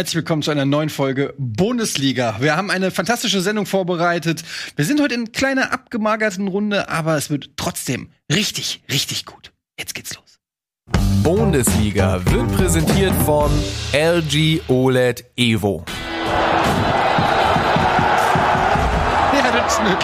[0.00, 2.36] Herzlich willkommen zu einer neuen Folge Bundesliga.
[2.40, 4.42] Wir haben eine fantastische Sendung vorbereitet.
[4.74, 9.52] Wir sind heute in kleiner abgemagerten Runde, aber es wird trotzdem richtig, richtig gut.
[9.78, 10.38] Jetzt geht's los.
[11.22, 13.50] Bundesliga wird präsentiert von
[13.92, 15.84] LG OLED Evo.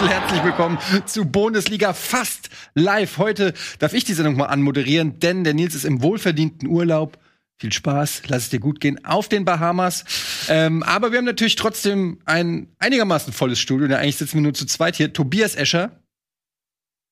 [0.07, 0.77] Herzlich willkommen
[1.07, 3.17] zu Bundesliga fast live.
[3.17, 7.17] Heute darf ich die Sendung mal anmoderieren, denn der Nils ist im wohlverdienten Urlaub.
[7.59, 10.05] Viel Spaß, lass es dir gut gehen auf den Bahamas.
[10.47, 13.87] Ähm, aber wir haben natürlich trotzdem ein einigermaßen volles Studio.
[13.87, 15.11] Ja, eigentlich sitzen wir nur zu zweit hier.
[15.11, 16.03] Tobias Escher,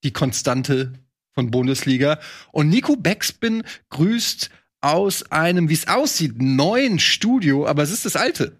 [0.03, 0.93] die Konstante
[1.33, 2.19] von Bundesliga.
[2.51, 8.15] Und Nico Beckspin grüßt aus einem, wie es aussieht, neuen Studio, aber es ist das
[8.15, 8.59] alte.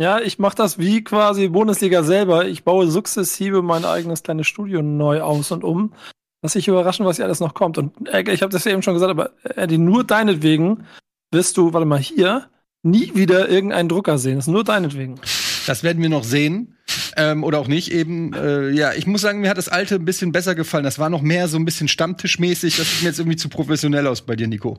[0.00, 2.46] Ja, ich mache das wie quasi Bundesliga selber.
[2.46, 5.92] Ich baue sukzessive mein eigenes kleines Studio neu aus und um.
[6.42, 7.78] Lass dich überraschen, was hier alles noch kommt.
[7.78, 10.84] Und äh, ich habe das ja eben schon gesagt, aber Eddie, nur deinetwegen
[11.32, 12.48] wirst du, warte mal, hier
[12.82, 14.36] nie wieder irgendeinen Drucker sehen.
[14.36, 15.20] Das ist nur deinetwegen.
[15.66, 16.76] Das werden wir noch sehen.
[17.16, 18.32] Ähm, oder auch nicht eben.
[18.32, 20.84] Äh, ja, ich muss sagen, mir hat das alte ein bisschen besser gefallen.
[20.84, 22.76] Das war noch mehr so ein bisschen stammtischmäßig.
[22.76, 24.78] Das sieht mir jetzt irgendwie zu professionell aus bei dir, Nico.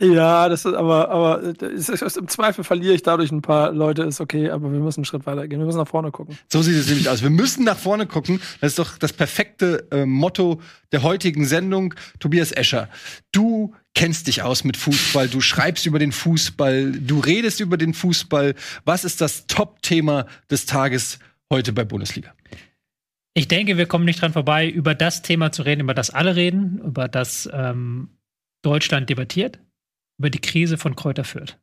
[0.00, 4.02] Ja, das ist aber, aber ist, ist, im Zweifel verliere ich dadurch ein paar Leute,
[4.02, 5.60] ist okay, aber wir müssen einen Schritt weiter gehen.
[5.60, 6.36] Wir müssen nach vorne gucken.
[6.52, 7.22] So sieht es nämlich aus.
[7.22, 8.40] Wir müssen nach vorne gucken.
[8.60, 11.94] Das ist doch das perfekte äh, Motto der heutigen Sendung.
[12.18, 12.88] Tobias Escher,
[13.30, 17.94] du kennst dich aus mit Fußball, du schreibst über den Fußball, du redest über den
[17.94, 18.56] Fußball.
[18.84, 21.20] Was ist das Top-Thema des Tages
[21.52, 22.34] heute bei Bundesliga?
[23.34, 26.34] Ich denke, wir kommen nicht dran vorbei, über das Thema zu reden, über das alle
[26.34, 28.08] reden, über das ähm,
[28.62, 29.58] Deutschland debattiert,
[30.18, 31.56] über die Krise von Kräuter Fürth.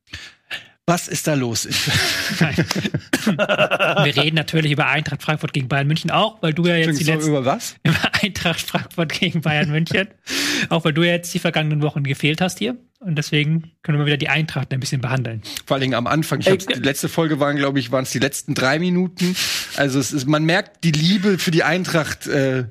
[0.87, 1.67] Was ist da los?
[3.25, 7.03] Wir reden natürlich über Eintracht Frankfurt gegen Bayern München auch, weil du ja jetzt die
[7.03, 7.75] letzten über was?
[7.83, 10.07] Über Eintracht Frankfurt gegen Bayern München,
[10.69, 14.05] auch weil du ja jetzt die vergangenen Wochen gefehlt hast hier und deswegen können wir
[14.05, 15.43] wieder die Eintracht ein bisschen behandeln.
[15.65, 16.39] Vor allen Dingen am Anfang.
[16.39, 19.35] Ich hab's, die letzte Folge waren, glaube ich, waren es die letzten drei Minuten.
[19.77, 22.65] Also es ist, man merkt, die Liebe für die Eintracht äh,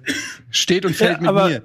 [0.50, 1.64] steht und fällt ja, mit mir.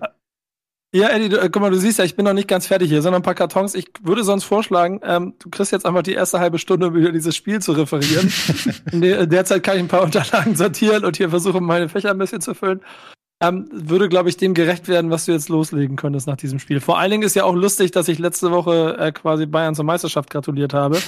[0.95, 2.87] Ja, Eddie, du, äh, guck mal, du siehst ja, ich bin noch nicht ganz fertig
[2.87, 3.75] hier, sondern ein paar Kartons.
[3.75, 7.11] Ich würde sonst vorschlagen, ähm, du kriegst jetzt einfach die erste halbe Stunde, um über
[7.11, 8.31] dieses Spiel zu referieren.
[8.93, 12.17] In der, derzeit kann ich ein paar Unterlagen sortieren und hier versuchen, meine Fächer ein
[12.17, 12.79] bisschen zu füllen.
[13.43, 16.79] Ähm, würde, glaube ich, dem gerecht werden, was du jetzt loslegen könntest nach diesem Spiel.
[16.79, 19.83] Vor allen Dingen ist ja auch lustig, dass ich letzte Woche äh, quasi Bayern zur
[19.83, 20.99] Meisterschaft gratuliert habe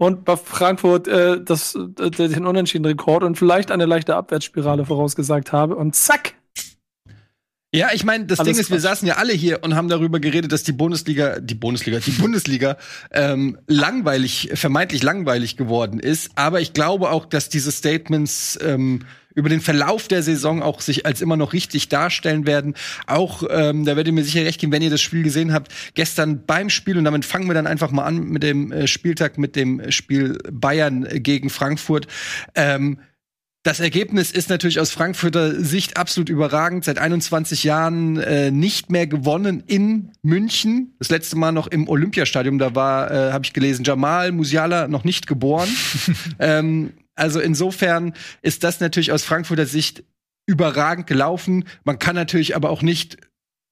[0.00, 5.52] und bei Frankfurt äh, das, äh, den unentschieden Rekord und vielleicht eine leichte Abwärtsspirale vorausgesagt
[5.52, 5.76] habe.
[5.76, 6.34] Und zack,
[7.72, 10.18] ja, ich meine, das Alles Ding ist, wir saßen ja alle hier und haben darüber
[10.18, 12.76] geredet, dass die Bundesliga, die Bundesliga, die Bundesliga
[13.12, 16.32] ähm, langweilig, vermeintlich langweilig geworden ist.
[16.34, 19.04] Aber ich glaube auch, dass diese Statements ähm,
[19.34, 22.74] über den Verlauf der Saison auch sich als immer noch richtig darstellen werden.
[23.06, 25.72] Auch, ähm, da werdet ihr mir sicher recht geben, wenn ihr das Spiel gesehen habt,
[25.94, 29.38] gestern beim Spiel, und damit fangen wir dann einfach mal an mit dem äh, Spieltag,
[29.38, 32.08] mit dem Spiel Bayern gegen Frankfurt.
[32.56, 32.98] Ähm,
[33.62, 36.84] das Ergebnis ist natürlich aus Frankfurter Sicht absolut überragend.
[36.84, 40.94] Seit 21 Jahren äh, nicht mehr gewonnen in München.
[40.98, 42.58] Das letzte Mal noch im Olympiastadion.
[42.58, 45.68] Da war, äh, habe ich gelesen, Jamal Musiala noch nicht geboren.
[46.38, 50.04] ähm, also insofern ist das natürlich aus Frankfurter Sicht
[50.46, 51.64] überragend gelaufen.
[51.84, 53.18] Man kann natürlich aber auch nicht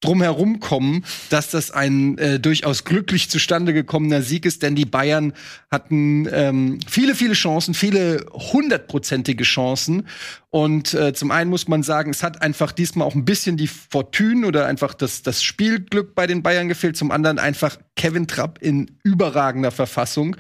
[0.01, 5.33] drumherum kommen, dass das ein äh, durchaus glücklich zustande gekommener Sieg ist, denn die Bayern
[5.71, 10.07] hatten ähm, viele, viele Chancen, viele hundertprozentige Chancen.
[10.51, 13.67] Und äh, zum einen muss man sagen, es hat einfach diesmal auch ein bisschen die
[13.67, 16.97] Fortune oder einfach das, das Spielglück bei den Bayern gefehlt.
[16.97, 20.37] Zum anderen einfach Kevin Trapp in überragender Verfassung,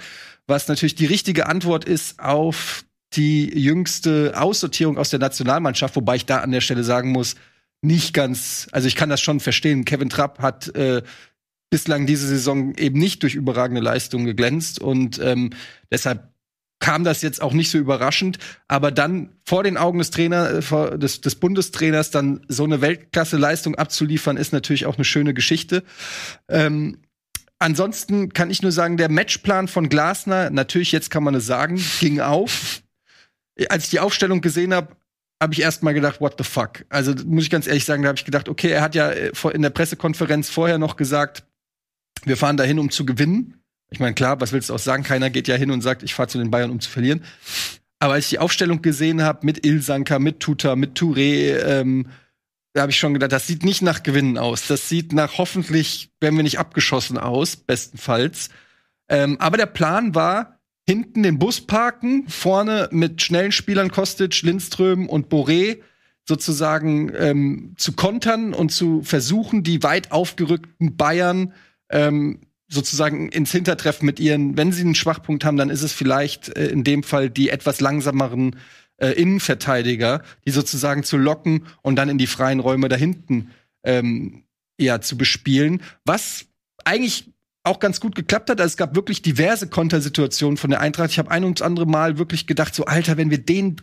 [0.47, 6.27] was natürlich die richtige Antwort ist auf die jüngste Aussortierung aus der Nationalmannschaft, wobei ich
[6.27, 7.35] da an der Stelle sagen muss,
[7.83, 9.84] nicht ganz, also ich kann das schon verstehen.
[9.84, 11.03] Kevin Trapp hat äh,
[11.71, 15.50] bislang diese Saison eben nicht durch überragende Leistungen geglänzt und ähm,
[15.91, 16.33] deshalb
[16.81, 20.99] kam das jetzt auch nicht so überraschend, aber dann vor den Augen des Trainers, äh,
[20.99, 25.83] des, des Bundestrainers dann so eine Weltklasse-Leistung abzuliefern, ist natürlich auch eine schöne Geschichte.
[26.49, 26.99] Ähm,
[27.59, 31.83] ansonsten kann ich nur sagen, der Matchplan von Glasner, natürlich jetzt kann man es sagen,
[32.01, 32.83] ging auf.
[33.69, 34.97] Als ich die Aufstellung gesehen habe,
[35.41, 36.85] habe ich erst mal gedacht, what the fuck?
[36.89, 39.33] Also muss ich ganz ehrlich sagen, da habe ich gedacht, okay, er hat ja äh,
[39.53, 41.45] in der Pressekonferenz vorher noch gesagt,
[42.25, 43.63] wir fahren dahin, um zu gewinnen.
[43.91, 45.05] Ich meine, klar, was willst du auch sagen?
[45.05, 47.23] Keiner geht ja hin und sagt, ich fahre zu den Bayern, um zu verlieren.
[48.01, 52.09] Aber als ich die Aufstellung gesehen habe mit Ilsanka, mit Tuta, mit Touré, ähm,
[52.75, 54.67] da habe ich schon gedacht, das sieht nicht nach Gewinnen aus.
[54.67, 58.51] Das sieht nach hoffentlich werden wir nicht abgeschossen aus, bestenfalls.
[59.09, 60.58] Ähm, aber der Plan war,
[60.89, 65.81] hinten den Bus parken, vorne mit schnellen Spielern Kostic, Lindström und Boré
[66.27, 71.53] sozusagen ähm, zu kontern und zu versuchen, die weit aufgerückten Bayern
[71.91, 76.57] ähm, sozusagen ins Hintertreffen mit ihren, wenn sie einen Schwachpunkt haben, dann ist es vielleicht
[76.57, 78.57] äh, in dem Fall die etwas langsameren
[78.97, 83.51] äh, Innenverteidiger, die sozusagen zu locken und dann in die freien Räume da hinten
[83.85, 84.45] ähm,
[84.81, 85.83] ja, zu bespielen.
[86.07, 86.47] Was
[86.87, 87.31] eigentlich
[87.68, 88.60] auch ganz gut geklappt hat.
[88.60, 91.10] Also es gab wirklich diverse Kontersituationen von der Eintracht.
[91.10, 93.76] Ich habe ein und andere Mal wirklich gedacht, so Alter, wenn wir den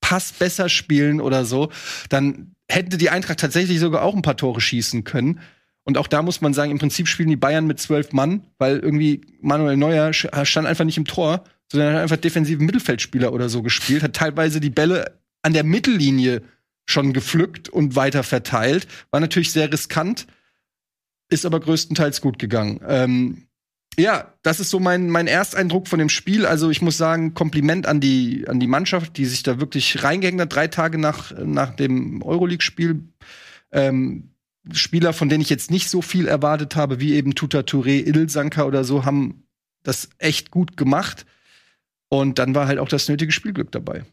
[0.00, 1.70] Pass besser spielen oder so,
[2.08, 5.40] dann hätte die Eintracht tatsächlich sogar auch ein paar Tore schießen können.
[5.84, 8.78] Und auch da muss man sagen, im Prinzip spielen die Bayern mit zwölf Mann, weil
[8.78, 13.62] irgendwie Manuel Neuer stand einfach nicht im Tor, sondern hat einfach defensiven Mittelfeldspieler oder so
[13.62, 16.42] gespielt, hat teilweise die Bälle an der Mittellinie
[16.84, 18.86] schon gepflückt und weiter verteilt.
[19.10, 20.26] War natürlich sehr riskant
[21.28, 22.80] ist aber größtenteils gut gegangen.
[22.86, 23.48] Ähm,
[23.98, 26.46] ja, das ist so mein, mein Ersteindruck von dem Spiel.
[26.46, 30.40] Also ich muss sagen, Kompliment an die, an die Mannschaft, die sich da wirklich reingehängt
[30.40, 33.02] hat, drei Tage nach, nach dem Euroleague-Spiel.
[33.72, 34.30] Ähm,
[34.72, 38.64] Spieler, von denen ich jetzt nicht so viel erwartet habe, wie eben Tuta Touré, Ilsanka
[38.64, 39.44] oder so, haben
[39.82, 41.26] das echt gut gemacht.
[42.08, 44.04] Und dann war halt auch das nötige Spielglück dabei.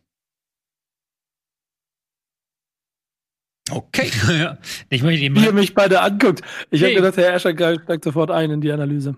[3.72, 4.12] Okay.
[4.40, 4.58] ja.
[4.90, 6.42] Ich möchte Wie ihr mich beide anguckt.
[6.70, 6.88] Ich nee.
[6.88, 9.16] habe gedacht, Herr Escher steigt sofort ein in die Analyse.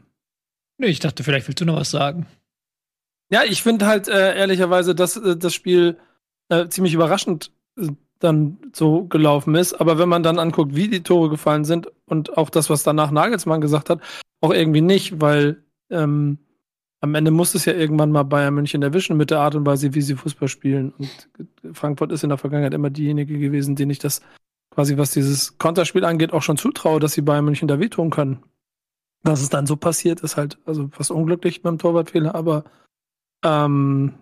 [0.78, 2.28] Nee, ich dachte, vielleicht willst du noch was sagen.
[3.30, 5.98] Ja, ich finde halt äh, ehrlicherweise, dass äh, das Spiel
[6.50, 7.90] äh, ziemlich überraschend äh,
[8.20, 9.74] dann so gelaufen ist.
[9.74, 13.12] Aber wenn man dann anguckt, wie die Tore gefallen sind und auch das, was danach
[13.12, 14.02] Nagelsmann gesagt hat,
[14.40, 16.38] auch irgendwie nicht, weil ähm,
[17.00, 19.94] am Ende muss es ja irgendwann mal Bayern München erwischen mit der Art und Weise,
[19.94, 20.94] wie sie Fußball spielen.
[20.98, 21.30] Und
[21.78, 24.22] Frankfurt ist in der Vergangenheit immer diejenige gewesen, denen ich das
[24.72, 28.44] quasi, was dieses Konterspiel angeht, auch schon zutraue, dass sie Bayern München da wehtun können.
[29.24, 32.64] Dass es dann so passiert, ist halt also fast unglücklich beim Torwartfehler, aber
[33.44, 34.14] ähm,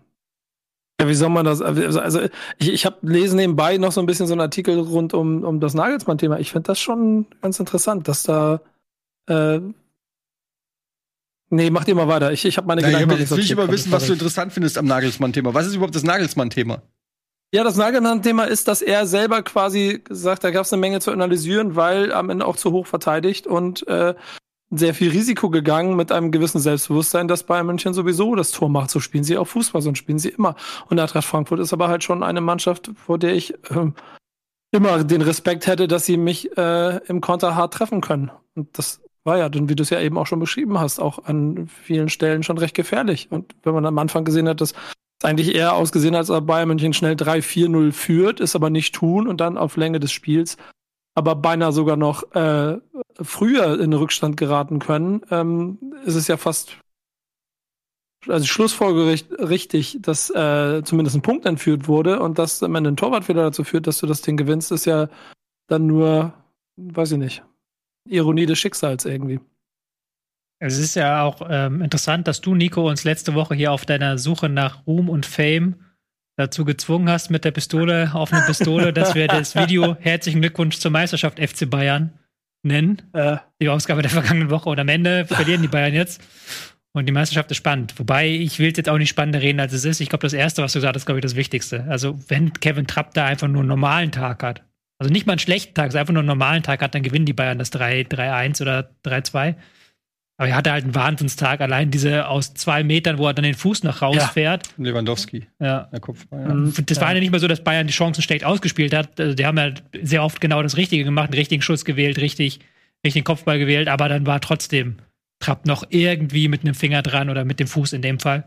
[0.99, 1.61] ja, wie soll man das?
[1.61, 2.21] Also, also
[2.57, 5.59] ich, ich habe lesen nebenbei noch so ein bisschen so einen Artikel rund um, um
[5.59, 6.39] das Nagelsmann-Thema.
[6.39, 8.61] Ich finde das schon ganz interessant, dass da
[9.27, 9.59] äh,
[11.49, 12.31] Nee, mach dir mal weiter.
[12.31, 13.21] Ich, ich habe meine naja, Gedanken.
[13.21, 15.53] Jetzt will ich aber wissen, was du interessant findest am Nagelsmann-Thema.
[15.53, 16.81] Was ist überhaupt das Nagelsmann-Thema?
[17.53, 21.11] Ja, das Nagelsmann-Thema ist, dass er selber quasi sagt, da gab es eine Menge zu
[21.11, 24.15] analysieren, weil am Ende auch zu hoch verteidigt und äh,
[24.71, 28.89] sehr viel Risiko gegangen mit einem gewissen Selbstbewusstsein, dass Bayern München sowieso das Tor macht.
[28.89, 30.55] So spielen sie auch Fußball, so spielen sie immer.
[30.89, 33.91] Und Eintracht Frankfurt ist aber halt schon eine Mannschaft, vor der ich äh,
[34.71, 38.31] immer den Respekt hätte, dass sie mich äh, im Konter hart treffen können.
[38.55, 41.25] Und das war ja, dann, wie du es ja eben auch schon beschrieben hast, auch
[41.25, 43.27] an vielen Stellen schon recht gefährlich.
[43.31, 46.67] Und wenn man am Anfang gesehen hat, dass es eigentlich eher ausgesehen, als ob Bayern
[46.67, 50.57] München schnell 3-4-0 führt, ist aber nicht tun und dann auf Länge des Spiels
[51.15, 52.77] aber beinahe sogar noch äh,
[53.21, 56.77] früher in Rückstand geraten können, ähm, ist es ja fast
[58.27, 62.97] also schlussfolgericht richtig, dass äh, zumindest ein Punkt entführt wurde und dass am Ende ein
[62.97, 65.09] Torwartfehler dazu führt, dass du das Ding gewinnst, ist ja
[65.67, 66.33] dann nur,
[66.75, 67.43] weiß ich nicht,
[68.07, 69.39] Ironie des Schicksals irgendwie.
[70.59, 74.17] Es ist ja auch ähm, interessant, dass du, Nico, uns letzte Woche hier auf deiner
[74.17, 75.75] Suche nach Ruhm und Fame
[76.37, 80.77] dazu gezwungen hast mit der Pistole auf eine Pistole, dass wir das Video Herzlichen Glückwunsch
[80.77, 82.13] zur Meisterschaft FC Bayern
[82.63, 83.01] nennen.
[83.13, 83.37] Äh.
[83.61, 84.69] Die Ausgabe der vergangenen Woche.
[84.69, 86.21] Und am Ende verlieren die Bayern jetzt.
[86.93, 87.97] Und die Meisterschaft ist spannend.
[87.99, 89.99] Wobei, ich will es jetzt auch nicht spannender reden, als es ist.
[89.99, 91.85] Ich glaube, das Erste, was du gesagt hast, ist, glaube ich, das Wichtigste.
[91.89, 94.63] Also, wenn Kevin Trapp da einfach nur einen normalen Tag hat,
[94.97, 97.25] also nicht mal einen schlechten Tag, sondern einfach nur einen normalen Tag hat, dann gewinnen
[97.25, 99.55] die Bayern das 3-1 oder 3-2.
[100.37, 101.61] Aber er hatte halt einen Wahnsinnstag.
[101.61, 104.67] Allein diese aus zwei Metern, wo er dann den Fuß nach rausfährt.
[104.77, 104.83] Ja.
[104.83, 105.47] Lewandowski.
[105.59, 105.87] Ja.
[105.91, 106.53] Der Kopfball, ja.
[106.53, 106.73] Mhm.
[106.85, 109.19] Das war ja nicht mal so, dass Bayern die Chancen schlecht ausgespielt hat.
[109.19, 109.71] Also die haben ja
[110.01, 112.59] sehr oft genau das Richtige gemacht, einen richtigen Schuss gewählt, richtig,
[113.05, 113.87] richtigen Kopfball gewählt.
[113.87, 114.97] Aber dann war trotzdem
[115.39, 118.43] Trapp noch irgendwie mit einem Finger dran oder mit dem Fuß in dem Fall.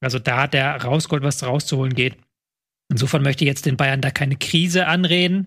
[0.00, 2.16] Also da hat er rausgeholt, was rauszuholen geht.
[2.90, 5.46] Insofern möchte ich jetzt den Bayern da keine Krise anreden.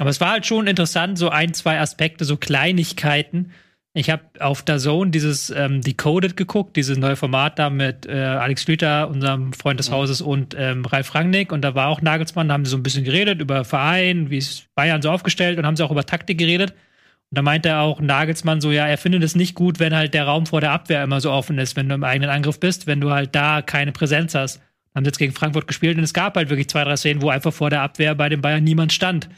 [0.00, 3.52] Aber es war halt schon interessant, so ein, zwei Aspekte, so Kleinigkeiten.
[3.96, 8.12] Ich habe auf der Zone dieses ähm, Decoded geguckt, dieses neue Format da mit äh,
[8.12, 11.52] Alex Schlüter, unserem Freund des Hauses, und ähm, Ralf Rangnick.
[11.52, 14.38] Und da war auch Nagelsmann, da haben sie so ein bisschen geredet über Verein, wie
[14.38, 16.72] ist Bayern so aufgestellt und haben sie auch über Taktik geredet.
[16.72, 20.12] Und da meinte er auch Nagelsmann so, ja, er findet es nicht gut, wenn halt
[20.12, 22.88] der Raum vor der Abwehr immer so offen ist, wenn du im eigenen Angriff bist,
[22.88, 24.60] wenn du halt da keine Präsenz hast.
[24.92, 27.28] Haben sie jetzt gegen Frankfurt gespielt und es gab halt wirklich zwei, drei Szenen, wo
[27.28, 29.28] einfach vor der Abwehr bei den Bayern niemand stand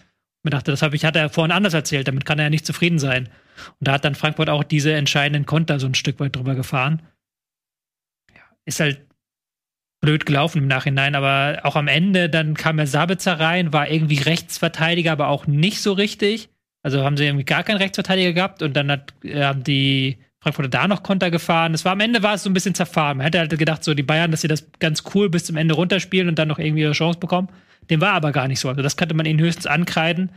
[0.47, 2.67] mir dachte, das habe ich, hat er vorhin anders erzählt, damit kann er ja nicht
[2.67, 3.29] zufrieden sein.
[3.79, 7.03] Und da hat dann Frankfurt auch diese entscheidenden Konter so ein Stück weit drüber gefahren.
[8.35, 9.00] Ja, ist halt
[10.00, 14.19] blöd gelaufen im Nachhinein, aber auch am Ende, dann kam er Sabitzer rein, war irgendwie
[14.19, 16.49] Rechtsverteidiger, aber auch nicht so richtig.
[16.83, 20.69] Also haben sie irgendwie gar keinen Rechtsverteidiger gehabt und dann hat, äh, haben die Frankfurter
[20.69, 21.75] da noch Konter gefahren.
[21.75, 23.17] Es war am Ende war es so ein bisschen zerfahren.
[23.17, 25.75] Man hätte halt gedacht, so die Bayern, dass sie das ganz cool bis zum Ende
[25.75, 27.49] runterspielen und dann noch irgendwie ihre Chance bekommen.
[27.90, 28.69] Dem war aber gar nicht so.
[28.69, 30.31] Also das könnte man ihnen höchstens ankreiden.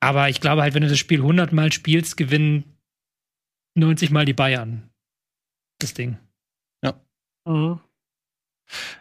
[0.00, 2.64] Aber ich glaube halt, wenn du das Spiel 100 Mal spielst, gewinnen
[3.74, 4.90] 90 Mal die Bayern.
[5.78, 6.18] das Ding.
[6.82, 7.00] Ja.
[7.46, 7.80] Mhm.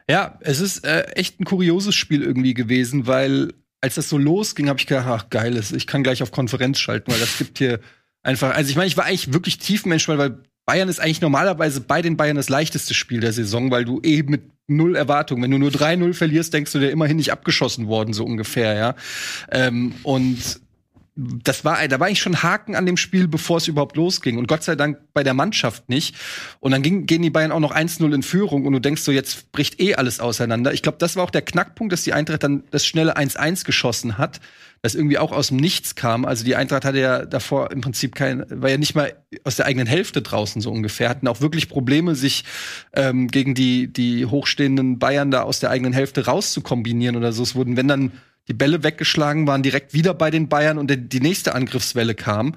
[0.09, 4.69] Ja, es ist äh, echt ein kurioses Spiel irgendwie gewesen, weil als das so losging,
[4.69, 7.79] habe ich gedacht, ach geil, ich kann gleich auf Konferenz schalten, weil das gibt hier
[8.23, 12.01] einfach, also ich meine, ich war eigentlich wirklich tiefmensch, weil Bayern ist eigentlich normalerweise bei
[12.01, 15.59] den Bayern das leichteste Spiel der Saison, weil du eben mit null Erwartung, wenn du
[15.59, 18.95] nur 3-0 verlierst, denkst du dir immerhin nicht abgeschossen worden, so ungefähr, ja.
[19.51, 20.59] Ähm, und
[21.17, 24.37] das war, da war ich schon Haken an dem Spiel, bevor es überhaupt losging.
[24.37, 26.15] Und Gott sei Dank bei der Mannschaft nicht.
[26.59, 29.13] Und dann ging, gehen die Bayern auch noch 1-0 in Führung und du denkst so,
[29.13, 30.73] jetzt bricht eh alles auseinander.
[30.73, 34.17] Ich glaube, das war auch der Knackpunkt, dass die Eintracht dann das schnelle 1-1 geschossen
[34.17, 34.41] hat,
[34.85, 36.25] das irgendwie auch aus dem Nichts kam.
[36.25, 39.65] Also die Eintracht hatte ja davor im Prinzip kein, war ja nicht mal aus der
[39.65, 42.43] eigenen Hälfte draußen so ungefähr, hatten auch wirklich Probleme, sich
[42.93, 47.41] ähm, gegen die, die hochstehenden Bayern da aus der eigenen Hälfte rauszukombinieren oder so.
[47.41, 48.11] Es wurden, wenn dann
[48.47, 52.55] die Bälle weggeschlagen waren, direkt wieder bei den Bayern und die nächste Angriffswelle kam.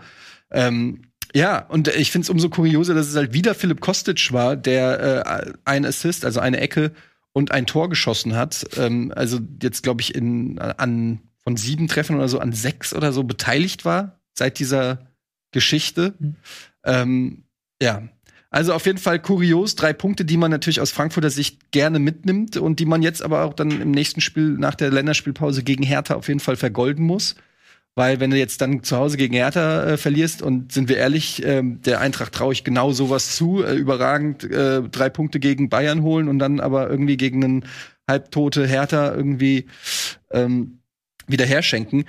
[0.50, 4.54] Ähm, ja, und ich finde es umso kurioser, dass es halt wieder Philipp Kostic war,
[4.54, 6.92] der äh, ein Assist, also eine Ecke
[7.32, 8.66] und ein Tor geschossen hat.
[8.76, 13.10] Ähm, also jetzt, glaube ich, in, an von sieben Treffen oder so an sechs oder
[13.10, 15.08] so beteiligt war seit dieser
[15.50, 16.12] Geschichte.
[16.18, 16.36] Mhm.
[16.84, 17.44] Ähm,
[17.80, 18.02] ja,
[18.50, 22.58] also auf jeden Fall kurios, drei Punkte, die man natürlich aus Frankfurter Sicht gerne mitnimmt
[22.58, 26.16] und die man jetzt aber auch dann im nächsten Spiel nach der Länderspielpause gegen Hertha
[26.16, 27.34] auf jeden Fall vergolden muss.
[27.94, 31.42] Weil wenn du jetzt dann zu Hause gegen Hertha äh, verlierst und sind wir ehrlich,
[31.46, 36.02] äh, der Eintracht traue ich genau sowas zu, äh, überragend äh, drei Punkte gegen Bayern
[36.02, 37.64] holen und dann aber irgendwie gegen einen
[38.06, 39.64] halbtote Hertha irgendwie
[40.30, 40.78] ähm,
[41.28, 42.04] wieder herschenken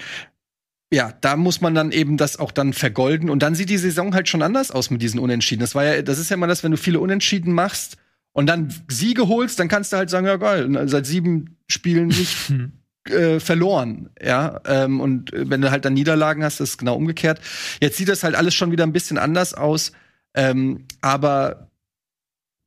[0.92, 3.30] ja, da muss man dann eben das auch dann vergolden.
[3.30, 5.62] Und dann sieht die Saison halt schon anders aus mit diesen Unentschieden.
[5.62, 7.98] Das war ja, das ist ja immer das, wenn du viele Unentschieden machst
[8.32, 12.52] und dann Siege holst, dann kannst du halt sagen, ja geil, seit sieben Spielen nicht
[13.12, 14.10] äh, verloren.
[14.22, 17.40] Ja, ähm, und wenn du halt dann Niederlagen hast, ist es genau umgekehrt.
[17.82, 19.92] Jetzt sieht das halt alles schon wieder ein bisschen anders aus.
[20.34, 21.70] Ähm, aber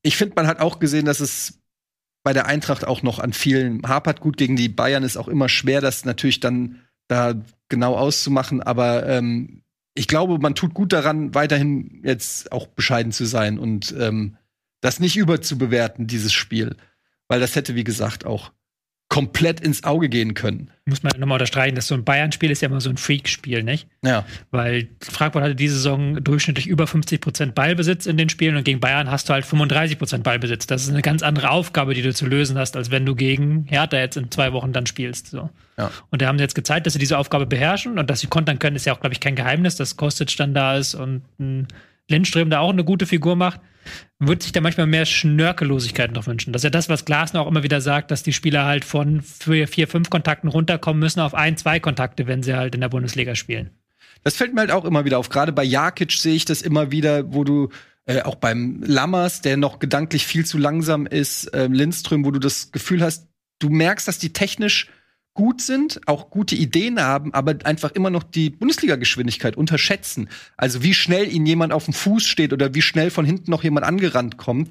[0.03, 1.59] ich finde, man hat auch gesehen, dass es
[2.23, 4.21] bei der Eintracht auch noch an vielen hapert.
[4.21, 7.35] Gut, gegen die Bayern ist auch immer schwer, das natürlich dann da
[7.69, 9.63] genau auszumachen, aber ähm,
[9.95, 14.37] ich glaube, man tut gut daran, weiterhin jetzt auch bescheiden zu sein und ähm,
[14.81, 16.77] das nicht überzubewerten, dieses Spiel.
[17.29, 18.53] Weil das hätte, wie gesagt, auch
[19.13, 20.71] komplett ins Auge gehen können.
[20.87, 23.87] Muss man nochmal unterstreichen, dass so ein Bayern-Spiel ist ja immer so ein Freak-Spiel, nicht?
[24.03, 24.25] Ja.
[24.51, 28.81] Weil Frankfurt hatte diese Saison durchschnittlich über 50 Prozent Ballbesitz in den Spielen und gegen
[28.81, 30.67] Bayern hast du halt 35 Prozent Ballbesitz.
[30.67, 33.67] Das ist eine ganz andere Aufgabe, die du zu lösen hast, als wenn du gegen
[33.69, 35.27] Hertha jetzt in zwei Wochen dann spielst.
[35.27, 35.51] So.
[35.77, 35.91] Ja.
[36.09, 38.59] Und da haben sie jetzt gezeigt, dass sie diese Aufgabe beherrschen und dass sie kontern
[38.59, 41.69] können, ist ja auch, glaube ich, kein Geheimnis, dass Kostic dann da ist und ein
[42.11, 43.61] Lindström da auch eine gute Figur macht
[44.19, 46.53] würde sich da manchmal mehr Schnörkellosigkeit noch wünschen.
[46.53, 49.21] Das ist ja das, was Glasner auch immer wieder sagt, dass die Spieler halt von
[49.21, 52.89] vier, vier, fünf Kontakten runterkommen müssen auf ein, zwei Kontakte, wenn sie halt in der
[52.89, 53.71] Bundesliga spielen.
[54.25, 55.29] Das fällt mir halt auch immer wieder auf.
[55.29, 57.71] Gerade bei Jakic sehe ich das immer wieder, wo du
[58.07, 62.39] äh, auch beim Lammers, der noch gedanklich viel zu langsam ist, äh, Lindström, wo du
[62.39, 63.29] das Gefühl hast,
[63.59, 64.89] du merkst, dass die technisch
[65.35, 70.29] gut sind, auch gute Ideen haben, aber einfach immer noch die Bundesliga-Geschwindigkeit unterschätzen.
[70.57, 73.65] Also wie schnell ihnen jemand auf dem Fuß steht oder wie schnell von hinten noch
[73.65, 74.71] jemand angerannt kommt,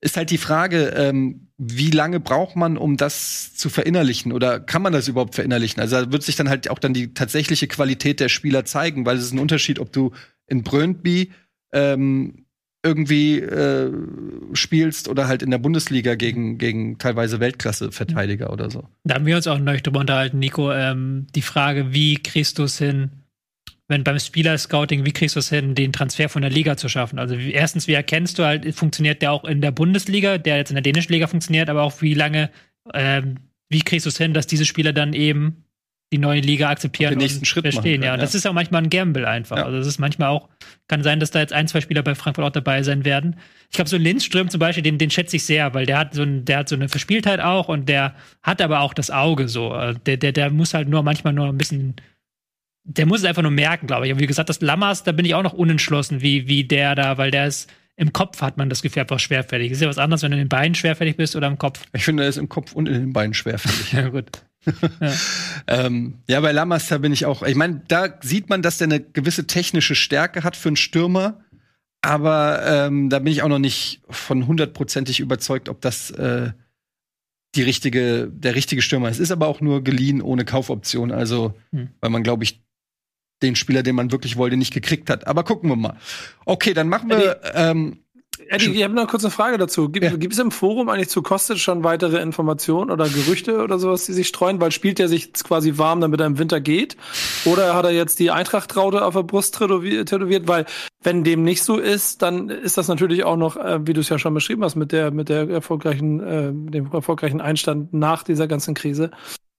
[0.00, 4.82] ist halt die Frage, ähm, wie lange braucht man, um das zu verinnerlichen oder kann
[4.82, 5.80] man das überhaupt verinnerlichen?
[5.80, 9.16] Also da wird sich dann halt auch dann die tatsächliche Qualität der Spieler zeigen, weil
[9.16, 10.10] es ist ein Unterschied, ob du
[10.48, 11.30] in Brøndby
[11.72, 12.41] ähm,
[12.84, 13.92] irgendwie äh,
[14.54, 18.88] spielst oder halt in der Bundesliga gegen, gegen teilweise Weltklasse-Verteidiger oder so.
[19.04, 20.72] Da haben wir uns auch neulich drüber unterhalten, Nico.
[20.72, 23.10] Ähm, die Frage, wie kriegst du es hin,
[23.86, 27.20] wenn beim Spieler-Scouting, wie kriegst du es hin, den Transfer von der Liga zu schaffen?
[27.20, 30.70] Also wie, erstens, wie erkennst du halt, funktioniert der auch in der Bundesliga, der jetzt
[30.70, 32.50] in der dänischen Liga funktioniert, aber auch wie lange,
[32.94, 33.36] ähm,
[33.68, 35.64] wie kriegst du es hin, dass diese Spieler dann eben
[36.12, 38.00] die neue Liga akzeptieren den nächsten und Schritt verstehen.
[38.00, 38.16] Machen, ja, ja.
[38.18, 39.56] das ist auch manchmal ein Gamble einfach.
[39.56, 39.64] Ja.
[39.64, 40.50] Also es ist manchmal auch,
[40.86, 43.36] kann sein, dass da jetzt ein, zwei Spieler bei Frankfurt auch dabei sein werden.
[43.70, 46.22] Ich glaube, so Lindström zum Beispiel, den, den schätze ich sehr, weil der hat so
[46.22, 49.74] ein, der hat so eine Verspieltheit auch und der hat aber auch das Auge so.
[49.74, 51.96] Äh, der, der, der muss halt nur manchmal nur ein bisschen,
[52.84, 54.12] der muss es einfach nur merken, glaube ich.
[54.12, 57.16] Und wie gesagt, das Lammers, da bin ich auch noch unentschlossen, wie, wie der da,
[57.16, 59.72] weil der ist, im Kopf hat man das Gefühl einfach schwerfällig.
[59.72, 61.82] Ist ja was anderes, wenn du in den Beinen schwerfällig bist oder im Kopf.
[61.94, 63.92] Ich finde, er ist im Kopf und in den Beinen schwerfällig.
[63.92, 65.12] ja, gut ja.
[65.66, 67.42] ähm, ja, bei Lamassa bin ich auch.
[67.42, 71.40] Ich meine, da sieht man, dass der eine gewisse technische Stärke hat für einen Stürmer.
[72.02, 76.50] Aber ähm, da bin ich auch noch nicht von hundertprozentig überzeugt, ob das äh,
[77.54, 79.20] die richtige, der richtige Stürmer ist.
[79.20, 81.12] Ist aber auch nur geliehen ohne Kaufoption.
[81.12, 81.90] Also, hm.
[82.00, 82.62] weil man, glaube ich,
[83.42, 85.26] den Spieler, den man wirklich wollte, nicht gekriegt hat.
[85.26, 85.96] Aber gucken wir mal.
[86.44, 88.01] Okay, dann machen wir ähm,
[88.52, 89.88] Eddie, ich habe noch kurz eine Frage dazu.
[89.88, 90.14] Gibt, ja.
[90.14, 94.12] gibt es im Forum eigentlich zu Kostic schon weitere Informationen oder Gerüchte oder sowas, die
[94.12, 94.60] sich streuen?
[94.60, 96.98] Weil spielt er sich quasi warm, damit er im Winter geht?
[97.46, 100.48] Oder hat er jetzt die Eintracht-Traute auf der Brust tätowiert?
[100.48, 100.66] Weil
[101.02, 104.10] wenn dem nicht so ist, dann ist das natürlich auch noch, äh, wie du es
[104.10, 108.48] ja schon beschrieben hast, mit der mit der erfolgreichen, äh, dem erfolgreichen Einstand nach dieser
[108.48, 109.12] ganzen Krise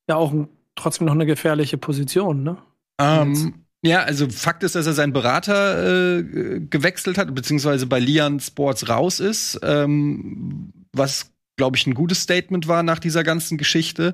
[0.07, 2.57] ja auch ein, trotzdem noch eine gefährliche Position, ne?
[2.99, 6.23] Ähm, ja, also Fakt ist, dass er seinen Berater äh,
[6.61, 12.67] gewechselt hat, beziehungsweise bei Lian Sports raus ist, ähm, was glaube ich, ein gutes Statement
[12.67, 14.13] war nach dieser ganzen Geschichte.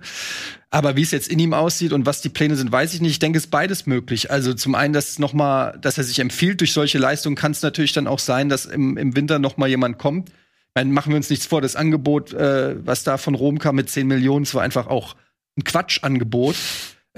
[0.69, 3.11] Aber wie es jetzt in ihm aussieht und was die Pläne sind, weiß ich nicht.
[3.11, 4.29] Ich denke, es ist beides möglich.
[4.29, 7.61] Also zum einen, dass noch mal, dass er sich empfiehlt durch solche Leistungen, kann es
[7.61, 10.31] natürlich dann auch sein, dass im, im Winter noch mal jemand kommt.
[10.73, 11.61] Dann machen wir uns nichts vor.
[11.61, 15.15] Das Angebot, äh, was da von Rom kam mit 10 Millionen, war einfach auch
[15.57, 16.55] ein Quatschangebot.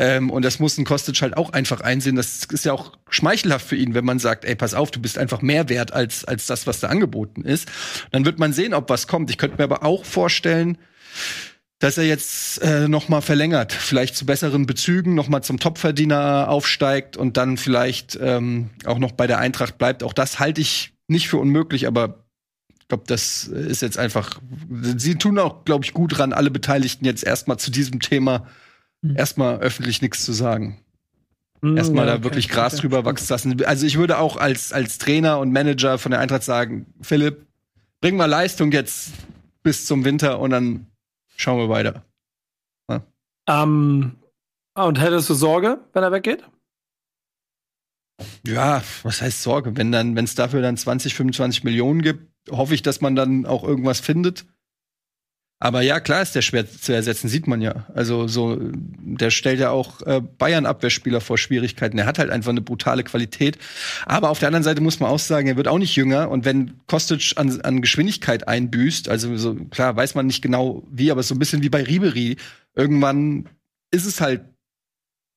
[0.01, 2.15] Ähm, und das muss ein Kostic halt auch einfach einsehen.
[2.15, 5.20] Das ist ja auch schmeichelhaft für ihn, wenn man sagt, ey, pass auf, du bist
[5.20, 7.70] einfach mehr wert als, als das, was da angeboten ist.
[8.10, 9.29] Dann wird man sehen, ob was kommt.
[9.29, 10.79] Ich könnte mir aber auch vorstellen,
[11.77, 16.50] dass er jetzt äh, noch mal verlängert, vielleicht zu besseren Bezügen, noch mal zum Topverdiener
[16.50, 20.01] aufsteigt und dann vielleicht ähm, auch noch bei der Eintracht bleibt.
[20.01, 22.25] Auch das halte ich nicht für unmöglich, aber
[22.79, 24.41] ich glaube, das ist jetzt einfach.
[24.98, 28.48] Sie tun auch, glaube ich, gut dran, alle Beteiligten jetzt erstmal zu diesem Thema
[29.01, 29.15] hm.
[29.15, 30.79] erstmal öffentlich nichts zu sagen.
[31.62, 33.65] Hm, erstmal ja, da wirklich Gras drüber wachsen lassen.
[33.65, 37.46] Also ich würde auch als, als Trainer und Manager von der Eintracht sagen, Philipp,
[38.01, 39.12] bring mal Leistung jetzt
[39.63, 40.88] bis zum Winter und dann
[41.36, 42.03] schauen wir weiter.
[42.89, 43.03] Ja.
[43.48, 44.15] Ähm,
[44.74, 46.43] und hättest du Sorge, wenn er weggeht?
[48.46, 49.75] Ja, was heißt Sorge?
[49.75, 53.46] Wenn dann, wenn es dafür dann 20, 25 Millionen gibt, hoffe ich, dass man dann
[53.46, 54.46] auch irgendwas findet.
[55.63, 57.86] Aber ja, klar ist der schwer zu ersetzen, sieht man ja.
[57.94, 62.00] Also so, der stellt ja auch äh, Bayern-Abwehrspieler vor Schwierigkeiten.
[62.00, 63.60] Er hat halt einfach eine brutale Qualität.
[64.08, 66.32] Aber auf der anderen Seite muss man auch sagen, er wird auch nicht jünger.
[66.32, 71.12] Und wenn Kostic an, an Geschwindigkeit einbüßt, also so klar weiß man nicht genau wie,
[71.12, 72.38] aber so ein bisschen wie bei Ribery,
[72.74, 73.48] irgendwann
[73.91, 74.41] ist es halt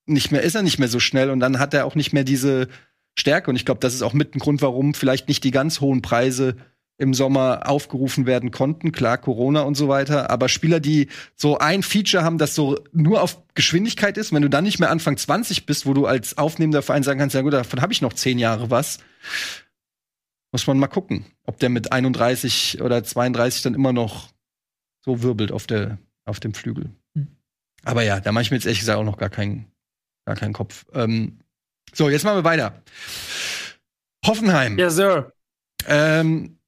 [0.07, 2.25] nicht mehr, ist er nicht mehr so schnell und dann hat er auch nicht mehr
[2.25, 2.69] diese
[3.15, 3.51] Stärke.
[3.51, 6.01] Und ich glaube, das ist auch mit ein Grund, warum vielleicht nicht die ganz hohen
[6.01, 6.57] Preise
[6.97, 8.93] im Sommer aufgerufen werden konnten.
[8.93, 10.31] Klar, Corona und so weiter.
[10.31, 14.51] Aber Spieler, die so ein Feature haben, das so nur auf Geschwindigkeit ist, wenn du
[14.51, 17.53] dann nicht mehr Anfang 20 bist, wo du als aufnehmender Verein sagen kannst, ja gut,
[17.53, 18.99] davon habe ich noch zehn Jahre was.
[20.53, 24.29] Muss man mal gucken, ob der mit 31 oder 32 dann immer noch
[25.05, 26.91] so wirbelt auf, der, auf dem Flügel.
[27.15, 27.37] Mhm.
[27.83, 29.67] Aber ja, da mache ich mir jetzt ehrlich gesagt auch noch gar keinen,
[30.27, 30.87] gar keinen Kopf.
[30.95, 31.41] Ähm,
[31.93, 32.83] so, jetzt machen wir weiter.
[34.25, 34.79] Hoffenheim.
[34.79, 35.33] Ja, yes, Sir.
[35.87, 36.59] Ähm,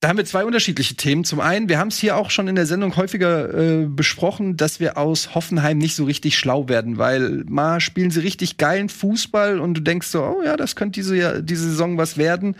[0.00, 1.24] da haben wir zwei unterschiedliche Themen.
[1.24, 4.78] Zum einen, wir haben es hier auch schon in der Sendung häufiger äh, besprochen, dass
[4.78, 9.58] wir aus Hoffenheim nicht so richtig schlau werden, weil mal spielen sie richtig geilen Fußball
[9.58, 12.54] und du denkst so, oh ja, das könnte diese, diese Saison was werden.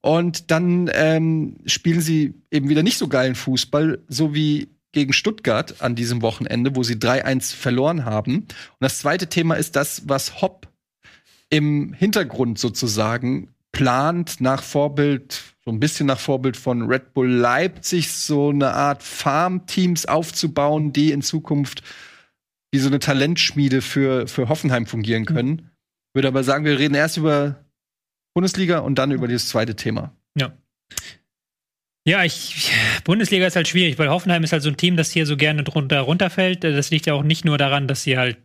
[0.00, 5.82] Und dann ähm, spielen sie eben wieder nicht so geilen Fußball, so wie gegen Stuttgart
[5.82, 8.36] an diesem Wochenende, wo sie 3-1 verloren haben.
[8.36, 8.48] Und
[8.80, 10.68] das zweite Thema ist das, was Hopp
[11.50, 18.10] im Hintergrund sozusagen plant, nach Vorbild so ein bisschen nach Vorbild von Red Bull Leipzig
[18.10, 21.82] so eine Art Farmteams aufzubauen, die in Zukunft
[22.72, 25.26] wie so eine Talentschmiede für, für Hoffenheim fungieren mhm.
[25.26, 25.50] können.
[25.50, 25.70] Mhm.
[26.14, 27.64] Würde aber sagen, wir reden erst über
[28.34, 30.16] Bundesliga und dann über dieses zweite Thema.
[30.38, 30.56] Ja.
[32.06, 32.72] Ja, ich,
[33.04, 35.64] Bundesliga ist halt schwierig, weil Hoffenheim ist halt so ein Team, das hier so gerne
[35.64, 36.64] drunter runterfällt.
[36.64, 38.38] Das liegt ja auch nicht nur daran, dass sie halt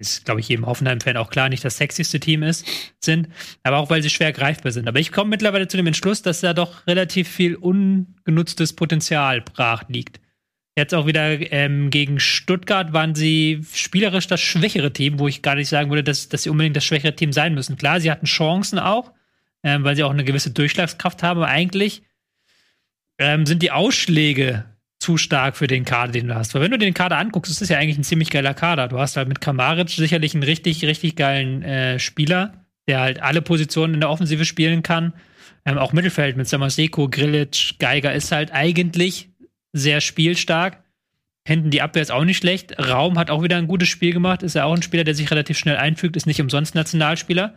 [0.00, 2.66] ist, glaube ich, jedem Hoffenheim-Fan auch klar, nicht das sexyste Team ist,
[2.98, 3.28] sind,
[3.62, 4.88] aber auch, weil sie schwer greifbar sind.
[4.88, 9.84] Aber ich komme mittlerweile zu dem Entschluss, dass da doch relativ viel ungenutztes Potenzial brach
[9.88, 10.20] liegt.
[10.76, 15.56] Jetzt auch wieder ähm, gegen Stuttgart waren sie spielerisch das schwächere Team, wo ich gar
[15.56, 17.76] nicht sagen würde, dass, dass sie unbedingt das schwächere Team sein müssen.
[17.76, 19.12] Klar, sie hatten Chancen auch,
[19.62, 22.02] ähm, weil sie auch eine gewisse Durchschlagskraft haben, aber eigentlich
[23.18, 24.64] ähm, sind die Ausschläge
[25.00, 26.54] zu stark für den Kader, den du hast.
[26.54, 28.86] Weil wenn du den Kader anguckst, ist das ja eigentlich ein ziemlich geiler Kader.
[28.86, 33.40] Du hast halt mit Kamaric sicherlich einen richtig, richtig geilen äh, Spieler, der halt alle
[33.40, 35.14] Positionen in der Offensive spielen kann.
[35.64, 39.30] Ähm, auch Mittelfeld mit Samaseko, Grilic, Geiger ist halt eigentlich
[39.72, 40.82] sehr spielstark.
[41.46, 42.78] Hinten die Abwehr ist auch nicht schlecht.
[42.78, 44.42] Raum hat auch wieder ein gutes Spiel gemacht.
[44.42, 47.54] Ist ja auch ein Spieler, der sich relativ schnell einfügt, ist nicht umsonst Nationalspieler.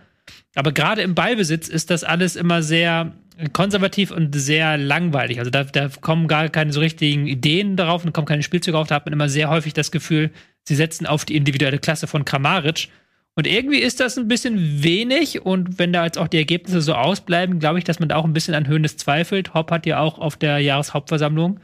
[0.56, 3.12] Aber gerade im Ballbesitz ist das alles immer sehr
[3.54, 5.40] konservativ und sehr langweilig.
[5.40, 8.88] Also da, da kommen gar keine so richtigen Ideen darauf und kommen keine Spielzüge auf.
[8.88, 10.32] Da hat man immer sehr häufig das Gefühl,
[10.64, 12.90] sie setzen auf die individuelle Klasse von Kramaric.
[13.36, 15.42] Und irgendwie ist das ein bisschen wenig.
[15.42, 18.26] Und wenn da jetzt auch die Ergebnisse so ausbleiben, glaube ich, dass man da auch
[18.26, 19.54] ein bisschen an Höhen des zweifelt.
[19.54, 21.60] Hopp hat ja auch auf der Jahreshauptversammlung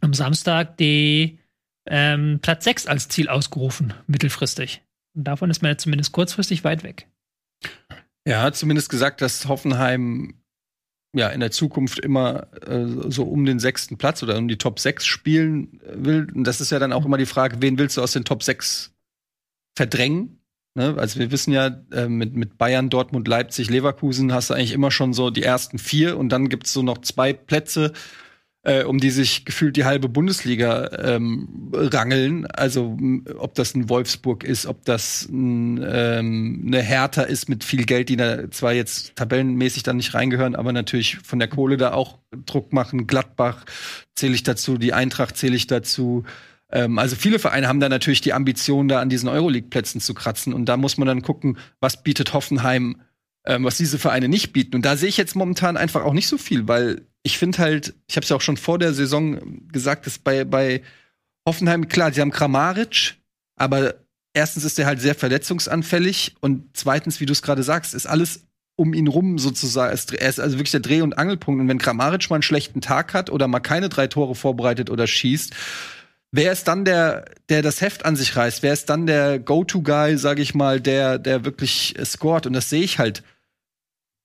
[0.00, 1.38] am Samstag die
[1.86, 4.82] ähm, Platz 6 als Ziel ausgerufen, mittelfristig.
[5.14, 7.06] Und davon ist man jetzt zumindest kurzfristig weit weg.
[8.24, 10.34] Er hat zumindest gesagt, dass Hoffenheim
[11.14, 14.78] ja in der Zukunft immer äh, so um den sechsten Platz oder um die Top
[14.78, 16.28] 6 spielen will.
[16.34, 18.42] Und das ist ja dann auch immer die Frage, wen willst du aus den Top
[18.42, 18.92] 6
[19.76, 20.38] verdrängen?
[20.74, 20.94] Ne?
[20.96, 24.90] Also wir wissen ja, äh, mit, mit Bayern, Dortmund, Leipzig, Leverkusen hast du eigentlich immer
[24.90, 27.92] schon so die ersten vier und dann gibt's so noch zwei Plätze,
[28.64, 32.46] äh, um die sich gefühlt die halbe Bundesliga ähm, rangeln.
[32.46, 32.96] Also
[33.36, 38.08] ob das ein Wolfsburg ist, ob das ein, ähm, eine Hertha ist mit viel Geld,
[38.08, 42.18] die da zwar jetzt tabellenmäßig dann nicht reingehören, aber natürlich von der Kohle da auch
[42.46, 43.06] Druck machen.
[43.06, 43.64] Gladbach
[44.14, 46.22] zähle ich dazu, die Eintracht zähle ich dazu.
[46.70, 50.54] Ähm, also viele Vereine haben da natürlich die Ambition, da an diesen Euroleague-Plätzen zu kratzen.
[50.54, 53.00] Und da muss man dann gucken, was bietet Hoffenheim
[53.44, 54.76] ähm, was diese Vereine nicht bieten.
[54.76, 57.94] Und da sehe ich jetzt momentan einfach auch nicht so viel, weil ich finde halt,
[58.08, 60.82] ich habe es ja auch schon vor der Saison gesagt, dass bei, bei
[61.46, 63.16] Hoffenheim, klar, sie haben Kramaric,
[63.56, 63.94] aber
[64.34, 68.46] erstens ist er halt sehr verletzungsanfällig und zweitens, wie du es gerade sagst, ist alles
[68.76, 69.96] um ihn rum sozusagen.
[70.12, 71.60] Er ist also wirklich der Dreh- und Angelpunkt.
[71.60, 75.06] Und wenn Kramaric mal einen schlechten Tag hat oder mal keine drei Tore vorbereitet oder
[75.06, 75.52] schießt,
[76.32, 78.62] wer ist dann der, der das Heft an sich reißt?
[78.62, 82.46] Wer ist dann der Go-To-Guy, sage ich mal, der, der wirklich scored?
[82.46, 83.22] Und das sehe ich halt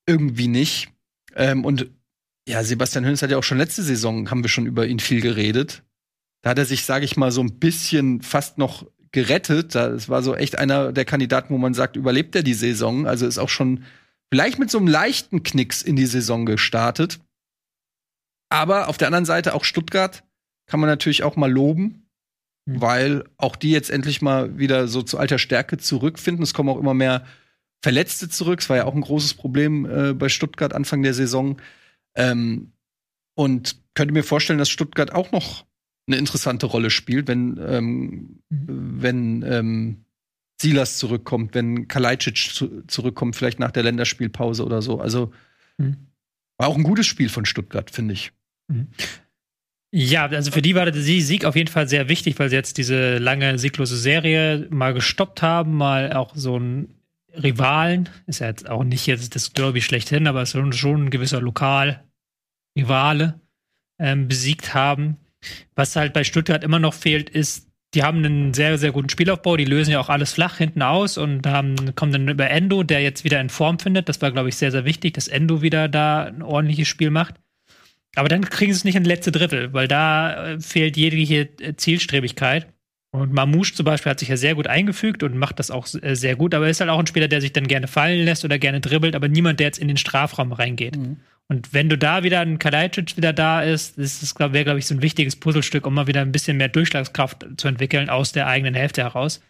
[0.08, 0.90] irgendwie nicht.
[1.36, 1.90] Ähm, und
[2.48, 5.22] ja, Sebastian Hönes hat ja auch schon letzte Saison, haben wir schon über ihn viel
[5.22, 5.84] geredet.
[6.42, 9.76] Da hat er sich, sage ich mal, so ein bisschen fast noch gerettet.
[9.76, 13.06] Das war so echt einer der Kandidaten, wo man sagt, überlebt er die Saison?
[13.06, 13.84] Also ist auch schon
[14.32, 17.20] vielleicht mit so einem leichten Knicks in die Saison gestartet.
[18.50, 20.24] Aber auf der anderen Seite auch Stuttgart
[20.68, 22.08] kann man natürlich auch mal loben,
[22.66, 22.82] mhm.
[22.82, 26.44] weil auch die jetzt endlich mal wieder so zu alter Stärke zurückfinden.
[26.44, 27.26] Es kommen auch immer mehr
[27.82, 28.62] Verletzte zurück.
[28.62, 31.58] Es war ja auch ein großes Problem äh, bei Stuttgart Anfang der Saison.
[32.18, 32.74] Ähm,
[33.36, 35.66] und könnte mir vorstellen, dass Stuttgart auch noch
[36.08, 39.02] eine interessante Rolle spielt, wenn, ähm, mhm.
[39.02, 40.06] wenn ähm,
[40.60, 45.00] Silas zurückkommt, wenn Kalajdzic zu, zurückkommt, vielleicht nach der Länderspielpause oder so.
[45.00, 45.32] Also
[45.78, 45.98] mhm.
[46.58, 48.32] war auch ein gutes Spiel von Stuttgart, finde ich.
[48.68, 48.88] Mhm.
[49.92, 52.78] Ja, also für die war der Sieg auf jeden Fall sehr wichtig, weil sie jetzt
[52.78, 56.94] diese lange sieglose Serie mal gestoppt haben, mal auch so ein
[57.34, 61.10] Rivalen, ist ja jetzt auch nicht jetzt das Derby schlechthin, aber es ist schon ein
[61.10, 61.42] gewisser
[62.78, 63.40] Lokal-Rivale
[64.00, 65.18] ähm, besiegt haben.
[65.76, 69.56] Was halt bei Stuttgart immer noch fehlt, ist, die haben einen sehr, sehr guten Spielaufbau,
[69.56, 73.02] die lösen ja auch alles flach hinten aus und haben, kommen dann über Endo, der
[73.02, 74.10] jetzt wieder in Form findet.
[74.10, 77.36] Das war, glaube ich, sehr, sehr wichtig, dass Endo wieder da ein ordentliches Spiel macht.
[78.16, 81.76] Aber dann kriegen sie es nicht in letzte Drittel, weil da äh, fehlt jegliche äh,
[81.76, 82.68] Zielstrebigkeit.
[83.12, 86.16] Und Mamouche zum Beispiel hat sich ja sehr gut eingefügt und macht das auch äh,
[86.16, 88.44] sehr gut, aber er ist halt auch ein Spieler, der sich dann gerne fallen lässt
[88.44, 90.98] oder gerne dribbelt, aber niemand, der jetzt in den Strafraum reingeht.
[90.98, 91.18] Mhm.
[91.50, 94.86] Und wenn du da wieder ein Kalajdzic wieder da ist, das ist, wäre, glaube ich,
[94.86, 98.48] so ein wichtiges Puzzlestück, um mal wieder ein bisschen mehr Durchschlagskraft zu entwickeln aus der
[98.48, 99.42] eigenen Hälfte heraus.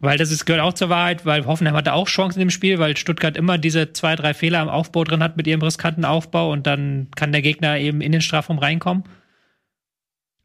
[0.00, 2.96] Weil das ist, gehört auch zur Wahrheit, weil Hoffenheim hatte auch Chancen im Spiel, weil
[2.96, 6.66] Stuttgart immer diese zwei, drei Fehler im Aufbau drin hat mit ihrem riskanten Aufbau und
[6.66, 9.04] dann kann der Gegner eben in den Strafraum reinkommen.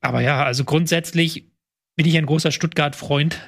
[0.02, 1.53] Aber ja, also grundsätzlich
[1.96, 3.40] bin ich ein großer Stuttgart-Freund,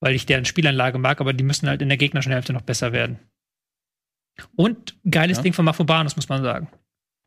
[0.00, 2.92] weil ich deren Spielanlage mag, aber die müssen halt in der gegnerischen Hälfte noch besser
[2.92, 3.18] werden.
[4.56, 5.42] Und geiles ja.
[5.42, 6.68] Ding von Mafrobanus, muss man sagen.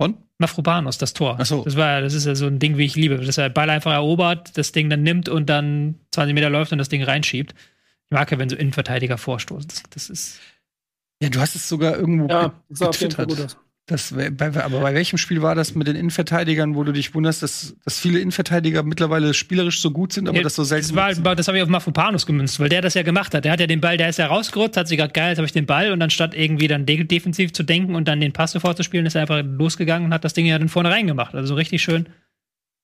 [0.02, 0.18] Von?
[0.40, 1.38] Mafrobanus, das Tor.
[1.40, 1.64] Ach so.
[1.64, 3.18] Das, war, das ist ja so ein Ding, wie ich liebe.
[3.18, 6.80] Dass er Ball einfach erobert, das Ding dann nimmt und dann 20 Meter läuft und
[6.80, 7.54] das Ding reinschiebt.
[7.54, 9.68] Ich mag ja, wenn so Innenverteidiger vorstoßen.
[9.70, 10.40] Das, das ist.
[11.22, 13.58] Ja, du hast es sogar irgendwo ja, getwittert.
[13.86, 17.44] Das, bei, aber bei welchem Spiel war das mit den Innenverteidigern, wo du dich wunderst,
[17.44, 21.24] dass, dass viele Innenverteidiger mittlerweile spielerisch so gut sind, aber ja, das so selten Das,
[21.26, 23.44] war, das habe ich auf Mafupanus gemünzt, weil der das ja gemacht hat.
[23.44, 25.46] Der hat ja den Ball, der ist ja rausgerutscht, hat sich gedacht, geil, jetzt habe
[25.46, 28.32] ich den Ball und dann statt irgendwie dann de defensiv zu denken und dann den
[28.32, 30.90] Pass sofort zu spielen, ist er einfach losgegangen und hat das Ding ja dann vorne
[30.90, 31.36] reingemacht.
[31.36, 32.08] Also so richtig schön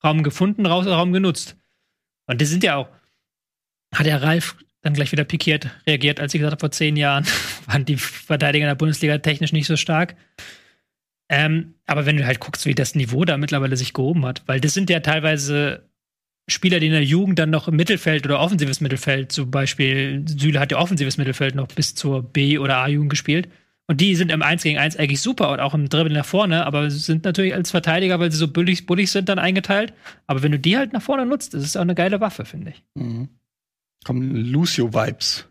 [0.04, 1.56] Raum gefunden, raus, Raum genutzt.
[2.28, 2.90] Und die sind ja auch,
[3.94, 7.26] hat ja Ralf dann gleich wieder pikiert reagiert, als ich gesagt habe, vor zehn Jahren
[7.68, 10.18] waren die Verteidiger in der Bundesliga technisch nicht so stark.
[11.30, 14.60] Ähm, aber wenn du halt guckst, wie das Niveau da mittlerweile sich gehoben hat, weil
[14.60, 15.88] das sind ja teilweise
[16.48, 20.60] Spieler, die in der Jugend dann noch im Mittelfeld oder offensives Mittelfeld, zum Beispiel Süle
[20.60, 23.48] hat ja offensives Mittelfeld noch bis zur B- oder A-Jugend gespielt.
[23.88, 26.66] Und die sind im 1 gegen 1 eigentlich super und auch im Dribbeln nach vorne,
[26.66, 29.94] aber sind natürlich als Verteidiger, weil sie so bullig, bullig sind, dann eingeteilt.
[30.28, 32.84] Aber wenn du die halt nach vorne nutzt, ist auch eine geile Waffe, finde ich.
[32.94, 33.30] Mhm.
[34.06, 35.49] Kommen Lucio-Vibes.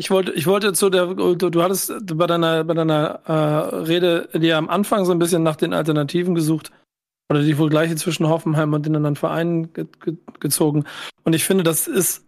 [0.00, 4.30] Ich wollte, ich wollte zu der, du, du hattest bei deiner, bei deiner äh, Rede
[4.32, 6.72] dir am Anfang so ein bisschen nach den Alternativen gesucht
[7.28, 10.86] oder die Vergleiche zwischen Hoffenheim und den anderen Vereinen ge ge gezogen.
[11.24, 12.24] Und ich finde, das ist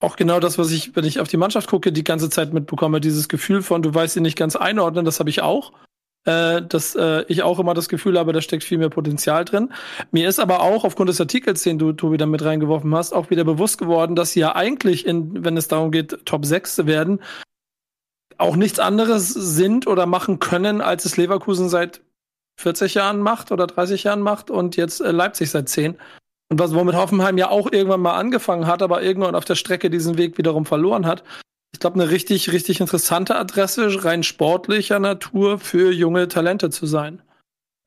[0.00, 3.00] auch genau das, was ich, wenn ich auf die Mannschaft gucke, die ganze Zeit mitbekomme.
[3.00, 5.70] Dieses Gefühl von, du weißt sie nicht ganz einordnen, das habe ich auch
[6.24, 9.72] äh, dass äh, ich auch immer das Gefühl habe, da steckt viel mehr Potenzial drin.
[10.10, 13.30] Mir ist aber auch aufgrund des Artikels, den du, Tobi, da mit reingeworfen hast, auch
[13.30, 16.86] wieder bewusst geworden, dass sie ja eigentlich, in, wenn es darum geht, Top 6 zu
[16.86, 17.20] werden,
[18.38, 22.00] auch nichts anderes sind oder machen können, als es Leverkusen seit
[22.60, 25.96] 40 Jahren macht oder 30 Jahren macht und jetzt äh, Leipzig seit 10.
[26.50, 29.90] Und was womit Hoffenheim ja auch irgendwann mal angefangen hat, aber irgendwann auf der Strecke
[29.90, 31.24] diesen Weg wiederum verloren hat.
[31.74, 37.20] Ich glaube, eine richtig, richtig interessante Adresse, rein sportlicher Natur für junge Talente zu sein.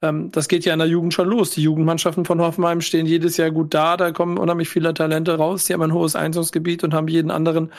[0.04, 1.52] Ähm, das geht ja in der Jugend schon los.
[1.52, 3.96] Die Jugendmannschaften von Hoffenheim stehen jedes Jahr gut da.
[3.96, 5.64] Da kommen unheimlich viele Talente raus.
[5.64, 7.72] Die haben ein hohes Einzugsgebiet und haben jeden anderen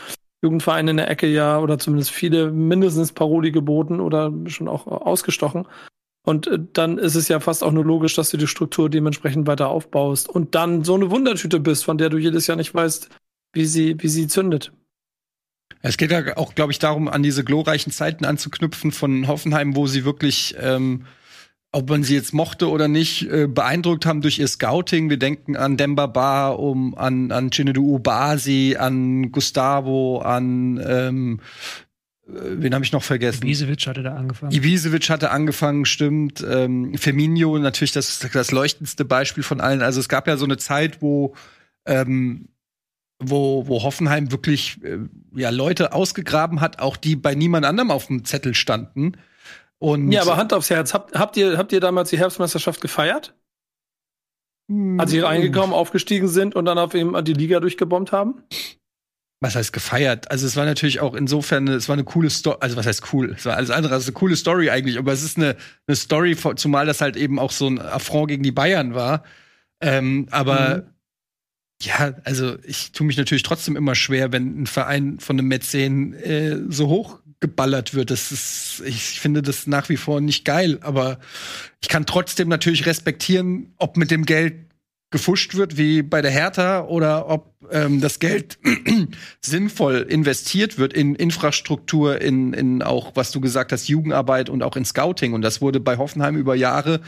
[0.43, 5.69] Jugendverein in der Ecke ja oder zumindest viele mindestens Paroli geboten oder schon auch ausgestochen.
[6.25, 9.47] Und äh, dann ist es ja fast auch nur logisch, dass du die Struktur dementsprechend
[9.47, 13.11] weiter aufbaust und dann so eine Wundertüte bist, von der du jedes Jahr nicht weißt,
[13.53, 14.73] wie sie, wie sie zündet.
[15.83, 19.87] Es geht ja auch, glaube ich, darum, an diese glorreichen Zeiten anzuknüpfen von Hoffenheim, wo
[19.87, 21.05] sie wirklich ähm,
[21.71, 25.11] ob man sie jetzt mochte oder nicht, äh, beeindruckt haben durch ihr Scouting.
[25.11, 31.41] Wir denken an Demba Ba, um, an, an Chinedu Ubasi, an Gustavo, an ähm,
[32.27, 33.45] äh, wen habe ich noch vergessen?
[33.45, 34.53] Ibisevic hatte da angefangen.
[34.53, 36.45] Ibisevic hatte angefangen, stimmt.
[36.49, 39.83] Ähm, Firmino natürlich das, das leuchtendste Beispiel von allen.
[39.83, 41.35] Also es gab ja so eine Zeit, wo
[41.85, 42.49] ähm,
[43.19, 44.99] wo, wo Hoffenheim wirklich äh,
[45.35, 49.13] ja Leute ausgegraben hat, auch die bei niemand anderem auf dem Zettel standen.
[49.79, 53.35] Und ja, aber Hand aufs Herz, habt, habt, ihr, habt ihr damals die Herbstmeisterschaft gefeiert?
[54.71, 55.01] Hm.
[55.01, 58.43] Als sie reingekommen, aufgestiegen sind und dann auf eben die Liga durchgebombt haben?
[59.41, 60.31] Was heißt gefeiert?
[60.33, 63.35] Also es war natürlich auch insofern, es war eine coole Story, also was heißt cool?
[63.37, 66.37] Es war alles andere als eine coole Story eigentlich, aber es ist eine, eine Story,
[66.57, 69.23] zumal das halt eben auch so ein Affront gegen die Bayern war.
[69.81, 70.83] Ähm, aber mhm.
[71.83, 76.13] Ja, also ich tue mich natürlich trotzdem immer schwer, wenn ein Verein von einem Mäzen
[76.15, 78.11] äh, so hoch geballert wird.
[78.11, 81.19] Das ist, ich finde das nach wie vor nicht geil, aber
[81.81, 84.55] ich kann trotzdem natürlich respektieren, ob mit dem Geld
[85.11, 88.59] gefuscht wird wie bei der Hertha oder ob ähm, das Geld
[89.41, 94.77] sinnvoll investiert wird in Infrastruktur, in, in auch, was du gesagt hast, Jugendarbeit und auch
[94.77, 95.33] in Scouting.
[95.33, 97.01] Und das wurde bei Hoffenheim über Jahre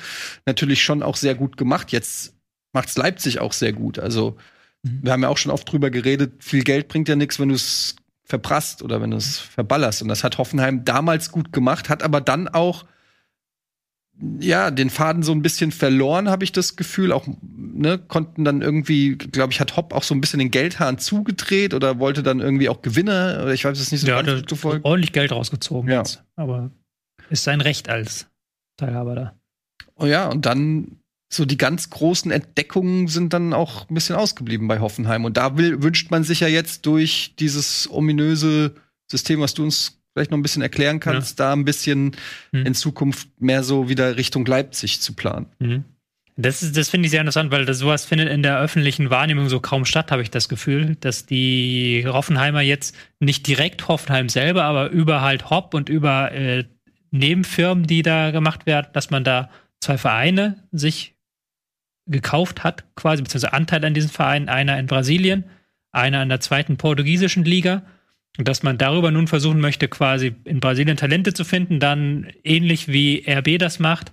[0.47, 1.93] natürlich schon auch sehr gut gemacht.
[1.93, 2.35] Jetzt
[2.73, 3.99] macht's Leipzig auch sehr gut.
[3.99, 4.37] Also
[4.83, 5.01] mhm.
[5.03, 7.55] wir haben ja auch schon oft drüber geredet, viel Geld bringt ja nichts, wenn du
[7.55, 10.03] es verprasst oder wenn du es verballerst.
[10.03, 12.85] Und das hat Hoffenheim damals gut gemacht, hat aber dann auch
[14.39, 17.13] ja, den Faden so ein bisschen verloren, habe ich das Gefühl.
[17.13, 20.99] Auch, ne, konnten dann irgendwie, glaube ich, hat Hopp auch so ein bisschen den Geldhahn
[20.99, 24.43] zugedreht oder wollte dann irgendwie auch Gewinne, oder ich weiß es nicht so ja, ganz
[24.43, 25.99] hat ordentlich Geld rausgezogen ja.
[25.99, 26.23] jetzt.
[26.37, 26.71] Aber
[27.31, 28.27] ist sein Recht als
[28.77, 29.41] Teilhaber da.
[29.97, 31.00] Oh ja, und dann
[31.33, 35.25] so die ganz großen Entdeckungen sind dann auch ein bisschen ausgeblieben bei Hoffenheim.
[35.25, 38.75] Und da will, wünscht man sich ja jetzt durch dieses ominöse
[39.09, 41.47] System, was du uns vielleicht noch ein bisschen erklären kannst, ja.
[41.47, 42.17] da ein bisschen
[42.51, 42.67] mhm.
[42.67, 45.47] in Zukunft mehr so wieder Richtung Leipzig zu planen.
[45.61, 45.85] Mhm.
[46.37, 49.49] Das, ist, das finde ich sehr interessant, weil das, sowas findet in der öffentlichen Wahrnehmung
[49.49, 54.65] so kaum statt, habe ich das Gefühl, dass die Hoffenheimer jetzt nicht direkt Hoffenheim selber,
[54.65, 56.65] aber über halt Hopp und über äh,
[57.13, 61.15] Nebenfirmen, die da gemacht werden, dass man da zwei Vereine sich
[62.11, 65.45] gekauft hat, quasi, beziehungsweise Anteil an diesen Vereinen, einer in Brasilien,
[65.93, 67.83] einer in der zweiten portugiesischen Liga.
[68.39, 72.89] Und dass man darüber nun versuchen möchte, quasi in Brasilien Talente zu finden, dann ähnlich
[72.89, 74.13] wie RB das macht,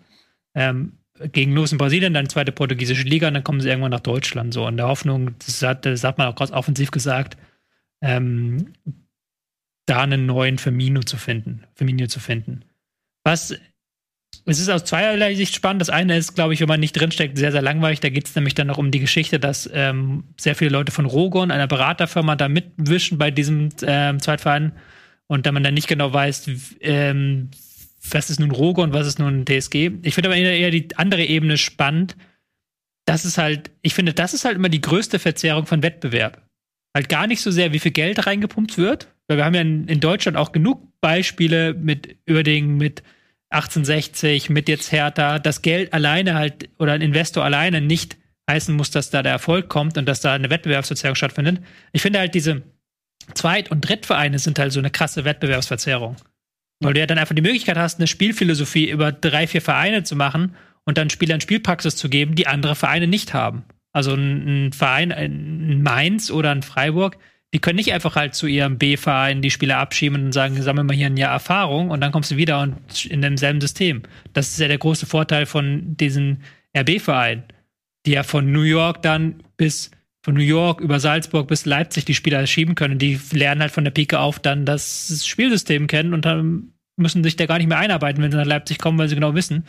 [0.55, 0.93] ähm,
[1.31, 4.53] gegen los in Brasilien, dann zweite portugiesische Liga und dann kommen sie irgendwann nach Deutschland.
[4.53, 7.37] So in der Hoffnung, das hat, das hat man auch ganz offensiv gesagt,
[8.01, 8.73] ähm,
[9.85, 12.65] da einen neuen Firmino zu finden, Firmino zu finden.
[13.23, 13.57] Was
[14.45, 15.81] es ist aus zweierlei Sicht spannend.
[15.81, 17.99] Das eine ist, glaube ich, wenn man nicht drinsteckt, sehr, sehr langweilig.
[17.99, 21.05] Da geht es nämlich dann noch um die Geschichte, dass ähm, sehr viele Leute von
[21.05, 24.73] Rogon, einer Beraterfirma, da mitwischen bei diesem ähm, Zweitverein
[25.27, 26.49] und da man dann nicht genau weiß,
[26.81, 27.49] ähm,
[28.11, 29.91] was ist nun Rogon, was ist nun TSG.
[30.03, 32.15] Ich finde aber eher die andere Ebene spannend.
[33.05, 36.41] Das ist halt, ich finde, das ist halt immer die größte Verzerrung von Wettbewerb.
[36.95, 39.87] Halt gar nicht so sehr, wie viel Geld reingepumpt wird, weil wir haben ja in,
[39.87, 43.03] in Deutschland auch genug Beispiele mit Überdingen, mit
[43.49, 48.17] 1860 mit jetzt Hertha, das Geld alleine halt oder ein Investor alleine nicht
[48.49, 51.61] heißen muss, dass da der Erfolg kommt und dass da eine Wettbewerbsverzerrung stattfindet.
[51.91, 52.63] Ich finde halt diese
[53.33, 56.15] Zweit- und Drittvereine sind halt so eine krasse Wettbewerbsverzerrung.
[56.79, 60.15] Weil du ja dann einfach die Möglichkeit hast, eine Spielphilosophie über drei, vier Vereine zu
[60.15, 60.55] machen
[60.85, 63.63] und dann Spielern Spielpraxis zu geben, die andere Vereine nicht haben.
[63.91, 67.17] Also ein, ein Verein, ein Mainz oder ein Freiburg,
[67.53, 70.95] die können nicht einfach halt zu ihrem B-Verein die Spieler abschieben und sagen, sammeln wir
[70.95, 74.03] hier ein Jahr Erfahrung und dann kommst du wieder und in demselben System.
[74.33, 76.43] Das ist ja der große Vorteil von diesen
[76.77, 77.43] RB-Vereinen,
[78.05, 79.91] die ja von New York dann bis
[80.23, 82.99] von New York über Salzburg bis Leipzig die Spieler schieben können.
[82.99, 87.37] Die lernen halt von der Pike auf dann das Spielsystem kennen und dann müssen sich
[87.37, 89.65] da gar nicht mehr einarbeiten, wenn sie nach Leipzig kommen, weil sie genau wissen,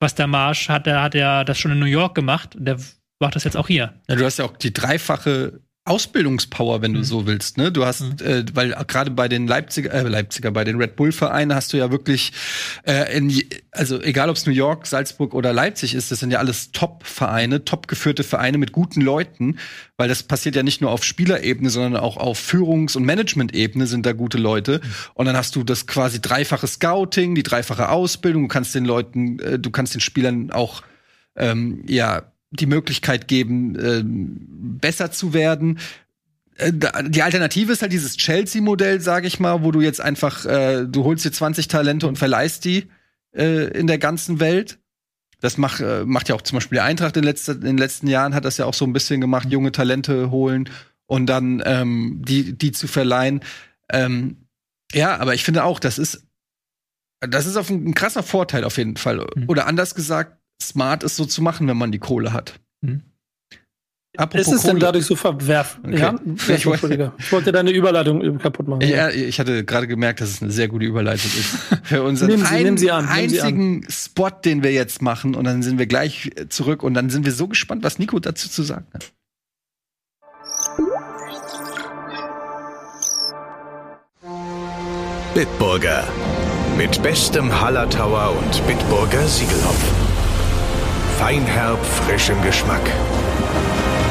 [0.00, 0.86] was der Marsch hat.
[0.86, 2.56] Der hat ja das schon in New York gemacht.
[2.58, 2.78] Der
[3.20, 3.92] macht das jetzt auch hier.
[4.08, 7.04] Ja, du hast ja auch die dreifache Ausbildungspower, wenn du mhm.
[7.04, 7.56] so willst.
[7.56, 7.72] Ne?
[7.72, 8.16] Du hast, mhm.
[8.24, 11.90] äh, weil gerade bei den Leipziger, äh, Leipziger, bei den Red Bull-Vereinen hast du ja
[11.90, 12.32] wirklich,
[12.86, 13.32] äh, in,
[13.72, 17.64] also egal ob es New York, Salzburg oder Leipzig ist, das sind ja alles Top-Vereine,
[17.64, 19.58] top geführte Vereine mit guten Leuten,
[19.96, 24.06] weil das passiert ja nicht nur auf Spielerebene, sondern auch auf Führungs- und Management-Ebene sind
[24.06, 24.80] da gute Leute.
[24.82, 24.88] Mhm.
[25.14, 28.42] Und dann hast du das quasi dreifache Scouting, die dreifache Ausbildung.
[28.42, 30.82] Du kannst den Leuten, äh, du kannst den Spielern auch
[31.36, 35.78] ähm, ja die Möglichkeit geben, äh, besser zu werden.
[36.56, 36.72] Äh,
[37.08, 41.04] die Alternative ist halt dieses Chelsea-Modell, sage ich mal, wo du jetzt einfach, äh, du
[41.04, 42.88] holst dir 20 Talente und verleihst die
[43.32, 44.78] äh, in der ganzen Welt.
[45.40, 48.08] Das macht, äh, macht ja auch zum Beispiel die Eintracht in, letzter, in den letzten
[48.08, 50.68] Jahren, hat das ja auch so ein bisschen gemacht, junge Talente holen
[51.06, 53.40] und dann ähm, die, die zu verleihen.
[53.90, 54.48] Ähm,
[54.92, 56.26] ja, aber ich finde auch, das ist,
[57.20, 59.24] das ist auf ein, ein krasser Vorteil auf jeden Fall.
[59.34, 59.44] Mhm.
[59.48, 62.58] Oder anders gesagt, smart ist, so zu machen, wenn man die Kohle hat.
[62.84, 63.02] Hm.
[64.16, 64.72] Apropos ist es Kohle.
[64.74, 65.84] denn dadurch so verwerfen?
[65.86, 65.98] Okay.
[65.98, 66.14] Ja?
[66.56, 68.82] Ich, wollte, ich wollte deine Überleitung kaputt machen.
[68.82, 71.56] Ja, ich hatte gerade gemerkt, dass es eine sehr gute Überleitung ist.
[71.84, 73.90] Für unseren nehmen Sie, einen, nehmen Sie an, einzigen an.
[73.90, 75.36] Spot, den wir jetzt machen.
[75.36, 76.82] Und dann sind wir gleich zurück.
[76.82, 79.12] Und dann sind wir so gespannt, was Nico dazu zu sagen hat.
[85.34, 86.08] Bitburger.
[86.76, 89.97] Mit bestem Hallertauer und Bitburger Siegelhopf
[91.18, 92.82] feinherb frischem Geschmack.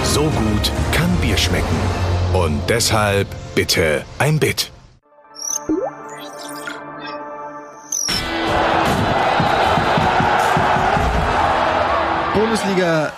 [0.04, 1.78] So gut kann Bier schmecken.
[2.34, 4.72] Und deshalb bitte ein Bit.
[12.34, 13.14] Bundesliga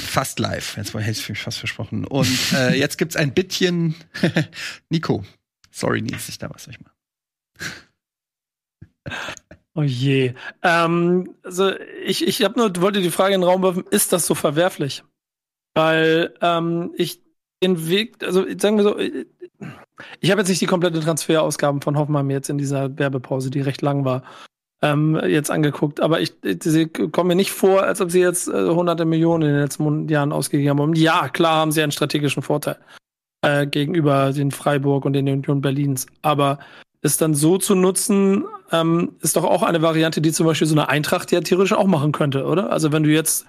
[0.00, 0.76] fast live.
[0.78, 2.06] Jetzt hätte ich mich fast versprochen.
[2.06, 3.94] Und äh, jetzt gibt's ein Bittchen.
[4.88, 5.24] Nico.
[5.70, 6.90] Sorry, Nils, ich da was ich mal.
[9.76, 10.32] Oh je.
[10.62, 14.26] Ähm, also ich, ich hab nur, wollte die Frage in den Raum werfen, ist das
[14.26, 15.04] so verwerflich?
[15.74, 17.20] Weil ähm, ich
[17.62, 22.30] den Weg, also sagen wir so, ich habe jetzt nicht die komplette Transferausgaben von Hoffenheim
[22.30, 24.22] jetzt in dieser Werbepause, die recht lang war,
[24.80, 26.00] ähm, jetzt angeguckt.
[26.00, 29.54] Aber ich, sie kommen mir nicht vor, als ob sie jetzt äh, hunderte Millionen in
[29.54, 30.94] den letzten Jahren ausgegeben haben.
[30.94, 32.78] Ja, klar haben sie einen strategischen Vorteil
[33.42, 36.06] äh, gegenüber den Freiburg und den Union Berlins.
[36.22, 36.58] Aber
[37.02, 40.74] es dann so zu nutzen, ähm, ist doch auch eine Variante, die zum Beispiel so
[40.74, 42.70] eine Eintracht ja theoretisch auch machen könnte, oder?
[42.70, 43.46] Also wenn du jetzt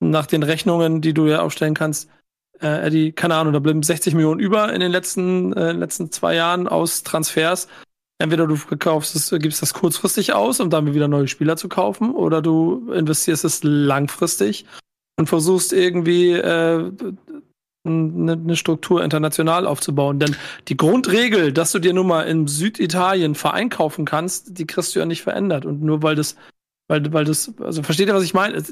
[0.00, 2.08] nach den Rechnungen, die du ja aufstellen kannst,
[2.60, 6.34] äh, Eddie, keine Ahnung, da bleiben 60 Millionen über in den letzten, äh, letzten zwei
[6.34, 7.68] Jahren aus Transfers.
[8.20, 12.12] Entweder du kaufst es, gibst das kurzfristig aus, um damit wieder neue Spieler zu kaufen,
[12.12, 14.66] oder du investierst es langfristig
[15.16, 16.90] und versuchst irgendwie äh,
[17.88, 20.18] eine, eine Struktur international aufzubauen.
[20.18, 20.36] Denn
[20.68, 25.00] die Grundregel, dass du dir nun mal in Süditalien Verein kaufen kannst, die kriegst du
[25.00, 25.66] ja nicht verändert.
[25.66, 26.36] Und nur weil das,
[26.88, 28.62] weil, weil das, also versteht ihr, was ich meine?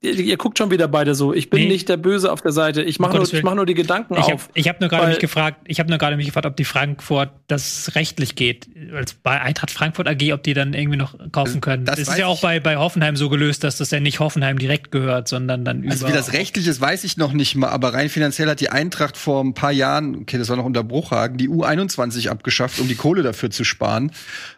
[0.00, 1.32] Ihr, ihr, guckt schon wieder beide so.
[1.32, 1.68] Ich bin nee.
[1.68, 2.82] nicht der Böse auf der Seite.
[2.82, 4.50] Ich mache nur, mach nur die Gedanken ich hab, auf.
[4.52, 7.30] Ich habe nur gerade mich gefragt, ich habe nur gerade mich gefragt, ob die Frankfurt
[7.46, 8.68] das rechtlich geht.
[8.94, 11.86] Als bei Eintracht Frankfurt AG, ob die dann irgendwie noch kaufen können.
[11.86, 14.58] Das, das ist ja auch bei, bei Hoffenheim so gelöst, dass das ja nicht Hoffenheim
[14.58, 15.92] direkt gehört, sondern dann über.
[15.92, 18.68] Also wie das rechtlich ist, weiß ich noch nicht mal, aber rein finanziell hat die
[18.68, 22.88] Eintracht vor ein paar Jahren, okay, das war noch unter Bruchhagen, die U21 abgeschafft, um
[22.88, 24.12] die Kohle dafür zu sparen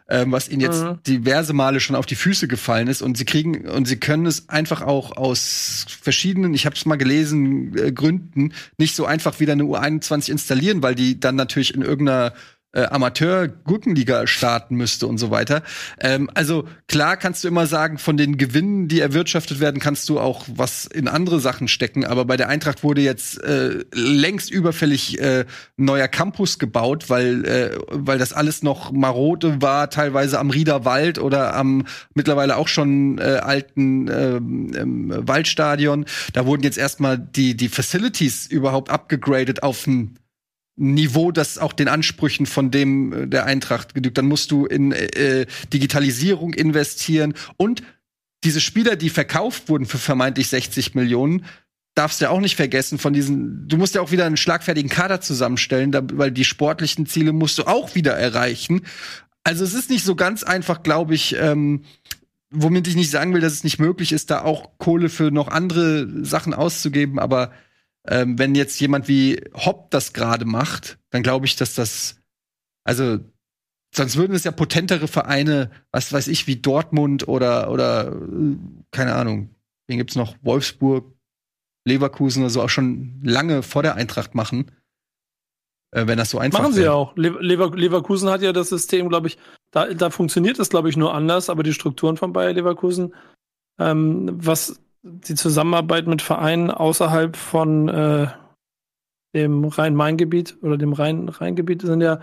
[0.09, 0.99] ähm, was ihnen jetzt mhm.
[1.07, 3.03] diverse Male schon auf die Füße gefallen ist.
[3.03, 6.97] Und sie kriegen und sie können es einfach auch aus verschiedenen, ich habe es mal
[6.97, 11.83] gelesen, äh, Gründen nicht so einfach wieder eine U21 installieren, weil die dann natürlich in
[11.83, 12.35] irgendeiner
[12.77, 15.63] äh, Amateur-Gurkenliga starten müsste und so weiter.
[15.99, 20.21] Ähm, also klar kannst du immer sagen, von den Gewinnen, die erwirtschaftet werden, kannst du
[20.21, 22.05] auch was in andere Sachen stecken.
[22.05, 27.79] Aber bei der Eintracht wurde jetzt äh, längst überfällig äh, neuer Campus gebaut, weil äh,
[27.89, 33.41] weil das alles noch marode war, teilweise am Riederwald oder am mittlerweile auch schon äh,
[33.43, 34.39] alten äh,
[35.27, 36.05] Waldstadion.
[36.35, 40.19] Da wurden jetzt erstmal die die Facilities überhaupt abgegradet auf ein
[40.77, 44.19] Niveau, das auch den Ansprüchen von dem äh, der Eintracht genügt.
[44.19, 47.83] Dann musst du in äh, Digitalisierung investieren und
[48.45, 51.47] diese Spieler, die verkauft wurden für vermeintlich 60 Millionen,
[51.95, 54.91] darfst du ja auch nicht vergessen von diesen, du musst ja auch wieder einen schlagfertigen
[54.91, 58.83] Kader zusammenstellen, da, weil die sportlichen Ziele musst du auch wieder erreichen.
[59.45, 61.85] Also es ist nicht so ganz einfach, glaube ich, ähm,
[62.51, 65.49] womit ich nicht sagen will, dass es nicht möglich ist, da auch Kohle für noch
[65.49, 67.51] andere Sachen auszugeben, aber
[68.09, 72.21] ähm, wenn jetzt jemand wie Hopp das gerade macht, dann glaube ich, dass das,
[72.85, 73.19] also
[73.95, 78.17] sonst würden es ja potentere Vereine, was weiß ich, wie Dortmund oder oder
[78.91, 79.55] keine Ahnung,
[79.87, 81.13] wen gibt's noch, Wolfsburg,
[81.87, 84.71] Leverkusen oder so auch schon lange vor der Eintracht machen.
[85.93, 87.17] Äh, wenn das so einfach Machen sie ja auch.
[87.17, 89.39] Lever Leverkusen hat ja das System, glaube ich,
[89.71, 93.15] da, da funktioniert es, glaube ich, nur anders, aber die Strukturen von Bayer Leverkusen,
[93.79, 98.27] ähm, was die Zusammenarbeit mit Vereinen außerhalb von äh,
[99.35, 102.21] dem Rhein-Main-Gebiet oder dem Rhein-Rhein-Gebiet sind ja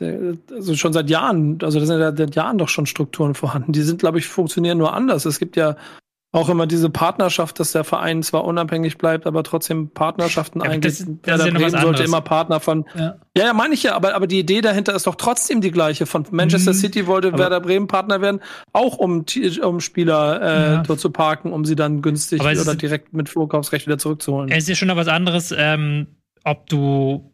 [0.00, 3.72] also schon seit Jahren, also da sind ja seit Jahren doch schon Strukturen vorhanden.
[3.72, 5.24] Die sind, glaube ich, funktionieren nur anders.
[5.24, 5.76] Es gibt ja
[6.34, 10.90] auch immer diese Partnerschaft, dass der Verein zwar unabhängig bleibt, aber trotzdem Partnerschaften ja, eingeht.
[10.90, 12.86] Das, das Werder ja Bremen sollte immer Partner von.
[12.96, 15.70] Ja, ja, ja meine ich ja, aber, aber die Idee dahinter ist doch trotzdem die
[15.70, 16.06] gleiche.
[16.06, 16.76] Von Manchester mhm.
[16.76, 18.40] City wollte aber Werder Bremen Partner werden,
[18.72, 19.24] auch um,
[19.62, 20.82] um Spieler äh, ja.
[20.82, 24.50] dort zu parken, um sie dann günstig oder direkt mit Vorkaufsrecht wieder zurückzuholen.
[24.50, 26.08] Es ist schon noch was anderes, ähm,
[26.42, 27.30] ob du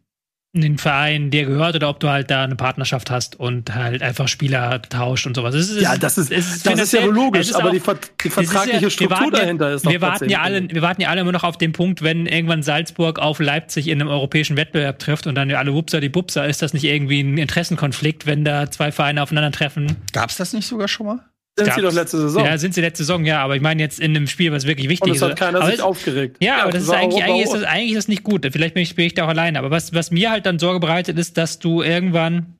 [0.53, 4.27] einen Verein dir gehört oder ob du halt da eine Partnerschaft hast und halt einfach
[4.27, 5.55] Spieler tauscht und sowas.
[5.55, 7.81] Ist, ja, das ist, ist das ist ja logisch, aber auch, die,
[8.25, 11.31] die, vertragliche ja, Struktur dahinter ist wir warten ja alle, Wir warten ja alle immer
[11.31, 15.37] noch auf den Punkt, wenn irgendwann Salzburg auf Leipzig in einem europäischen Wettbewerb trifft und
[15.37, 18.91] dann ja alle Wupser die Bupser, ist das nicht irgendwie ein Interessenkonflikt, wenn da zwei
[18.91, 19.99] Vereine aufeinandertreffen?
[20.13, 21.30] Gab's das nicht sogar schon mal?
[21.59, 22.45] Sind sie doch letzte Saison.
[22.45, 24.89] Ja, sind sie letzte Saison, ja, aber ich meine jetzt in einem Spiel, was wirklich
[24.89, 25.23] wichtig ist.
[25.23, 26.37] Und es hat keiner aber sich aufgeregt.
[26.41, 28.47] Ja, ja aber das ist eigentlich, eigentlich, ist das, eigentlich ist das nicht gut.
[28.51, 29.59] Vielleicht bin ich, bin ich da auch alleine.
[29.59, 32.55] Aber was, was mir halt dann Sorge bereitet, ist, dass du irgendwann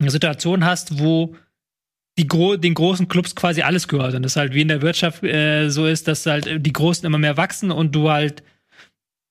[0.00, 1.36] eine Situation hast, wo
[2.18, 4.14] die gro den großen Clubs quasi alles gehört.
[4.14, 7.18] Und das halt wie in der Wirtschaft äh, so ist, dass halt die Großen immer
[7.18, 8.42] mehr wachsen und du halt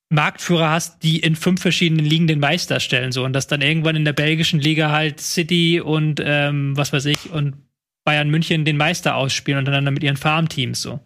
[0.09, 3.11] Marktführer hast, die in fünf verschiedenen Ligen den Meister stellen.
[3.11, 3.23] So.
[3.23, 7.31] Und dass dann irgendwann in der belgischen Liga halt City und ähm, was weiß ich
[7.31, 7.55] und
[8.09, 10.99] Bayern München den Meister ausspielen untereinander mit ihren Farmteams so.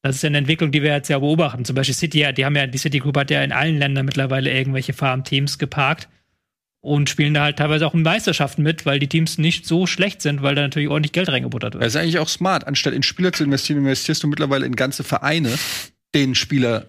[0.00, 1.66] Das ist eine Entwicklung, die wir jetzt ja beobachten.
[1.66, 4.50] Zum Beispiel City, die haben ja, die City Group hat ja in allen Ländern mittlerweile
[4.50, 6.08] irgendwelche Farmteams geparkt
[6.80, 10.22] und spielen da halt teilweise auch in Meisterschaften mit, weil die Teams nicht so schlecht
[10.22, 11.84] sind, weil da natürlich ordentlich Geld reingebuttert wird.
[11.84, 12.66] Das ist eigentlich auch smart.
[12.66, 15.52] Anstatt in Spieler zu investieren, investierst du mittlerweile in ganze Vereine,
[16.14, 16.86] den Spieler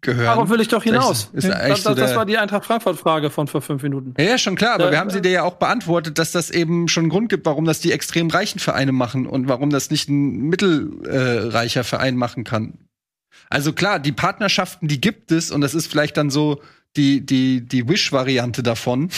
[0.00, 0.26] gehören.
[0.26, 1.30] Darauf will ich doch hinaus.
[1.32, 4.14] Ist, ist das, das, das, war die Eintracht Frankfurt-Frage von vor fünf Minuten.
[4.18, 6.50] Ja, ja, schon klar, aber ja, wir haben sie dir ja auch beantwortet, dass das
[6.50, 9.90] eben schon einen Grund gibt, warum das die extrem reichen Vereine machen und warum das
[9.90, 12.74] nicht ein mittelreicher äh, Verein machen kann.
[13.48, 16.60] Also klar, die Partnerschaften, die gibt es und das ist vielleicht dann so
[16.96, 19.10] die, die, die Wish-Variante davon.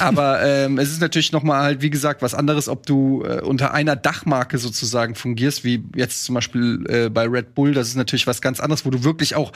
[0.00, 3.40] Aber ähm, es ist natürlich noch mal halt, wie gesagt, was anderes, ob du äh,
[3.40, 7.74] unter einer Dachmarke sozusagen fungierst, wie jetzt zum Beispiel äh, bei Red Bull.
[7.74, 9.52] Das ist natürlich was ganz anderes, wo du wirklich auch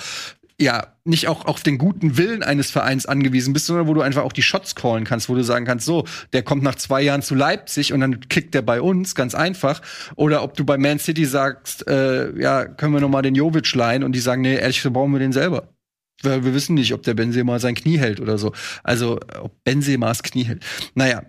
[0.58, 4.22] ja, nicht auch auf den guten Willen eines Vereins angewiesen bist, sondern wo du einfach
[4.22, 7.20] auch die Shots callen kannst, wo du sagen kannst, so, der kommt nach zwei Jahren
[7.20, 9.82] zu Leipzig und dann kickt der bei uns, ganz einfach.
[10.14, 13.74] Oder ob du bei Man City sagst, äh, ja, können wir noch mal den Jovic
[13.74, 15.74] leihen und die sagen, nee, ehrlich gesagt, brauchen wir den selber.
[16.22, 18.52] Weil wir wissen nicht, ob der Benzema sein Knie hält oder so.
[18.82, 20.64] Also, ob Benzemas Knie hält.
[20.94, 21.22] Naja,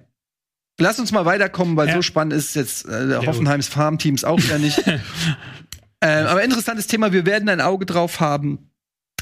[0.80, 1.96] Lass uns mal weiterkommen, weil ja.
[1.96, 4.78] so spannend ist jetzt äh, Hoffenheims Farmteams auch wieder nicht.
[6.02, 8.70] äh, aber interessantes Thema, wir werden ein Auge drauf haben,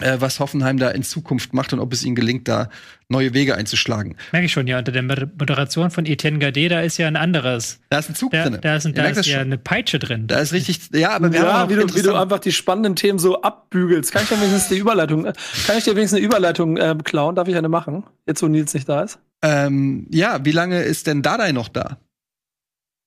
[0.02, 2.70] was Hoffenheim da in Zukunft macht und ob es ihnen gelingt, da
[3.08, 4.18] neue Wege einzuschlagen.
[4.34, 7.80] Merke ich schon, ja, unter der Moderation von Etienne Gade, da ist ja ein anderes.
[7.90, 8.60] Da ist ein Zug da, drin.
[8.62, 10.28] Da ist, da ist ja eine Peitsche drin.
[10.28, 12.96] Da ist richtig, ja, aber wir ja, haben wie, du, wie du einfach die spannenden
[12.96, 14.12] Themen so abbügelst.
[14.12, 15.34] Kann ich dir wenigstens die Überleitung, äh,
[15.66, 17.36] kann ich dir wenigstens eine Überleitung äh, klauen?
[17.36, 18.04] Darf ich eine machen?
[18.28, 19.20] Jetzt, wo Nils nicht da ist?
[19.42, 21.98] Ähm, ja, wie lange ist denn Dadai noch da?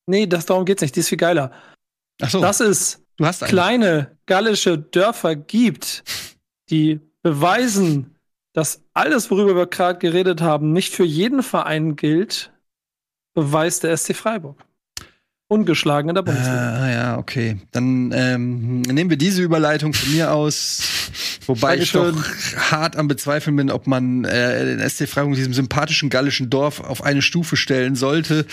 [0.07, 0.97] Nee, das darum geht's nicht.
[0.97, 1.53] Die ist viel geiler.
[2.23, 2.41] Ach so.
[2.41, 6.03] Dass es du hast kleine gallische Dörfer gibt,
[6.71, 8.17] die beweisen,
[8.53, 12.53] dass alles, worüber wir gerade geredet haben, nicht für jeden Verein gilt,
[13.35, 14.65] beweist der SC Freiburg.
[15.51, 16.75] Ungeschlagen in der Bundesliga.
[16.75, 17.57] Ah, ja, okay.
[17.73, 20.83] Dann ähm, nehmen wir diese Überleitung von mir aus.
[21.47, 22.15] Wobei ich doch
[22.71, 27.03] hart am Bezweifeln bin, ob man äh, den SC Freiburg diesem sympathischen gallischen Dorf auf
[27.03, 28.45] eine Stufe stellen sollte.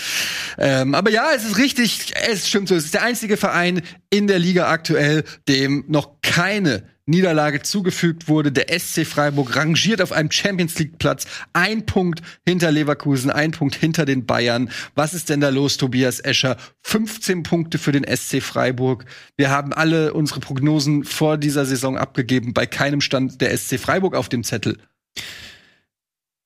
[0.56, 2.74] Ähm, aber ja, es ist richtig, es stimmt so.
[2.74, 8.50] Es ist der einzige Verein in der Liga aktuell, dem noch keine Niederlage zugefügt wurde.
[8.50, 11.26] Der SC Freiburg rangiert auf einem Champions League Platz.
[11.52, 14.70] Ein Punkt hinter Leverkusen, ein Punkt hinter den Bayern.
[14.94, 16.56] Was ist denn da los, Tobias Escher?
[16.82, 19.04] 15 Punkte für den SC Freiburg.
[19.36, 22.52] Wir haben alle unsere Prognosen vor dieser Saison abgegeben.
[22.52, 24.78] Bei keinem stand der SC Freiburg auf dem Zettel.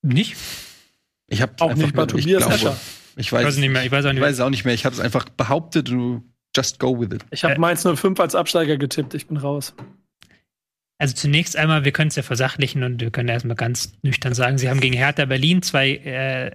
[0.03, 0.37] Nicht?
[1.29, 2.81] Ich habe auch nicht bei Tobias glaube, Escher.
[3.17, 3.85] Ich weiß, ich weiß nicht mehr.
[3.85, 4.75] Ich weiß auch nicht, ich weiß es auch nicht mehr.
[4.75, 5.89] Ich habe es einfach behauptet.
[5.89, 6.23] Du
[6.55, 7.25] just go with it.
[7.31, 9.15] Ich habe äh, Mainz 05 als Absteiger getippt.
[9.15, 9.75] Ich bin raus.
[11.01, 14.59] Also zunächst einmal, wir können es ja versachlichen und wir können erstmal ganz nüchtern sagen,
[14.59, 16.51] sie haben gegen Hertha Berlin 2, äh,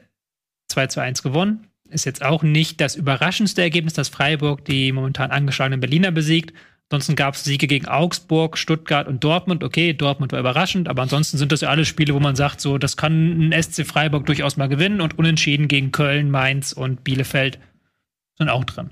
[0.68, 1.66] 2 zu 1 gewonnen.
[1.90, 6.54] Ist jetzt auch nicht das überraschendste Ergebnis, dass Freiburg die momentan angeschlagenen Berliner besiegt.
[6.90, 9.64] Ansonsten gab es Siege gegen Augsburg, Stuttgart und Dortmund.
[9.64, 12.78] Okay, Dortmund war überraschend, aber ansonsten sind das ja alle Spiele, wo man sagt, so,
[12.78, 17.58] das kann ein SC Freiburg durchaus mal gewinnen und unentschieden gegen Köln, Mainz und Bielefeld
[18.38, 18.92] sind auch drin.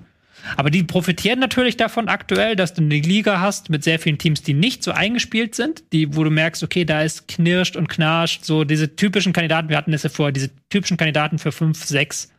[0.57, 4.41] Aber die profitieren natürlich davon aktuell, dass du eine Liga hast mit sehr vielen Teams,
[4.41, 8.43] die nicht so eingespielt sind, die, wo du merkst, okay, da ist knirscht und knarscht,
[8.43, 12.31] so diese typischen Kandidaten, wir hatten es ja vorher, diese typischen Kandidaten für 5, 6,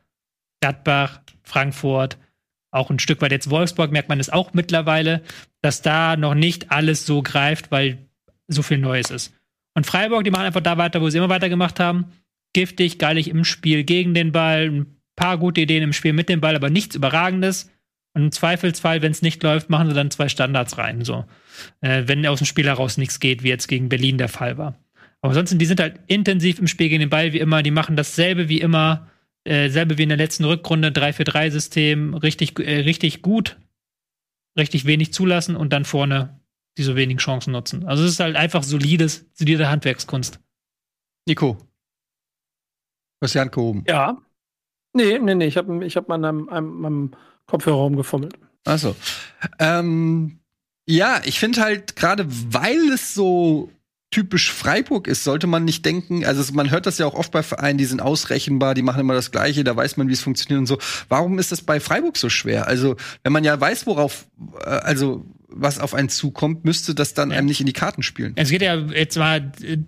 [0.60, 2.18] Gladbach, Frankfurt,
[2.70, 5.22] auch ein Stück weit jetzt Wolfsburg, merkt man es auch mittlerweile,
[5.62, 7.98] dass da noch nicht alles so greift, weil
[8.48, 9.32] so viel Neues ist.
[9.74, 12.06] Und Freiburg, die machen einfach da weiter, wo sie immer weitergemacht haben.
[12.52, 16.40] Giftig, geilig im Spiel gegen den Ball, ein paar gute Ideen im Spiel mit dem
[16.40, 17.70] Ball, aber nichts Überragendes.
[18.14, 21.04] Und im Zweifelsfall, wenn es nicht läuft, machen sie dann zwei Standards rein.
[21.04, 21.24] So.
[21.80, 24.78] Äh, wenn aus dem Spiel heraus nichts geht, wie jetzt gegen Berlin der Fall war.
[25.20, 27.96] Aber ansonsten, die sind halt intensiv im Spiel gegen den Ball wie immer, die machen
[27.96, 29.10] dasselbe wie immer,
[29.44, 33.58] äh, selbe wie in der letzten Rückrunde, 3-4-3-System, richtig, äh, richtig gut,
[34.56, 36.40] richtig wenig zulassen und dann vorne
[36.78, 37.84] diese wenigen Chancen nutzen.
[37.84, 40.40] Also es ist halt einfach solides, solide Handwerkskunst.
[41.26, 41.56] Nico.
[43.20, 43.84] Du hast die Hand gehoben.
[43.88, 44.18] Ja.
[44.92, 45.46] Nee, nee, nee.
[45.46, 47.12] Ich habe ich hab mal an meinem
[47.46, 48.34] Kopfhörer rumgefummelt.
[48.64, 48.96] Achso.
[49.58, 50.38] Ähm,
[50.86, 53.70] ja, ich finde halt, gerade weil es so
[54.10, 57.42] typisch Freiburg ist, sollte man nicht denken, also man hört das ja auch oft bei
[57.42, 60.60] Vereinen, die sind ausrechenbar, die machen immer das Gleiche, da weiß man, wie es funktioniert
[60.60, 60.78] und so.
[61.08, 62.68] Warum ist das bei Freiburg so schwer?
[62.68, 64.26] Also, wenn man ja weiß, worauf,
[64.60, 67.38] äh, also was auf einen zukommt, müsste das dann ja.
[67.38, 68.34] einem nicht in die Karten spielen.
[68.36, 69.78] Es geht ja jetzt mal äh,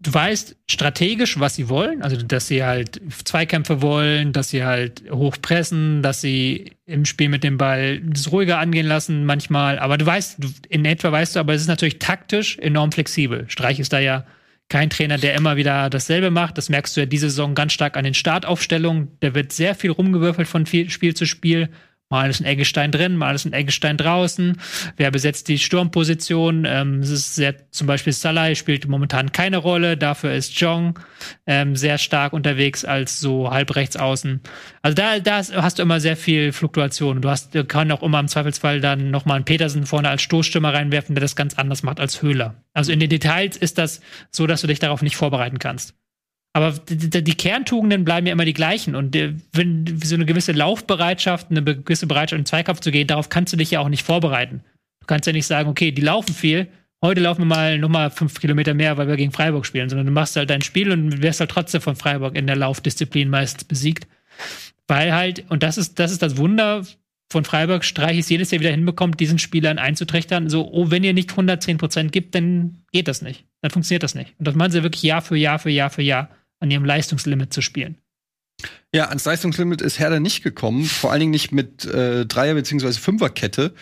[0.00, 5.02] du weißt strategisch, was sie wollen, also dass sie halt Zweikämpfe wollen, dass sie halt
[5.10, 10.06] hochpressen, dass sie im Spiel mit dem Ball das ruhiger angehen lassen manchmal, aber du
[10.06, 10.38] weißt,
[10.68, 13.44] in etwa weißt du, aber es ist natürlich taktisch enorm flexibel.
[13.48, 14.24] Streich ist da ja
[14.70, 16.56] kein Trainer, der immer wieder dasselbe macht.
[16.56, 19.08] Das merkst du ja diese Saison ganz stark an den Startaufstellungen.
[19.18, 21.70] Da wird sehr viel rumgewürfelt von Spiel zu Spiel.
[22.12, 24.60] Mal ist ein Eggestein drin, mal ist ein Eggestein draußen.
[24.96, 26.64] Wer besetzt die Sturmposition?
[26.66, 29.96] Ähm, es ist sehr, zum Beispiel Salah spielt momentan keine Rolle.
[29.96, 30.98] Dafür ist Jong
[31.46, 34.40] ähm, sehr stark unterwegs als so halb rechts außen.
[34.82, 37.22] Also da, da hast du immer sehr viel Fluktuation.
[37.22, 40.74] Du hast, du kannst auch immer im Zweifelsfall dann nochmal einen Petersen vorne als Stoßstürmer
[40.74, 42.56] reinwerfen, der das ganz anders macht als Höhler.
[42.72, 44.00] Also in den Details ist das
[44.32, 45.94] so, dass du dich darauf nicht vorbereiten kannst.
[46.52, 48.96] Aber die, die, Kerntugenden bleiben ja immer die gleichen.
[48.96, 49.16] Und
[49.52, 53.52] wenn so eine gewisse Laufbereitschaft, eine gewisse Bereitschaft, in den Zweikampf zu gehen, darauf kannst
[53.52, 54.62] du dich ja auch nicht vorbereiten.
[55.00, 56.66] Du kannst ja nicht sagen, okay, die laufen viel,
[57.02, 60.12] heute laufen wir mal nochmal fünf Kilometer mehr, weil wir gegen Freiburg spielen, sondern du
[60.12, 64.08] machst halt dein Spiel und wirst halt trotzdem von Freiburg in der Laufdisziplin meistens besiegt.
[64.88, 66.84] Weil halt, und das ist, das ist das Wunder
[67.30, 71.14] von Freiburg, Streich es jedes Jahr wieder hinbekommt, diesen Spielern einzutrichtern, so, oh, wenn ihr
[71.14, 73.44] nicht 110 Prozent gibt, dann geht das nicht.
[73.62, 74.34] Dann funktioniert das nicht.
[74.38, 76.28] Und das machen sie wirklich Jahr für Jahr für Jahr für Jahr
[76.60, 77.98] an ihrem Leistungslimit zu spielen.
[78.94, 82.92] Ja, ans Leistungslimit ist Herder nicht gekommen, vor allen Dingen nicht mit äh, Dreier- bzw.
[82.92, 83.74] Fünferkette.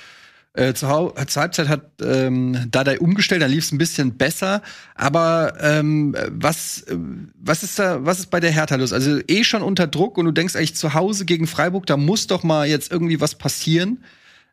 [0.55, 4.62] Äh, zur, zur Halbzeit hat ähm, Dadai umgestellt, dann lief es ein bisschen besser.
[4.95, 6.97] Aber ähm, was, äh,
[7.39, 8.93] was ist da, was ist bei der Hertha los?
[8.93, 12.26] Also eh schon unter Druck und du denkst eigentlich zu Hause gegen Freiburg, da muss
[12.26, 14.03] doch mal jetzt irgendwie was passieren.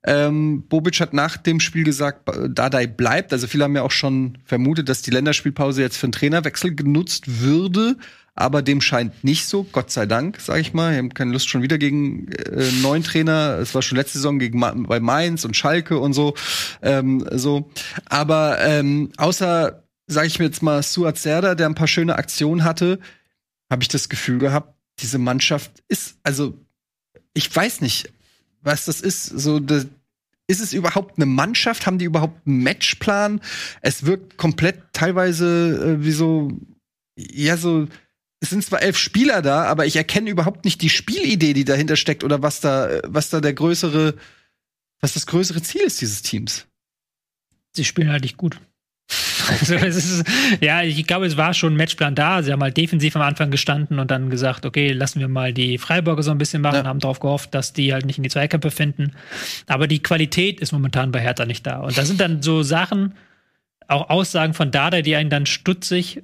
[0.06, 3.34] Ähm, Bobic hat nach dem Spiel gesagt, Dadai bleibt.
[3.34, 7.42] Also viele haben ja auch schon vermutet, dass die Länderspielpause jetzt für einen Trainerwechsel genutzt
[7.42, 7.98] würde.
[8.38, 10.92] Aber dem scheint nicht so, Gott sei Dank, sage ich mal.
[10.92, 13.58] Wir haben keine Lust schon wieder gegen äh, neuen Trainer.
[13.60, 16.36] Es war schon letzte Saison gegen bei Mainz und Schalke und so.
[16.82, 17.72] Ähm, so.
[18.06, 22.66] Aber ähm, außer, sage ich mir jetzt mal, Suat Serda, der ein paar schöne Aktionen
[22.66, 23.00] hatte,
[23.72, 26.60] habe ich das Gefühl gehabt, diese Mannschaft ist, also
[27.34, 28.12] ich weiß nicht,
[28.66, 29.26] was das ist.
[29.26, 29.88] So, das,
[30.48, 31.88] ist es überhaupt eine Mannschaft?
[31.88, 33.42] Haben die überhaupt einen Matchplan?
[33.82, 36.52] Es wirkt komplett teilweise äh, wie so,
[37.18, 37.88] ja, so,
[38.40, 41.96] es sind zwar elf Spieler da, aber ich erkenne überhaupt nicht die Spielidee, die dahinter
[41.96, 44.16] steckt oder was da, was da der größere,
[45.00, 46.68] was das größere Ziel ist dieses Teams.
[47.76, 48.60] Sie spielen halt nicht gut.
[49.48, 50.24] Also ist,
[50.62, 52.42] ja, ich glaube, es war schon ein Matchplan da.
[52.44, 55.78] Sie haben halt defensiv am Anfang gestanden und dann gesagt, okay, lassen wir mal die
[55.78, 56.86] Freiburger so ein bisschen machen, ja.
[56.86, 59.14] haben darauf gehofft, dass die halt nicht in die Zweikämpfe finden.
[59.68, 61.80] Aber die Qualität ist momentan bei Hertha nicht da.
[61.80, 63.14] Und da sind dann so Sachen,
[63.88, 66.24] auch Aussagen von Dada, die einen dann stutzig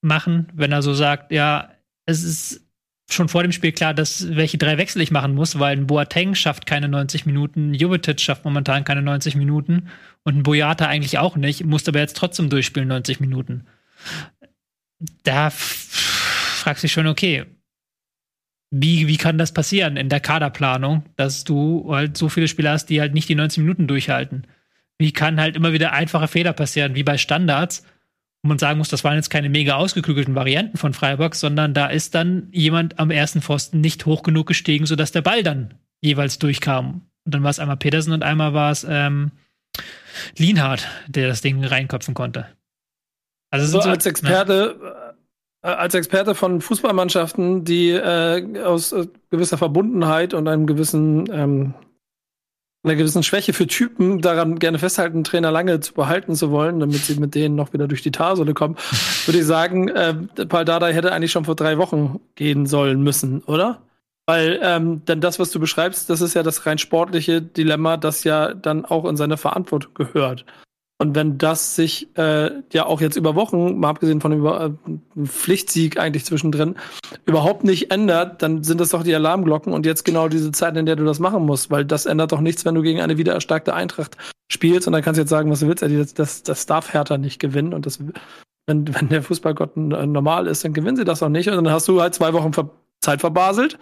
[0.00, 1.70] machen, wenn er so sagt, ja,
[2.06, 2.65] es ist
[3.08, 6.34] schon vor dem Spiel klar, dass welche drei Wechsel ich machen muss, weil ein Boateng
[6.34, 9.88] schafft keine 90 Minuten, Jovetic schafft momentan keine 90 Minuten
[10.24, 13.66] und ein Boyata eigentlich auch nicht, musste aber jetzt trotzdem durchspielen 90 Minuten.
[15.22, 17.44] Da fragst du dich schon, okay,
[18.70, 22.86] wie, wie kann das passieren in der Kaderplanung, dass du halt so viele Spieler hast,
[22.86, 24.46] die halt nicht die 90 Minuten durchhalten?
[24.98, 27.84] Wie kann halt immer wieder einfache Fehler passieren, wie bei Standards,
[28.42, 31.86] wo man sagen muss, das waren jetzt keine mega ausgeklügelten Varianten von Freiburg, sondern da
[31.86, 36.38] ist dann jemand am ersten Pfosten nicht hoch genug gestiegen, sodass der Ball dann jeweils
[36.38, 37.02] durchkam.
[37.24, 39.32] Und dann war es einmal Petersen und einmal war es ähm,
[40.38, 42.46] Lienhardt, der das Ding reinköpfen konnte.
[43.50, 45.14] Also, so, so als Experte,
[45.62, 51.74] äh, als Experte von Fußballmannschaften, die äh, aus äh, gewisser Verbundenheit und einem gewissen ähm,
[52.86, 57.04] einer gewissen Schwäche für Typen daran gerne festhalten, Trainer lange zu behalten zu wollen, damit
[57.04, 58.76] sie mit denen noch wieder durch die Talsohle kommen,
[59.26, 60.14] würde ich sagen, äh,
[60.48, 63.82] Paul Dardai hätte eigentlich schon vor drei Wochen gehen sollen müssen, oder?
[64.26, 68.24] Weil ähm, denn das, was du beschreibst, das ist ja das rein sportliche Dilemma, das
[68.24, 70.44] ja dann auch in seine Verantwortung gehört.
[70.98, 75.26] Und wenn das sich äh, ja auch jetzt über Wochen, mal abgesehen von dem äh,
[75.26, 76.76] Pflichtsieg eigentlich zwischendrin,
[77.26, 80.86] überhaupt nicht ändert, dann sind das doch die Alarmglocken und jetzt genau diese Zeit, in
[80.86, 83.34] der du das machen musst, weil das ändert doch nichts, wenn du gegen eine wieder
[83.34, 84.16] erstarkte Eintracht
[84.50, 87.18] spielst und dann kannst du jetzt sagen, was du willst, das, das, das darf Hertha
[87.18, 87.98] nicht gewinnen und das,
[88.66, 91.48] wenn, wenn der Fußballgott normal ist, dann gewinnen sie das auch nicht.
[91.48, 92.52] Und dann hast du halt zwei Wochen
[93.02, 93.78] Zeit verbaselt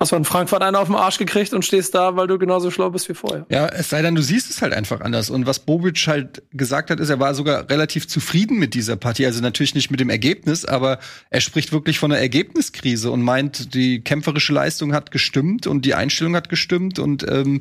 [0.00, 2.90] hast von Frankfurt einen auf den Arsch gekriegt und stehst da, weil du genauso schlau
[2.90, 3.44] bist wie vorher.
[3.50, 5.28] Ja, es sei denn, du siehst es halt einfach anders.
[5.28, 9.26] Und was Bobic halt gesagt hat, ist, er war sogar relativ zufrieden mit dieser Partie.
[9.26, 10.98] Also natürlich nicht mit dem Ergebnis, aber
[11.28, 15.94] er spricht wirklich von einer Ergebniskrise und meint, die kämpferische Leistung hat gestimmt und die
[15.94, 17.60] Einstellung hat gestimmt und ähm,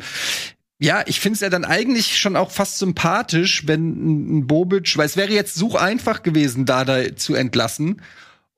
[0.81, 5.07] ja, ich finde es ja dann eigentlich schon auch fast sympathisch, wenn ein Bobic, weil
[5.07, 8.01] es wäre jetzt so einfach gewesen, da zu entlassen.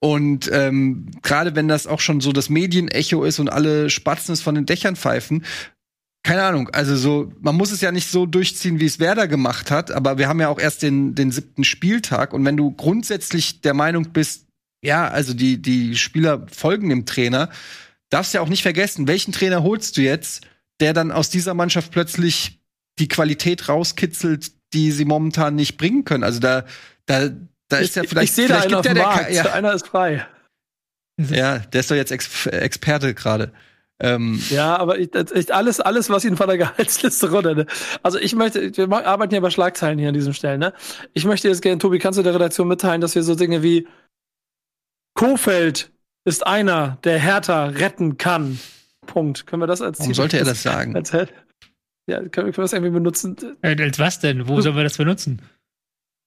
[0.02, 4.42] Und ähm, gerade wenn das auch schon so das Medienecho ist und alle Spatzen es
[4.42, 5.44] von den Dächern pfeifen,
[6.24, 9.70] keine Ahnung, also so, man muss es ja nicht so durchziehen, wie es Werder gemacht
[9.70, 13.60] hat, aber wir haben ja auch erst den, den siebten Spieltag und wenn du grundsätzlich
[13.60, 14.48] der Meinung bist,
[14.84, 17.48] ja, also die, die Spieler folgen dem Trainer,
[18.10, 20.44] darfst ja auch nicht vergessen, welchen Trainer holst du jetzt,
[20.80, 22.60] der dann aus dieser Mannschaft plötzlich
[22.98, 26.24] die Qualität rauskitzelt, die sie momentan nicht bringen können.
[26.24, 26.64] Also da,
[27.06, 27.30] da,
[27.72, 28.28] da ist ja vielleicht.
[28.28, 29.32] Ich sehe da einen auf dem Markt.
[29.32, 29.52] Ja.
[29.52, 30.26] Einer ist frei.
[31.18, 33.52] Ja, der ist doch jetzt Ex Experte gerade.
[34.00, 37.54] Ähm, ja, aber ich, ich, alles, alles, was ihn von der Gehaltsliste runter.
[37.54, 37.66] Ne?
[38.02, 40.58] Also ich möchte, wir arbeiten ja bei Schlagzeilen hier an diesen Stellen.
[40.58, 40.72] Ne?
[41.12, 43.86] Ich möchte jetzt gerne, Tobi, kannst du der Redaktion mitteilen, dass wir so Dinge wie
[45.14, 45.92] Kofeld
[46.24, 48.58] ist einer, der Hertha retten kann.
[49.06, 49.46] Punkt.
[49.46, 50.96] Können wir das als Warum sollte er das sagen?
[50.96, 53.36] Als, ja, können, können wir das irgendwie benutzen?
[53.62, 54.48] Als was denn?
[54.48, 55.42] Wo sollen wir das benutzen?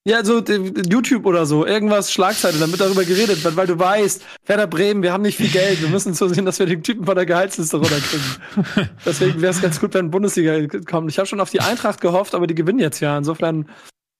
[0.06, 4.68] Ja, so YouTube oder so, irgendwas Schlagzeile, damit darüber geredet wird, weil du weißt, Werder
[4.68, 7.16] Bremen, wir haben nicht viel Geld, wir müssen so sehen, dass wir den Typen von
[7.16, 8.88] der Gehaltsliste runterkriegen.
[9.04, 11.10] Deswegen wäre es ganz gut, wenn Bundesliga kommt.
[11.10, 13.18] Ich habe schon auf die Eintracht gehofft, aber die gewinnen jetzt ja.
[13.18, 13.68] Insofern,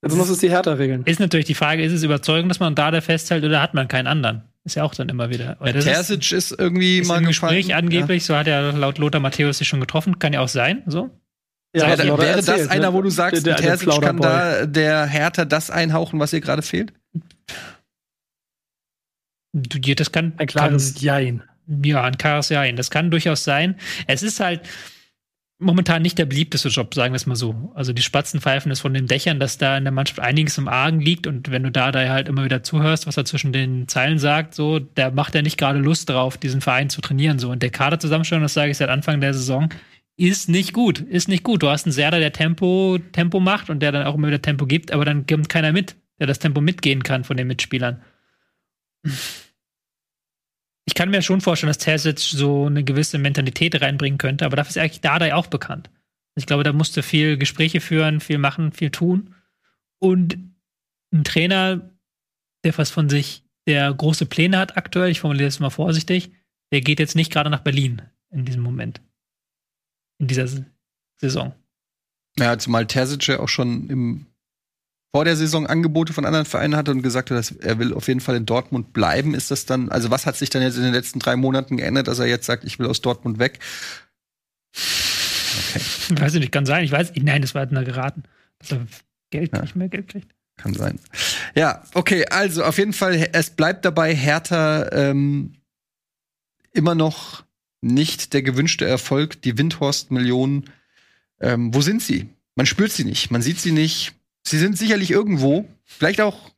[0.03, 1.05] jetzt muss es die Härter regeln.
[1.05, 3.87] Ist natürlich die Frage, ist es überzeugend, dass man da der festhält oder hat man
[3.87, 4.43] keinen anderen?
[4.64, 5.57] Ist ja auch dann immer wieder.
[5.64, 7.84] Ja, Terzic ist, ist irgendwie ist mal im Gespräch gefallen.
[7.84, 8.26] angeblich, ja.
[8.26, 11.11] so hat er laut Lothar Matthäus sich schon getroffen, kann ja auch sein, so.
[11.75, 15.07] Ja, ja wäre erzählt, das einer, wo du sagst, der, der, der kann da der
[15.07, 16.93] Hertha das einhauchen, was ihr gerade fehlt?
[19.53, 21.43] Das kann ein klares kann, Jein.
[21.85, 22.77] Ja, ein klares Jein.
[22.77, 23.77] Das kann durchaus sein.
[24.07, 24.62] Es ist halt
[25.59, 27.73] momentan nicht der beliebteste Job, sagen wir es mal so.
[27.75, 30.69] Also die Spatzen pfeifen es von den Dächern, dass da in der Mannschaft einiges im
[30.69, 33.89] Argen liegt und wenn du da, da halt immer wieder zuhörst, was er zwischen den
[33.89, 37.51] Zeilen sagt, so, der macht ja nicht gerade Lust drauf, diesen Verein zu trainieren, so.
[37.51, 39.71] Und der Kaderzusammenstellung, das sage ich seit Anfang der Saison,
[40.17, 41.01] ist nicht gut.
[41.01, 41.62] Ist nicht gut.
[41.62, 44.67] Du hast einen Serda, der Tempo, Tempo macht und der dann auch immer wieder Tempo
[44.67, 48.03] gibt, aber dann kommt keiner mit, der das Tempo mitgehen kann von den Mitspielern.
[50.87, 54.71] Ich kann mir schon vorstellen, dass Terzic so eine gewisse Mentalität reinbringen könnte, aber dafür
[54.71, 55.91] ist eigentlich Dardai auch bekannt.
[56.35, 59.35] Ich glaube, da musste viel Gespräche führen, viel machen, viel tun.
[59.99, 60.39] Und
[61.12, 61.91] ein Trainer,
[62.64, 66.31] der fast von sich, der große Pläne hat aktuell, ich formuliere das mal vorsichtig,
[66.73, 69.01] der geht jetzt nicht gerade nach Berlin in diesem Moment
[70.19, 70.49] in dieser
[71.21, 71.55] Saison.
[72.39, 74.27] Ja, zumal Terzic ja auch schon im,
[75.12, 78.09] vor der Saison Angebote von anderen Vereinen hatte und gesagt hat, dass er will auf
[78.09, 79.35] jeden Fall in Dortmund bleiben.
[79.35, 82.09] Ist das dann, also was hat sich dann jetzt in den letzten drei Monaten geändert,
[82.09, 83.59] dass er jetzt sagt, ich will aus Dortmund weg?
[84.75, 85.81] Okay.
[86.11, 86.85] Ich weiß nicht, kann sein.
[86.85, 88.25] Ich weiß, nein, das war halt nur geraten,
[88.59, 88.87] dass er
[89.31, 89.62] Geld, ja.
[89.62, 90.35] nicht mehr Geld kriegt.
[90.59, 90.99] Kann sein.
[91.55, 95.55] Ja, okay, also auf jeden Fall, es bleibt dabei, Hertha ähm,
[96.73, 97.45] immer noch
[97.87, 100.70] nicht der gewünschte Erfolg, die Windhorst-Millionen.
[101.41, 102.28] Ähm, wo sind sie?
[102.55, 104.14] Man spürt sie nicht, man sieht sie nicht.
[104.47, 106.51] Sie sind sicherlich irgendwo, vielleicht auch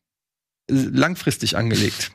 [0.68, 2.12] langfristig angelegt.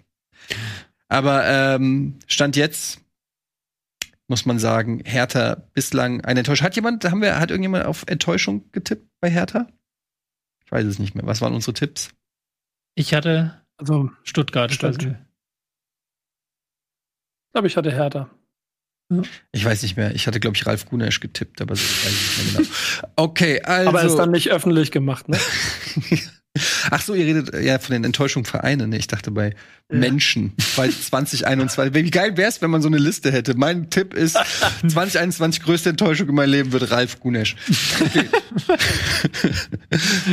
[1.07, 3.01] Aber ähm, Stand jetzt
[4.28, 6.66] muss man sagen, Hertha bislang eine Enttäuschung.
[6.66, 9.68] Hat jemand, haben wir, hat irgendjemand auf Enttäuschung getippt bei Hertha?
[10.66, 11.26] Ich weiß es nicht mehr.
[11.26, 12.09] Was waren unsere Tipps?
[12.95, 14.72] Ich hatte also Stuttgart.
[14.72, 15.18] Stuttgart.
[17.47, 18.30] Ich glaube, ich hatte Hertha.
[19.51, 20.16] Ich weiß nicht mehr.
[20.16, 22.76] Ich hatte, glaube ich, Ralf Gunesch getippt, aber so weiß ich nicht mehr genau.
[23.16, 23.89] Okay, also.
[23.89, 25.38] Aber ist dann nicht öffentlich gemacht, ne?
[26.91, 28.97] Ach so, ihr redet ja von den Enttäuschungen Vereine, ne?
[28.97, 29.56] Ich dachte bei
[29.91, 29.97] ja.
[29.97, 31.93] Menschen, weil 2021.
[31.95, 33.56] Wie geil wär's, wenn man so eine Liste hätte?
[33.58, 34.34] Mein Tipp ist,
[34.88, 37.56] 2021 größte Enttäuschung in meinem Leben wird Ralf Gunesch.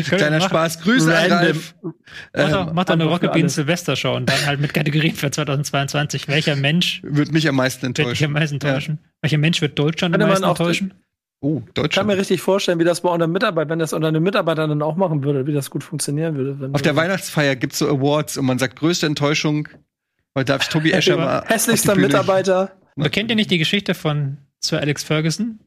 [0.01, 0.16] Okay.
[0.16, 0.81] Kleiner Spaß.
[0.81, 1.39] Grüße Random.
[1.39, 1.75] an Ralf.
[2.35, 5.14] Mach doch, ähm, mach doch eine Rocket Beans Silvester Show und dann halt mit Kategorien
[5.14, 6.29] für 2022.
[6.29, 8.09] Welcher Mensch wird mich am meisten enttäuschen?
[8.09, 8.99] Wird mich am meisten enttäuschen?
[9.03, 9.11] Ja.
[9.23, 10.95] Welcher Mensch wird Deutschland am meisten enttäuschen?
[11.43, 11.86] Oh, Deutschland.
[11.93, 14.68] Ich kann mir richtig vorstellen, wie das bei unter Mitarbeitern, wenn das unter einem Mitarbeiter
[14.68, 16.70] dann auch machen würde, wie das gut funktionieren würde.
[16.74, 19.68] Auf der Weihnachtsfeier gibt's so Awards und man sagt größte Enttäuschung.
[20.36, 21.43] Heute darf ich Tobi Escher mal.
[21.47, 22.72] Hässlichster Mitarbeiter.
[22.97, 25.61] Aber kennt ihr nicht die Geschichte von Sir Alex Ferguson?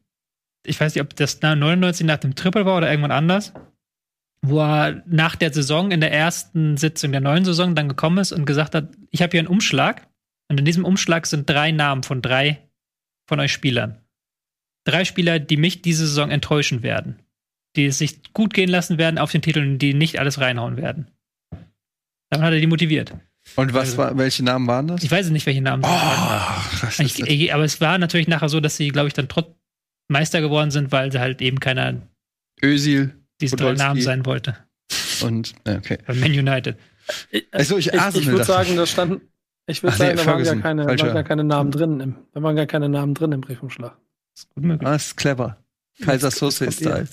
[0.64, 3.52] Ich weiß nicht, ob das 99 nach dem Triple war oder irgendwann anders.
[4.46, 8.32] wo er nach der Saison in der ersten Sitzung der neuen Saison dann gekommen ist
[8.32, 10.06] und gesagt hat, ich habe hier einen Umschlag
[10.48, 12.60] und in diesem Umschlag sind drei Namen von drei
[13.26, 13.98] von euch Spielern.
[14.84, 17.18] Drei Spieler, die mich diese Saison enttäuschen werden.
[17.76, 21.08] Die es sich gut gehen lassen werden auf den Titeln, die nicht alles reinhauen werden.
[22.30, 23.14] Damit hat er die motiviert.
[23.56, 25.02] Und was also, war, welche Namen waren das?
[25.02, 28.60] Ich weiß nicht, welche Namen oh, das ich, ich, Aber es war natürlich nachher so,
[28.60, 29.48] dass sie, glaube ich, dann trotz
[30.08, 32.02] Meister geworden sind, weil sie halt eben keiner
[32.62, 34.56] Ösil, diese drei Namen sein wollte.
[35.22, 35.98] Und, okay.
[36.06, 36.76] Bei Man United.
[37.52, 39.20] Also ich, ich, ich würde sagen, da standen,
[39.66, 42.00] ich würde sagen, nee, da waren gar, keine, waren gar keine Namen drin.
[42.00, 43.96] Im, da waren gar keine Namen drin im Briefumschlag.
[44.34, 44.88] Das ist gut möglich.
[44.88, 45.56] Ah, ist clever.
[46.02, 47.08] Kaiser Sose Style.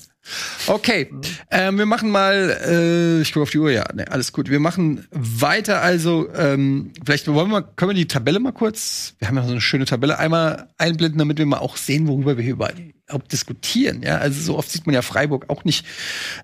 [0.66, 1.20] Okay, mhm.
[1.50, 4.50] ähm, wir machen mal, äh, ich gucke auf die Uhr, ja, nee, alles gut.
[4.50, 9.28] Wir machen weiter, also ähm, vielleicht wollen wir, können wir die Tabelle mal kurz, wir
[9.28, 12.44] haben ja so eine schöne Tabelle, einmal einblenden, damit wir mal auch sehen, worüber wir
[12.44, 14.02] hier überhaupt diskutieren.
[14.02, 15.86] Ja, also so oft sieht man ja Freiburg auch nicht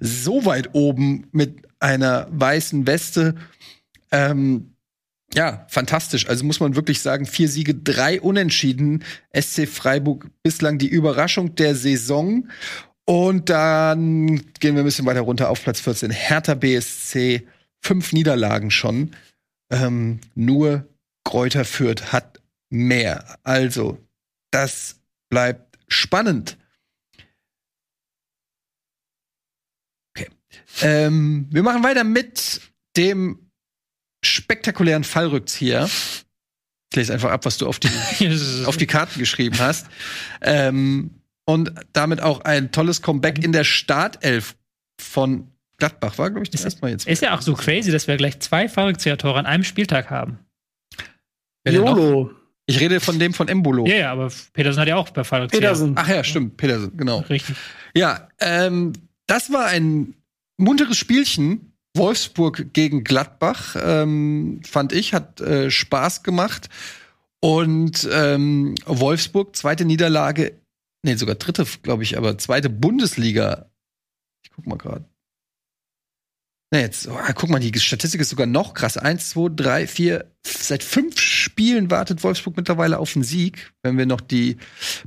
[0.00, 3.36] so weit oben mit einer weißen Weste.
[4.10, 4.74] Ähm,
[5.34, 6.28] ja, fantastisch.
[6.28, 9.04] Also muss man wirklich sagen, vier Siege, drei Unentschieden.
[9.38, 12.48] SC Freiburg bislang die Überraschung der Saison.
[13.04, 16.10] Und dann gehen wir ein bisschen weiter runter auf Platz 14.
[16.10, 17.46] Hertha BSC,
[17.80, 19.14] fünf Niederlagen schon.
[19.70, 20.88] Ähm, nur
[21.24, 23.38] Kräuter Fürth hat mehr.
[23.42, 23.98] Also,
[24.50, 26.56] das bleibt spannend.
[30.16, 30.28] Okay.
[30.80, 32.62] Ähm, wir machen weiter mit
[32.96, 33.47] dem
[34.24, 35.88] spektakulären Fallrückzieher.
[36.90, 37.88] Ich lese einfach ab, was du auf die,
[38.66, 39.86] auf die Karten geschrieben hast.
[40.40, 41.10] Ähm,
[41.44, 44.54] und damit auch ein tolles Comeback in der Startelf
[45.00, 47.06] von Gladbach war, glaube ich, das erste Mal jetzt.
[47.06, 50.38] Ist ja auch so crazy, dass wir gleich zwei Fallrückzieher-Tore an einem Spieltag haben.
[51.66, 52.32] YOLO.
[52.66, 53.86] Ich rede von dem von Embolo.
[53.86, 55.60] Ja, ja, aber Petersen hat ja auch bei Fallrückzieher.
[55.60, 55.94] Petersen.
[55.96, 57.20] Ach ja, stimmt, Petersen, genau.
[57.20, 57.56] Richtig.
[57.94, 58.92] Ja, ähm,
[59.26, 60.14] das war ein
[60.58, 61.67] munteres Spielchen
[61.98, 66.68] Wolfsburg gegen Gladbach, ähm, fand ich, hat äh, Spaß gemacht.
[67.40, 70.58] Und ähm, Wolfsburg, zweite Niederlage,
[71.02, 73.70] nee, sogar dritte, glaube ich, aber zweite Bundesliga.
[74.42, 75.04] Ich guck mal gerade.
[76.70, 78.98] Nee, jetzt, oh, guck mal, die Statistik ist sogar noch krass.
[78.98, 84.04] Eins, zwei, drei, vier, seit fünf Spielen wartet Wolfsburg mittlerweile auf einen Sieg, wenn wir
[84.04, 84.58] noch die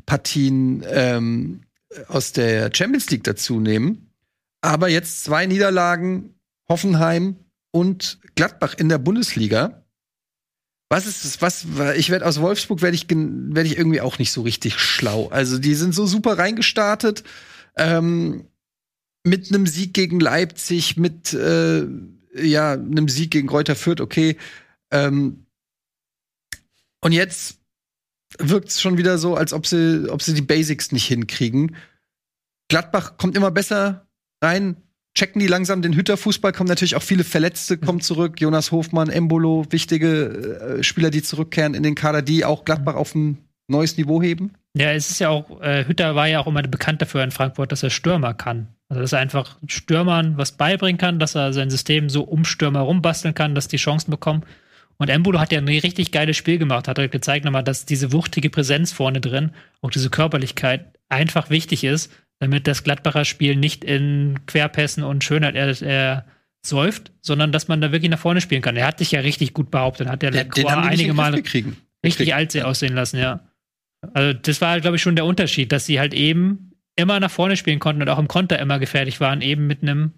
[0.07, 1.61] Partien ähm,
[2.07, 4.11] aus der Champions League dazu nehmen.
[4.61, 6.33] Aber jetzt zwei Niederlagen
[6.71, 7.35] Hoffenheim
[7.71, 9.85] und Gladbach in der Bundesliga.
[10.89, 11.41] Was ist das?
[11.41, 11.65] Was
[11.97, 15.27] ich werde aus Wolfsburg werde ich werde ich irgendwie auch nicht so richtig schlau.
[15.27, 17.23] Also die sind so super reingestartet
[17.75, 18.47] ähm,
[19.25, 21.85] mit einem Sieg gegen Leipzig, mit äh,
[22.35, 23.99] ja einem Sieg gegen Kräuter Fürth.
[23.99, 24.37] Okay.
[24.91, 25.45] Ähm,
[27.01, 27.59] und jetzt
[28.39, 31.75] wirkt es schon wieder so, als ob sie ob sie die Basics nicht hinkriegen.
[32.69, 34.07] Gladbach kommt immer besser
[34.41, 34.77] rein,
[35.15, 38.39] checken die langsam den Hütterfußball, kommen natürlich auch viele Verletzte, kommen zurück.
[38.39, 43.15] Jonas Hofmann, Embolo, wichtige äh, Spieler, die zurückkehren in den Kader, die auch Gladbach auf
[43.15, 43.37] ein
[43.67, 44.53] neues Niveau heben.
[44.73, 47.71] Ja, es ist ja auch, äh, Hütter war ja auch immer bekannt dafür in Frankfurt,
[47.71, 48.67] dass er Stürmer kann.
[48.87, 52.81] Also, dass er einfach Stürmern was beibringen kann, dass er sein System so um Stürmer
[52.81, 54.43] rumbasteln kann, dass die Chancen bekommen.
[54.97, 58.13] Und Embolo hat ja ein richtig geiles Spiel gemacht, hat er gezeigt nochmal, dass diese
[58.13, 59.51] wuchtige Präsenz vorne drin,
[59.81, 62.11] auch diese Körperlichkeit einfach wichtig ist,
[62.41, 66.25] damit das Gladbacher Spiel nicht in Querpässen und Schönheit er, er
[66.65, 68.75] säuft, sondern dass man da wirklich nach vorne spielen kann.
[68.75, 71.43] Er hat sich ja richtig gut behauptet, hat der Lacroix einige Male
[72.03, 73.41] richtig alt aussehen lassen, ja.
[74.13, 77.57] Also das war, glaube ich, schon der Unterschied, dass sie halt eben immer nach vorne
[77.57, 80.13] spielen konnten und auch im Konter immer gefährlich waren, eben mit einem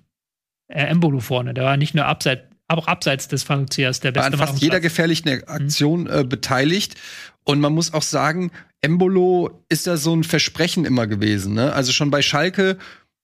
[0.69, 1.53] äh, Embolo vorne.
[1.53, 4.61] Der war nicht nur abseits, aber auch abseits des Fallziehers der beste War an fast
[4.61, 6.95] jeder gefährlichen Aktion äh, beteiligt.
[7.43, 8.53] Und man muss auch sagen,
[8.83, 11.53] Embolo ist ja so ein Versprechen immer gewesen.
[11.53, 11.73] Ne?
[11.73, 12.77] Also schon bei Schalke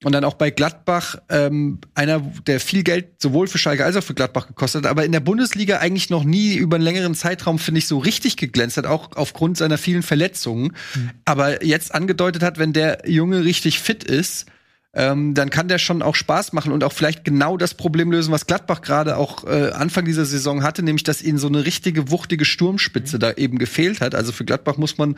[0.05, 4.03] und dann auch bei Gladbach ähm, einer, der viel Geld sowohl für Schalke als auch
[4.03, 7.60] für Gladbach gekostet hat, aber in der Bundesliga eigentlich noch nie über einen längeren Zeitraum,
[7.60, 10.72] finde ich, so richtig geglänzt hat, auch aufgrund seiner vielen Verletzungen.
[10.95, 11.10] Mhm.
[11.26, 14.45] Aber jetzt angedeutet hat, wenn der Junge richtig fit ist,
[14.94, 18.32] ähm, dann kann der schon auch Spaß machen und auch vielleicht genau das Problem lösen,
[18.32, 22.10] was Gladbach gerade auch äh, Anfang dieser Saison hatte, nämlich dass ihnen so eine richtige
[22.10, 23.20] wuchtige Sturmspitze mhm.
[23.20, 24.16] da eben gefehlt hat.
[24.16, 25.16] Also für Gladbach muss man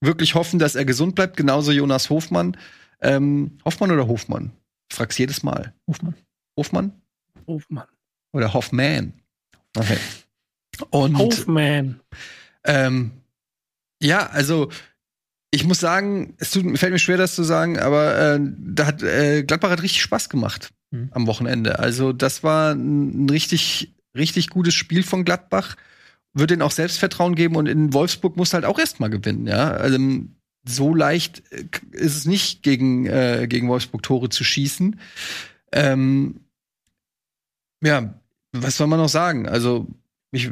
[0.00, 1.36] wirklich hoffen, dass er gesund bleibt.
[1.36, 2.56] Genauso Jonas Hofmann.
[3.00, 4.52] Ähm, Hoffmann oder Hofmann?
[4.90, 5.72] Ich frag's jedes Mal.
[5.86, 6.14] Hofmann.
[6.56, 6.92] Hofmann?
[7.46, 7.86] Hofmann.
[8.32, 9.12] Oder Hoffman.
[9.76, 9.98] Okay.
[10.90, 12.00] Und, Hofman.
[12.64, 13.12] Ähm,
[14.00, 14.70] ja, also
[15.54, 19.02] ich muss sagen, es tut, fällt mir schwer, das zu sagen, aber äh, da hat
[19.02, 21.08] äh, Gladbach hat richtig Spaß gemacht mhm.
[21.12, 21.78] am Wochenende.
[21.78, 25.76] Also das war ein richtig, richtig gutes Spiel von Gladbach.
[26.32, 29.70] Wird ihnen auch Selbstvertrauen geben und in Wolfsburg muss halt auch erstmal gewinnen, ja.
[29.70, 29.98] Also,
[30.66, 34.98] so leicht äh, ist es nicht, gegen, äh, gegen Wolfsburg Tore zu schießen.
[35.72, 36.40] Ähm,
[37.82, 38.14] ja,
[38.50, 39.48] was soll man noch sagen?
[39.48, 39.86] Also,
[40.32, 40.50] ich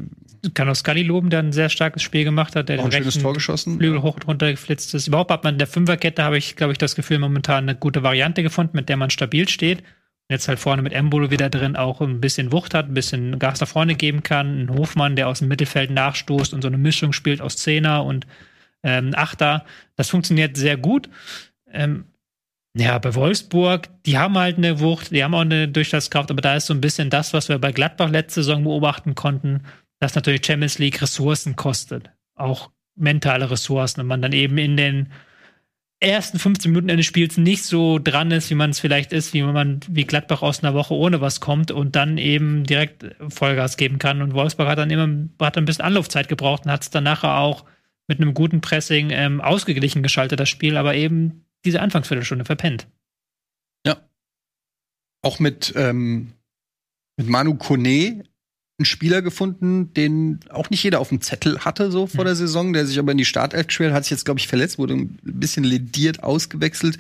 [0.55, 3.19] kann auch Scully loben, der ein sehr starkes Spiel gemacht hat, der auch ein schönes
[3.19, 3.79] Tor geschossen.
[3.79, 5.07] Flügel hoch und runter geflitzt ist.
[5.07, 8.03] Überhaupt hat man in der Fünferkette, habe ich, glaube ich, das Gefühl, momentan eine gute
[8.03, 9.83] Variante gefunden, mit der man stabil steht.
[10.29, 13.61] Jetzt halt vorne mit Embolo wieder drin auch ein bisschen Wucht hat, ein bisschen Gas
[13.61, 14.65] nach vorne geben kann.
[14.65, 18.27] Ein Hofmann, der aus dem Mittelfeld nachstoßt und so eine Mischung spielt aus Zehner und
[18.83, 19.65] ähm, Achter.
[19.97, 21.09] Das funktioniert sehr gut.
[21.71, 22.07] Ähm,
[22.75, 26.57] ja, bei Wolfsburg, die haben halt eine Wucht, die haben auch eine Durchschlagskraft, aber da
[26.57, 29.65] ist so ein bisschen das, was wir bei Gladbach letzte Saison beobachten konnten,
[30.03, 32.11] dass natürlich Champions League Ressourcen kostet.
[32.35, 34.01] Auch mentale Ressourcen.
[34.01, 35.13] Und man dann eben in den
[36.01, 39.43] ersten 15 Minuten eines Spiels nicht so dran ist, wie man es vielleicht ist, wie
[39.43, 44.01] man wie Gladbach aus einer Woche ohne was kommt und dann eben direkt Vollgas geben
[44.01, 44.23] kann.
[44.23, 47.39] Und Wolfsburg hat dann immer hat ein bisschen Anlaufzeit gebraucht und hat es dann nachher
[47.39, 47.65] auch
[48.09, 52.89] mit einem guten Pressing ähm, ausgeglichen geschaltet, das Spiel, aber eben diese Anfangsviertelstunde verpennt.
[53.87, 53.99] Ja.
[55.23, 56.33] Auch mit, ähm,
[57.17, 58.25] mit Manu Kone
[58.83, 62.27] einen Spieler gefunden, den auch nicht jeder auf dem Zettel hatte, so vor mhm.
[62.27, 64.79] der Saison, der sich aber in die Startelf geschwert hat, sich jetzt, glaube ich, verletzt,
[64.79, 66.99] wurde ein bisschen lediert ausgewechselt.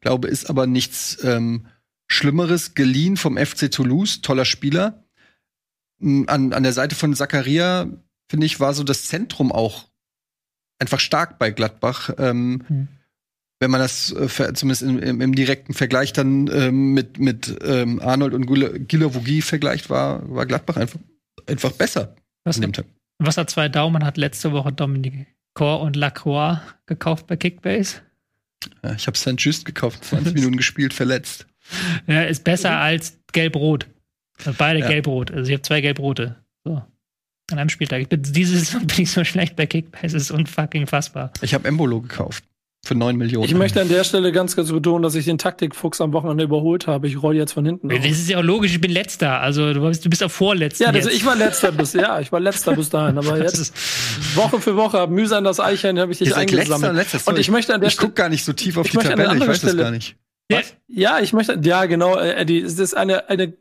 [0.00, 1.66] Glaube, ist aber nichts ähm,
[2.06, 2.74] Schlimmeres.
[2.74, 5.04] Geliehen vom FC Toulouse, toller Spieler.
[6.00, 7.88] An, an der Seite von Zakaria,
[8.28, 9.88] finde ich, war so das Zentrum auch
[10.78, 12.10] einfach stark bei Gladbach.
[12.18, 12.88] Ähm, mhm
[13.64, 17.98] wenn man das äh, zumindest im, im, im, direkten Vergleich dann ähm, mit, mit ähm,
[18.00, 18.44] Arnold und
[18.88, 21.00] Gilavogi vergleicht, war, war Gladbach einfach,
[21.46, 22.60] einfach besser was,
[23.18, 28.02] Was hat zwei Daumen hat letzte Woche Dominik Kor und Lacroix gekauft bei Kickbase?
[28.82, 29.36] Ja, ich habe St.
[29.38, 31.46] Just gekauft, 20 Minuten gespielt, verletzt.
[32.06, 33.86] Ja, ist besser als Gelb-Rot.
[34.38, 34.88] Also beide ja.
[34.88, 35.30] Gelb-Rot.
[35.30, 36.36] Also ich habe zwei Gelb-Rote.
[36.64, 36.82] So.
[37.50, 38.02] An einem Spieltag.
[38.02, 40.16] Ich bin, dieses bin ich so schlecht bei Kickbase.
[40.16, 41.32] Es ist unfucking fassbar.
[41.40, 42.44] Ich habe Embolo gekauft.
[42.84, 43.46] Für 9 Millionen.
[43.46, 46.86] Ich möchte an der Stelle ganz kurz betonen, dass ich den Taktikfuchs am Wochenende überholt
[46.86, 47.08] habe.
[47.08, 47.88] Ich roll jetzt von hinten.
[47.88, 48.04] Das auf.
[48.04, 49.40] ist ja auch logisch, ich bin letzter.
[49.40, 50.84] Also du bist, du bist auch vorletzter.
[50.84, 53.16] Ja, also ich war letzter bis, ja, ich war letzter bis dahin.
[53.16, 53.72] Aber jetzt
[54.36, 56.90] Woche für Woche, mühsam das Eichhörnchen, habe ich dich eingesammelt.
[56.90, 58.06] Und, letzter, und ich möchte an der Stelle.
[58.06, 60.16] Ich gucke gar nicht so tief auf die Tabelle, ich weiß Stelle, das gar nicht.
[60.50, 63.54] Ja, ja, ich möchte, ja, genau, äh, Eddie, es ist eine, eine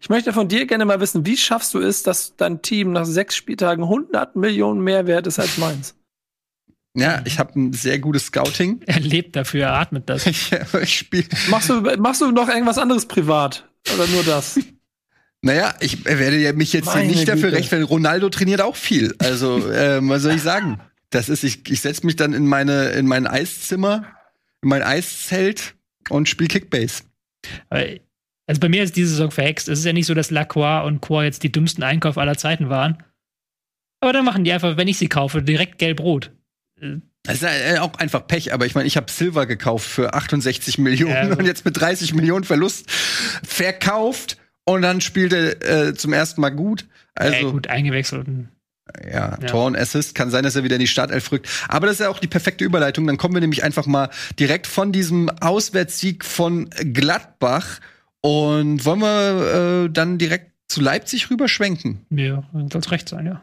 [0.00, 3.06] ich möchte von dir gerne mal wissen, wie schaffst du es, dass dein Team nach
[3.06, 5.94] sechs Spieltagen 100 Millionen mehr wert ist als meins?
[6.96, 8.80] Ja, ich habe ein sehr gutes Scouting.
[8.86, 10.26] Er lebt dafür, er atmet das.
[10.26, 11.24] ich, ich spiel.
[11.48, 13.68] Machst du, machst du noch irgendwas anderes privat?
[13.94, 14.58] Oder nur das?
[15.46, 17.86] Naja, ich werde ja mich jetzt Meine nicht dafür rechtfertigen.
[17.86, 19.14] Ronaldo trainiert auch viel.
[19.18, 20.80] Also, äh, was soll ich sagen?
[21.10, 24.06] Das ist, ich, ich setze mich dann in meine, in mein Eiszimmer,
[24.62, 25.74] in mein Eiszelt
[26.08, 27.02] und spiele Kickbase.
[27.68, 29.68] Also bei mir ist diese Saison verhext.
[29.68, 32.70] Es ist ja nicht so, dass Lacroix und Quor jetzt die dümmsten Einkäufe aller Zeiten
[32.70, 33.02] waren.
[34.00, 36.32] Aber dann machen die einfach, wenn ich sie kaufe, direkt gelb-rot.
[37.22, 40.78] Das ist äh, auch einfach Pech, aber ich meine, ich habe Silver gekauft für 68
[40.78, 46.12] Millionen ja, und jetzt mit 30 Millionen Verlust verkauft und dann spielt er äh, zum
[46.12, 46.86] ersten Mal gut.
[47.14, 48.26] Also ja, gut eingewechselt.
[49.10, 50.14] Ja, ja, und Assist.
[50.14, 51.48] Kann sein, dass er wieder in die Startelf rückt.
[51.68, 53.06] Aber das ist ja auch die perfekte Überleitung.
[53.06, 57.80] Dann kommen wir nämlich einfach mal direkt von diesem Auswärtssieg von Gladbach
[58.20, 62.04] und wollen wir äh, dann direkt zu Leipzig rüberschwenken.
[62.10, 63.42] Ja, soll recht sein, ja.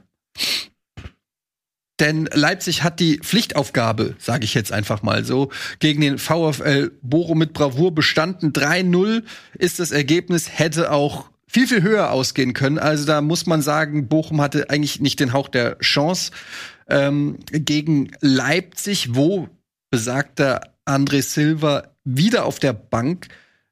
[2.02, 7.38] Denn Leipzig hat die Pflichtaufgabe, sage ich jetzt einfach mal so, gegen den VfL Bochum
[7.38, 8.52] mit Bravour bestanden.
[8.54, 9.22] 3-0
[9.54, 12.80] ist das Ergebnis, hätte auch viel, viel höher ausgehen können.
[12.80, 16.32] Also da muss man sagen, Bochum hatte eigentlich nicht den Hauch der Chance
[16.90, 19.50] ähm, gegen Leipzig, wo
[19.92, 23.28] besagter André Silva wieder auf der Bank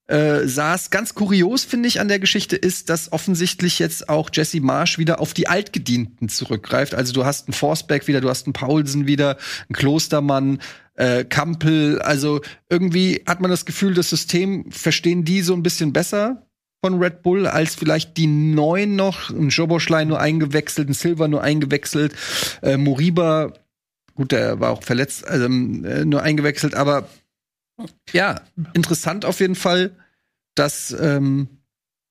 [0.09, 0.89] äh, saß.
[0.89, 5.19] Ganz kurios finde ich an der Geschichte ist, dass offensichtlich jetzt auch Jesse Marsch wieder
[5.19, 6.95] auf die Altgedienten zurückgreift.
[6.95, 9.37] Also du hast einen Forsberg wieder, du hast einen Paulsen wieder,
[9.67, 10.59] einen Klostermann,
[10.95, 12.01] äh, Kampel.
[12.01, 16.47] Also irgendwie hat man das Gefühl, das System verstehen die so ein bisschen besser
[16.83, 19.29] von Red Bull als vielleicht die neuen noch.
[19.29, 22.15] Ein Joboschlein nur eingewechselt, ein Silver nur eingewechselt,
[22.63, 23.53] äh, Moriba,
[24.15, 27.07] gut, der war auch verletzt, also äh, nur eingewechselt, aber
[28.11, 28.41] ja,
[28.73, 29.91] interessant auf jeden Fall,
[30.55, 31.47] dass, ähm,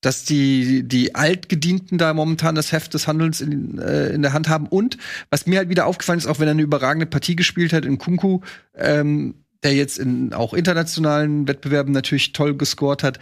[0.01, 4.49] dass die, die Altgedienten da momentan das Heft des Handelns in, äh, in der Hand
[4.49, 4.67] haben.
[4.67, 4.97] Und
[5.31, 7.99] was mir halt wieder aufgefallen ist, auch wenn er eine überragende Partie gespielt hat in
[7.99, 8.41] Kunku,
[8.75, 13.19] ähm, der jetzt in auch internationalen Wettbewerben natürlich toll gescored hat,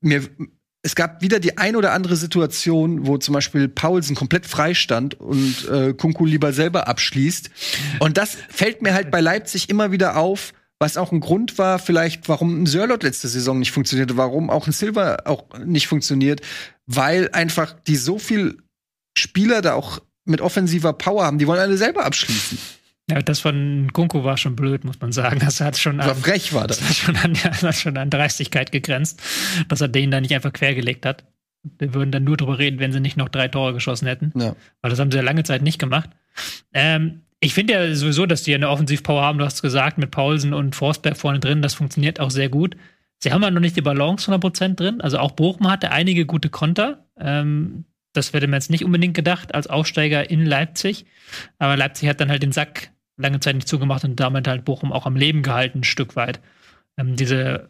[0.00, 0.22] mir,
[0.82, 5.14] es gab wieder die ein oder andere Situation, wo zum Beispiel Paulsen komplett frei stand
[5.14, 7.50] und äh, Kunku lieber selber abschließt.
[8.00, 11.78] Und das fällt mir halt bei Leipzig immer wieder auf, was auch ein Grund war,
[11.78, 16.40] vielleicht, warum ein Sörlot letzte Saison nicht funktionierte, warum auch ein Silver auch nicht funktioniert,
[16.86, 18.58] weil einfach die so viel
[19.16, 22.58] Spieler da auch mit offensiver Power haben, die wollen alle selber abschließen.
[23.08, 25.38] Ja, das von Kunku war schon blöd, muss man sagen.
[25.38, 26.78] Das hat schon an, frech war das.
[26.78, 29.20] Das hat schon an, das hat schon an Dreistigkeit gegrenzt,
[29.68, 31.24] dass er den da nicht einfach quergelegt hat.
[31.62, 34.32] Wir würden dann nur drüber reden, wenn sie nicht noch drei Tore geschossen hätten.
[34.36, 34.56] Ja.
[34.80, 36.10] Weil das haben sie ja lange Zeit nicht gemacht.
[36.72, 40.54] Ähm, ich finde ja sowieso, dass die eine Offensivpower haben, du hast gesagt, mit Paulsen
[40.54, 42.76] und Forsberg vorne drin, das funktioniert auch sehr gut.
[43.18, 45.00] Sie haben halt noch nicht die Balance 100% drin.
[45.00, 47.04] Also auch Bochum hatte einige gute Konter.
[47.18, 51.06] Ähm, das hätte man jetzt nicht unbedingt gedacht als Aufsteiger in Leipzig.
[51.58, 54.92] Aber Leipzig hat dann halt den Sack lange Zeit nicht zugemacht und damit halt Bochum
[54.92, 56.40] auch am Leben gehalten, ein Stück weit.
[56.96, 57.68] Ähm, diese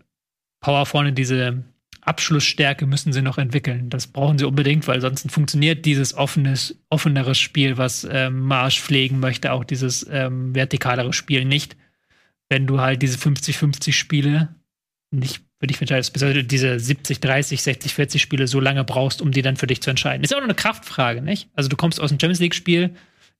[0.61, 1.63] Power vorne, diese
[2.03, 3.89] Abschlussstärke müssen sie noch entwickeln.
[3.89, 9.21] Das brauchen sie unbedingt, weil sonst funktioniert dieses offenes, offeneres Spiel, was ähm, Marsch pflegen
[9.21, 11.77] möchte, auch dieses ähm, vertikalere Spiel nicht.
[12.49, 14.55] Wenn du halt diese 50-50 Spiele
[15.13, 19.31] nicht für dich entscheidest, beziehungsweise diese 70, 30, 60, 40 Spiele so lange brauchst, um
[19.31, 20.25] die dann für dich zu entscheiden.
[20.25, 21.51] Ist auch noch eine Kraftfrage, nicht?
[21.55, 22.95] Also du kommst aus dem Champions League-Spiel,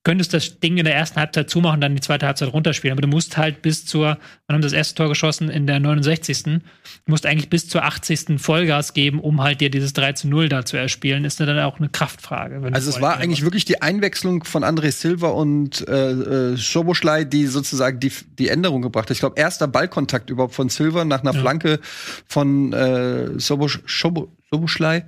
[0.05, 2.93] könntest das Ding in der ersten Halbzeit zumachen, dann die zweite Halbzeit runterspielen.
[2.93, 5.49] Aber du musst halt bis zur, wann haben das erste Tor geschossen?
[5.49, 6.43] In der 69.
[6.43, 6.61] Du
[7.07, 8.41] musst eigentlich bis zur 80.
[8.41, 11.25] Vollgas geben, um halt dir dieses 3 zu 0 da zu erspielen.
[11.25, 12.61] Ist dann auch eine Kraftfrage.
[12.73, 17.47] Also es war eigentlich wirklich die Einwechslung von André Silva und äh, äh, Schoboschlei, die
[17.47, 19.13] sozusagen die, die Änderung gebracht hat.
[19.13, 21.41] Ich glaube, erster Ballkontakt überhaupt von Silva nach einer ja.
[21.41, 21.79] Flanke
[22.27, 25.07] von äh, Sobosch, Schobo, Schoboschlei.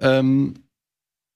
[0.00, 0.54] Ähm,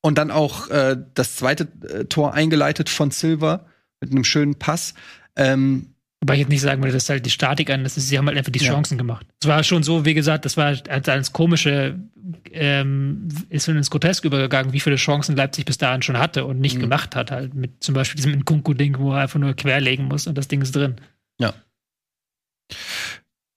[0.00, 3.66] und dann auch äh, das zweite äh, Tor eingeleitet von Silva
[4.00, 4.94] mit einem schönen Pass.
[5.36, 8.08] Ähm, Wobei ich jetzt nicht sagen würde, das ist halt die Statik an, das ist,
[8.08, 8.98] sie haben halt einfach die Chancen ja.
[8.98, 9.24] gemacht.
[9.40, 11.96] Es war schon so, wie gesagt, das war halt als komische,
[12.50, 16.58] ähm, ist schon ins Grotesk übergegangen, wie viele Chancen Leipzig bis dahin schon hatte und
[16.58, 16.80] nicht mhm.
[16.80, 20.36] gemacht hat, halt mit zum Beispiel diesem Nkunku-Ding, wo er einfach nur querlegen muss und
[20.36, 20.96] das Ding ist drin.
[21.38, 21.54] Ja.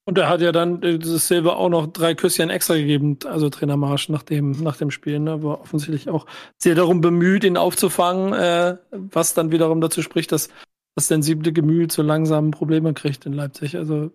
[0.06, 3.50] Und er hat ja dann äh, dieses Silber auch noch drei Küsschen extra gegeben, also
[3.50, 6.26] Trainer Marsch nach dem, nach dem Spiel, ne, war offensichtlich auch
[6.58, 10.50] sehr darum bemüht, ihn aufzufangen, äh, was dann wiederum dazu spricht, dass
[10.96, 13.78] das sensible Gemüt so langsam Probleme kriegt in Leipzig.
[13.78, 14.12] Also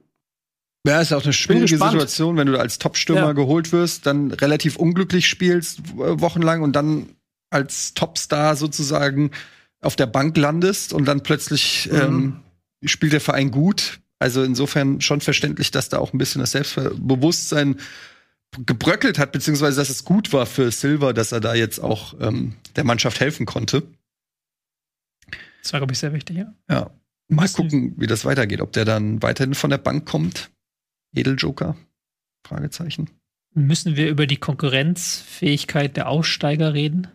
[0.87, 3.33] ja, ist auch eine schwierige Situation, wenn du als Topstürmer ja.
[3.33, 7.17] geholt wirst, dann relativ unglücklich spielst äh, wochenlang und dann
[7.51, 9.31] als Topstar sozusagen
[9.81, 11.99] auf der Bank landest und dann plötzlich mhm.
[11.99, 12.41] ähm,
[12.85, 17.81] spielt der Verein gut also insofern schon verständlich, dass da auch ein bisschen das Selbstbewusstsein
[18.65, 22.55] gebröckelt hat, beziehungsweise dass es gut war für Silver, dass er da jetzt auch ähm,
[22.77, 23.83] der Mannschaft helfen konnte.
[25.63, 26.55] Das war, glaube ich, sehr wichtig, ja.
[26.71, 26.91] Ja.
[27.29, 28.61] Mal gucken, wie das weitergeht.
[28.61, 30.51] Ob der dann weiterhin von der Bank kommt.
[31.13, 31.77] Edeljoker?
[32.47, 33.11] Fragezeichen.
[33.53, 37.09] Müssen wir über die Konkurrenzfähigkeit der Aussteiger reden?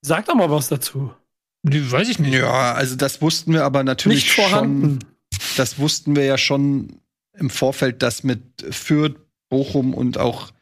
[0.00, 1.14] Sag doch mal was dazu.
[1.62, 2.34] Nee, weiß ich nicht.
[2.34, 4.98] Ja, also das wussten wir aber natürlich nicht vorhanden.
[5.00, 5.12] schon.
[5.56, 7.00] Das wussten wir ja schon
[7.34, 9.16] im Vorfeld, dass mit Fürth,
[9.48, 10.52] Bochum und auch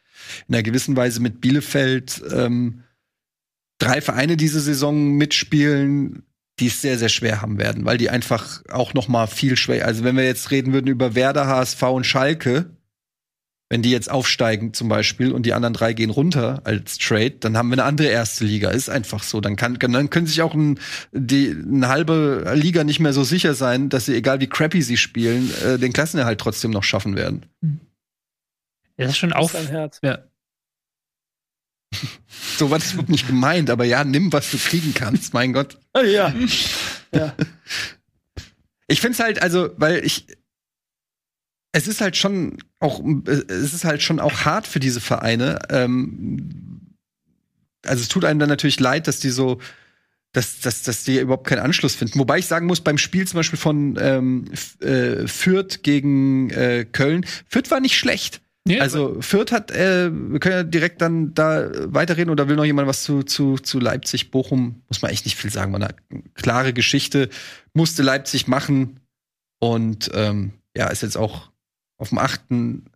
[0.49, 2.85] in einer gewissen Weise mit Bielefeld ähm,
[3.79, 6.23] drei Vereine diese Saison mitspielen,
[6.59, 9.87] die es sehr, sehr schwer haben werden, weil die einfach auch noch mal viel schwer.
[9.87, 12.77] Also wenn wir jetzt reden würden über Werder, HSV und Schalke,
[13.71, 17.57] wenn die jetzt aufsteigen zum Beispiel und die anderen drei gehen runter als Trade, dann
[17.57, 18.71] haben wir eine andere erste Liga.
[18.71, 19.41] Ist einfach so.
[19.41, 20.81] Dann, kann, dann können sich auch ein,
[21.13, 24.97] die, eine halbe Liga nicht mehr so sicher sein, dass sie, egal wie crappy sie
[24.97, 27.47] spielen, äh, den Klassenerhalt trotzdem noch schaffen werden.
[28.97, 29.55] Das ist schon auf.
[30.03, 30.19] Ja.
[32.59, 35.79] so war das überhaupt nicht gemeint, aber ja, nimm, was du kriegen kannst, mein Gott.
[35.95, 36.35] Ja.
[37.15, 37.35] ja.
[38.89, 40.27] Ich find's halt, also, weil ich,
[41.73, 45.59] es ist halt schon auch, es ist halt schon auch hart für diese Vereine.
[45.71, 46.51] Ähm,
[47.85, 49.61] also es tut einem dann natürlich leid, dass die so,
[50.33, 52.19] dass, dass, dass die überhaupt keinen Anschluss finden.
[52.19, 54.47] Wobei ich sagen muss, beim Spiel zum Beispiel von ähm,
[54.81, 58.41] äh, Fürth gegen äh, Köln, Fürth war nicht schlecht.
[58.69, 62.65] Ja, also Fürth hat, äh, wir können ja direkt dann da weiterreden oder will noch
[62.65, 65.95] jemand was zu, zu, zu Leipzig, Bochum, muss man echt nicht viel sagen, war eine
[66.35, 67.31] klare Geschichte,
[67.73, 69.01] musste Leipzig machen
[69.61, 71.50] und ähm, ja, ist jetzt auch
[72.01, 72.87] auf dem achten,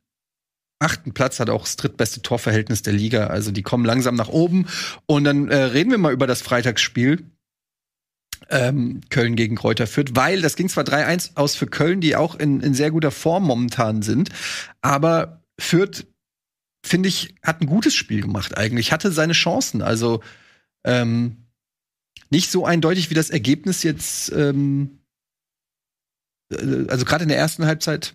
[0.81, 3.29] achten Platz hat auch das drittbeste Torverhältnis der Liga.
[3.29, 4.67] Also die kommen langsam nach oben.
[5.07, 7.25] Und dann äh, reden wir mal über das Freitagsspiel.
[8.51, 12.35] Ähm, Köln gegen Kräuter führt, weil das ging zwar 3-1 aus für Köln, die auch
[12.35, 14.29] in, in sehr guter Form momentan sind,
[14.83, 16.07] aber Fürth,
[16.85, 19.81] finde ich, hat ein gutes Spiel gemacht eigentlich, hatte seine Chancen.
[19.81, 20.23] Also
[20.85, 21.47] ähm,
[22.29, 24.99] nicht so eindeutig wie das Ergebnis jetzt, ähm,
[26.53, 28.15] äh, also gerade in der ersten Halbzeit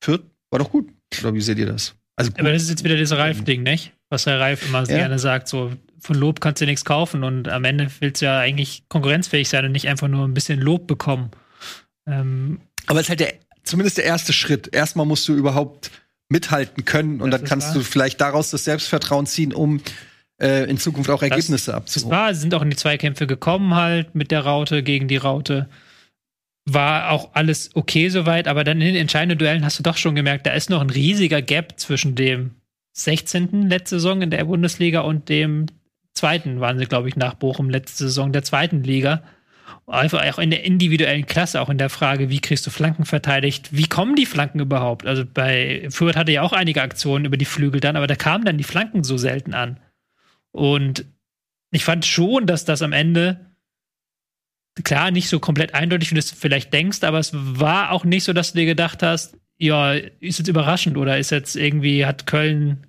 [0.00, 0.88] Fürth war doch gut.
[1.20, 1.94] Oder wie seht ihr das?
[2.16, 3.92] Also Aber das ist jetzt wieder das Ralf-Ding, nicht?
[4.10, 4.96] Was der Ralf immer ja.
[4.96, 8.38] gerne sagt, so von Lob kannst du nichts kaufen und am Ende willst du ja
[8.38, 11.30] eigentlich konkurrenzfähig sein und nicht einfach nur ein bisschen Lob bekommen.
[12.06, 13.34] Ähm, Aber es ist halt der,
[13.64, 14.74] zumindest der erste Schritt.
[14.74, 15.90] Erstmal musst du überhaupt
[16.28, 17.74] mithalten können und dann kannst wahr.
[17.74, 19.80] du vielleicht daraus das Selbstvertrauen ziehen, um
[20.40, 22.10] äh, in Zukunft auch Ergebnisse abzuholen.
[22.10, 25.16] Das war, sie sind auch in die Zweikämpfe gekommen halt mit der Raute gegen die
[25.16, 25.68] Raute
[26.66, 30.14] war auch alles okay soweit, aber dann in den entscheidenden Duellen hast du doch schon
[30.14, 32.60] gemerkt, da ist noch ein riesiger Gap zwischen dem,
[32.92, 33.68] 16.
[33.68, 35.66] letzte Saison in der Bundesliga und dem
[36.14, 39.22] zweiten waren sie, glaube ich, nach Bochum letzte Saison der zweiten Liga.
[39.86, 43.70] Einfach auch in der individuellen Klasse, auch in der Frage, wie kriegst du Flanken verteidigt,
[43.72, 45.06] wie kommen die Flanken überhaupt?
[45.06, 48.44] Also bei Fürth hatte ja auch einige Aktionen über die Flügel dann, aber da kamen
[48.44, 49.80] dann die Flanken so selten an.
[50.52, 51.06] Und
[51.72, 53.49] ich fand schon, dass das am Ende
[54.84, 58.24] klar nicht so komplett eindeutig, wie du es vielleicht denkst, aber es war auch nicht
[58.24, 62.26] so, dass du dir gedacht hast, ja, ist jetzt überraschend oder ist jetzt irgendwie, hat
[62.26, 62.86] Köln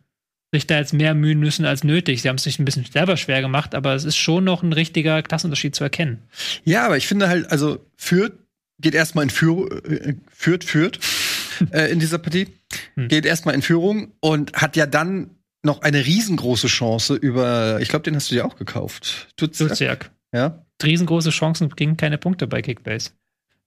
[0.54, 2.22] sich da jetzt mehr mühen müssen als nötig.
[2.22, 4.74] Sie haben es sich ein bisschen selber schwer gemacht, aber es ist schon noch ein
[4.74, 6.20] richtiger Klassenunterschied zu erkennen.
[6.66, 8.34] Ja, aber ich finde halt, also Fürth
[8.80, 11.00] geht erstmal in Führung, äh, führt, führt
[11.72, 12.48] äh, in dieser Partie,
[12.96, 13.08] hm.
[13.08, 15.32] geht erstmal in Führung und hat ja dann
[15.64, 19.30] noch eine riesengroße Chance über, ich glaube, den hast du dir auch gekauft.
[19.38, 20.12] Duziak.
[20.34, 20.66] Ja.
[20.86, 23.12] Riesengroße Chancen gingen keine Punkte bei Kickbase.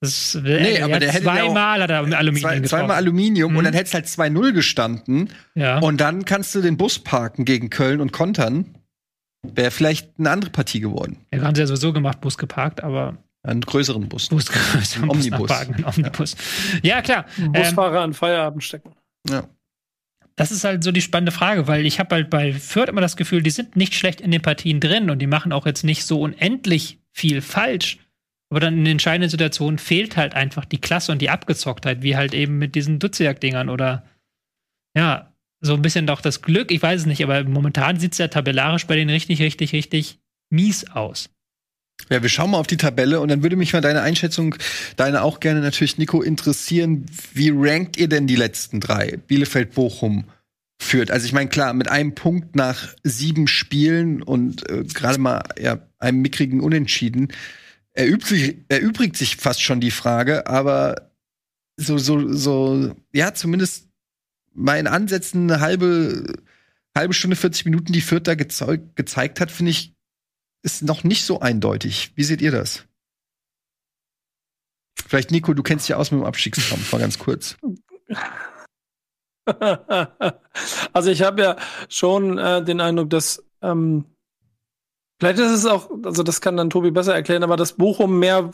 [0.00, 3.58] Das, nee, aber der hätte zweimal hat er Aluminium zwei, Zweimal Aluminium mhm.
[3.58, 5.30] und dann hätte es halt 2-0 gestanden.
[5.54, 5.78] Ja.
[5.78, 8.74] Und dann kannst du den Bus parken gegen Köln und kontern.
[9.42, 11.18] Wäre vielleicht eine andere Partie geworden.
[11.32, 13.18] Ja, haben sie ja sowieso gemacht, Bus geparkt, aber.
[13.42, 14.28] Einen größeren Bus.
[14.28, 15.48] Bus, größeren Omnibus.
[15.48, 16.36] Parken, Omnibus.
[16.82, 17.26] Ja, ja klar.
[17.52, 18.92] Busfahrer ähm, an Feierabend stecken.
[19.28, 19.44] Ja.
[20.36, 23.16] Das ist halt so die spannende Frage, weil ich habe halt bei Fürth immer das
[23.16, 26.04] Gefühl, die sind nicht schlecht in den Partien drin und die machen auch jetzt nicht
[26.04, 27.98] so unendlich viel falsch.
[28.50, 32.34] Aber dann in entscheidenden Situationen fehlt halt einfach die Klasse und die Abgezocktheit, wie halt
[32.34, 34.04] eben mit diesen Dutzjagd-Dingern oder
[34.96, 38.18] ja, so ein bisschen doch das Glück, ich weiß es nicht, aber momentan sieht es
[38.18, 40.18] ja tabellarisch bei denen richtig, richtig, richtig
[40.50, 41.30] mies aus.
[42.10, 44.56] Ja, wir schauen mal auf die Tabelle und dann würde mich mal deine Einschätzung,
[44.96, 47.06] deine auch gerne natürlich, Nico, interessieren.
[47.32, 49.16] Wie rankt ihr denn die letzten drei?
[49.26, 50.24] Bielefeld, Bochum,
[50.80, 51.10] führt.
[51.10, 55.78] Also ich meine, klar, mit einem Punkt nach sieben Spielen und äh, gerade mal ja,
[55.98, 57.28] einem mickrigen Unentschieden
[57.92, 61.12] erübt sich, erübrigt sich fast schon die Frage, aber
[61.76, 63.88] so, so, so, ja, zumindest
[64.52, 66.34] mal in Ansätzen eine halbe,
[66.94, 69.94] halbe Stunde, 40 Minuten, die Fürth da gezeigt hat, finde ich,
[70.62, 72.12] ist noch nicht so eindeutig.
[72.14, 72.84] Wie seht ihr das?
[75.06, 77.56] Vielleicht, Nico, du kennst dich aus mit dem Abstiegskampf, mal ganz kurz.
[80.92, 81.56] also ich habe ja
[81.88, 84.04] schon äh, den Eindruck, dass ähm,
[85.20, 88.50] vielleicht ist es auch, also das kann dann Tobi besser erklären, aber dass Bochum mehr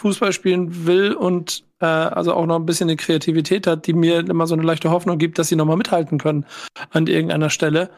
[0.00, 4.20] Fußball spielen will und äh, also auch noch ein bisschen eine Kreativität hat, die mir
[4.20, 6.46] immer so eine leichte Hoffnung gibt, dass sie nochmal mithalten können
[6.90, 7.90] an irgendeiner Stelle.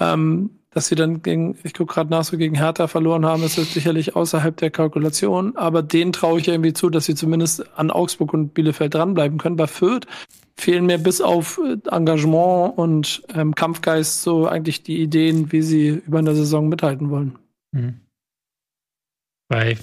[0.00, 3.54] Ähm, dass sie dann gegen, ich gucke gerade nach, so gegen Hertha verloren haben, ist
[3.54, 5.56] sicherlich außerhalb der Kalkulation.
[5.56, 9.56] Aber denen traue ich irgendwie zu, dass sie zumindest an Augsburg und Bielefeld dranbleiben können.
[9.56, 10.06] Bei Fürth
[10.58, 15.88] fehlen mir bis auf äh, Engagement und ähm, Kampfgeist so eigentlich die Ideen, wie sie
[16.06, 17.38] über eine Saison mithalten wollen.
[17.72, 18.00] Mhm.
[19.48, 19.78] Bei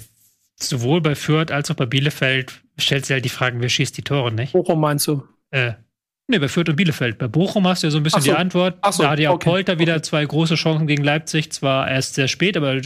[0.56, 4.02] sowohl bei Fürth als auch bei Bielefeld stellt sich halt die Frage, wer schießt die
[4.02, 4.52] Tore, nicht?
[4.52, 5.22] Bochum meinst du?
[5.50, 5.72] Äh,
[6.28, 7.18] Nee, bei Fürth und Bielefeld.
[7.18, 8.32] Bei Bochum hast du ja so ein bisschen so.
[8.32, 8.78] die Antwort.
[8.92, 9.48] So, da hat ja okay.
[9.48, 11.52] Polter wieder zwei große Chancen gegen Leipzig.
[11.52, 12.80] Zwar erst sehr spät, aber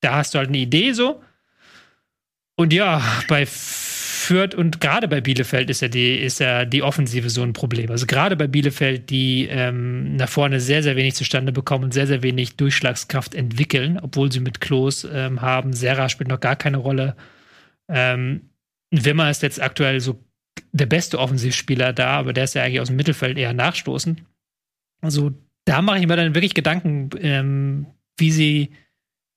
[0.00, 1.22] da hast du halt eine Idee so.
[2.56, 3.46] Und ja, bei
[4.24, 7.90] Fürth und gerade bei Bielefeld ist ja die, ist ja die Offensive so ein Problem.
[7.90, 12.06] Also gerade bei Bielefeld, die ähm, nach vorne sehr, sehr wenig zustande bekommen und sehr,
[12.06, 15.72] sehr wenig Durchschlagskraft entwickeln, obwohl sie mit Klos ähm, haben.
[15.74, 17.16] Serra spielt noch gar keine Rolle.
[17.88, 18.48] Ähm,
[18.90, 20.24] Wimmer ist jetzt aktuell so
[20.72, 24.22] der beste Offensivspieler da, aber der ist ja eigentlich aus dem Mittelfeld eher nachstoßend.
[25.02, 25.32] Also
[25.66, 28.70] da mache ich mir dann wirklich Gedanken, ähm, wie sie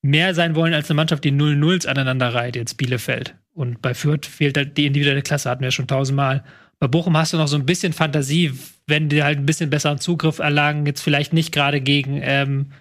[0.01, 3.35] mehr sein wollen als eine Mannschaft, die 0-0s aneinander reiht, jetzt Bielefeld.
[3.57, 6.43] Und bei Fürth fehlt halt die individuelle Klasse, hatten wir schon tausendmal.
[6.77, 8.53] Bei Bochum hast du noch so ein bisschen Fantasie,
[8.85, 12.71] wenn die halt ein bisschen besseren Zugriff erlangen, jetzt vielleicht nicht gerade gegen ähm,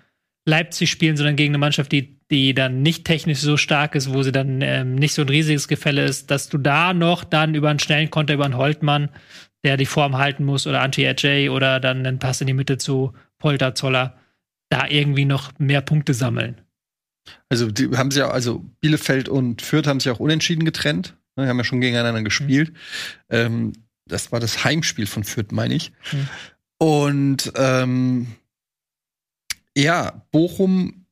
[0.44, 4.22] Leipzig spielen, sondern gegen eine Mannschaft, die, die dann nicht technisch so stark ist, wo
[4.22, 7.70] sie dann ähm, nicht so ein riesiges Gefälle ist, dass du da noch dann über
[7.70, 9.08] einen schnellen Konter, über einen Holtmann,
[9.64, 13.14] der die Form halten muss, oder Anti-Ajay oder dann einen Pass in die Mitte zu
[13.38, 14.18] Polter, Zoller,
[14.68, 16.60] da irgendwie noch mehr Punkte sammeln.
[17.48, 21.16] Also die haben sie ja, also Bielefeld und Fürth haben sich auch unentschieden getrennt.
[21.38, 22.72] Die haben ja schon gegeneinander gespielt.
[22.72, 22.76] Mhm.
[23.30, 23.72] Ähm,
[24.06, 25.92] das war das Heimspiel von Fürth, meine ich.
[26.12, 26.28] Mhm.
[26.78, 28.26] Und ähm,
[29.76, 31.06] ja, Bochum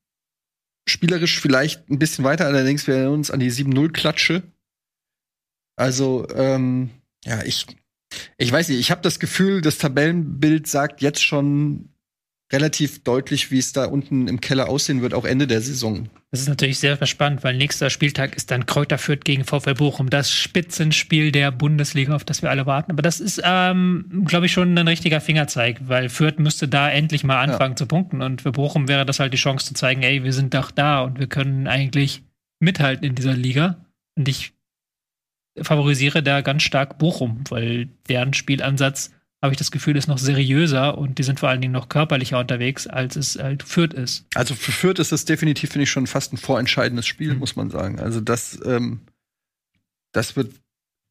[0.87, 4.43] spielerisch vielleicht ein bisschen weiter, allerdings wir uns an die 7-0-Klatsche.
[5.77, 6.91] Also, ähm,
[7.25, 7.67] ja, ich,
[8.37, 11.89] ich weiß nicht, ich habe das Gefühl, das Tabellenbild sagt jetzt schon
[12.55, 16.09] relativ deutlich, wie es da unten im Keller aussehen wird, auch Ende der Saison.
[16.31, 20.09] Das ist natürlich sehr spannend, weil nächster Spieltag ist dann Kräuter Fürth gegen VfL Bochum,
[20.09, 22.93] das Spitzenspiel der Bundesliga, auf das wir alle warten.
[22.93, 27.25] Aber das ist, ähm, glaube ich, schon ein richtiger Fingerzeig, weil Fürth müsste da endlich
[27.25, 27.77] mal anfangen ja.
[27.77, 30.55] zu punkten und für Bochum wäre das halt die Chance zu zeigen, ey, wir sind
[30.55, 32.23] doch da und wir können eigentlich
[32.61, 33.85] mithalten in dieser Liga.
[34.17, 34.53] Und ich
[35.61, 39.14] favorisiere da ganz stark Bochum, weil deren Spielansatz
[39.45, 42.39] habe ich das Gefühl, ist noch seriöser und die sind vor allen Dingen noch körperlicher
[42.39, 44.25] unterwegs, als es halt Fürth ist.
[44.35, 47.41] Also für Fürth ist das definitiv, finde ich, schon fast ein vorentscheidendes Spiel, mhm.
[47.41, 48.01] muss man sagen.
[48.01, 49.01] Also das, ähm,
[50.13, 50.55] das wird,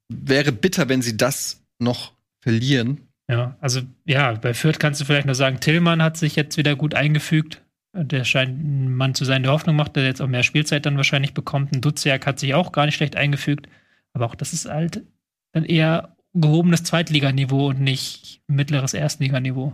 [0.09, 3.01] wäre bitter, wenn sie das noch verlieren.
[3.29, 6.75] Ja, also ja, bei Fürth kannst du vielleicht noch sagen, Tillmann hat sich jetzt wieder
[6.75, 7.61] gut eingefügt.
[7.95, 10.97] Der scheint ein Mann zu sein, der Hoffnung macht, der jetzt auch mehr Spielzeit dann
[10.97, 11.71] wahrscheinlich bekommt.
[11.71, 13.67] Ein Duziak hat sich auch gar nicht schlecht eingefügt.
[14.13, 15.03] Aber auch das ist halt
[15.51, 19.73] dann eher gehobenes Zweitliganiveau und nicht mittleres Erstliganiveau.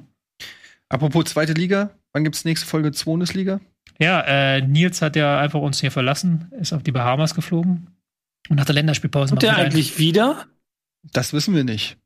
[0.89, 3.59] Apropos zweite Liga, wann gibt es nächste Folge Bundesliga?
[3.99, 7.87] Ja, äh, Nils hat ja einfach uns hier verlassen, ist auf die Bahamas geflogen
[8.49, 9.31] und nach der Länderspielpause.
[9.31, 10.47] Kommt der eigentlich wieder?
[11.13, 11.97] Das wissen wir nicht.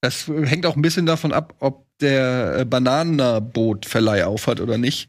[0.00, 5.08] Das hängt auch ein bisschen davon ab, ob der äh, Bananenbootverleih aufhat oder nicht.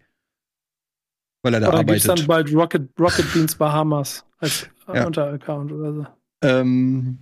[1.41, 2.05] Weil er da oder arbeitet.
[2.05, 5.05] Oder dann bald Rocket, Rocket Beans Bahamas als ja.
[5.05, 6.07] Unteraccount oder so.
[6.43, 7.19] Ähm,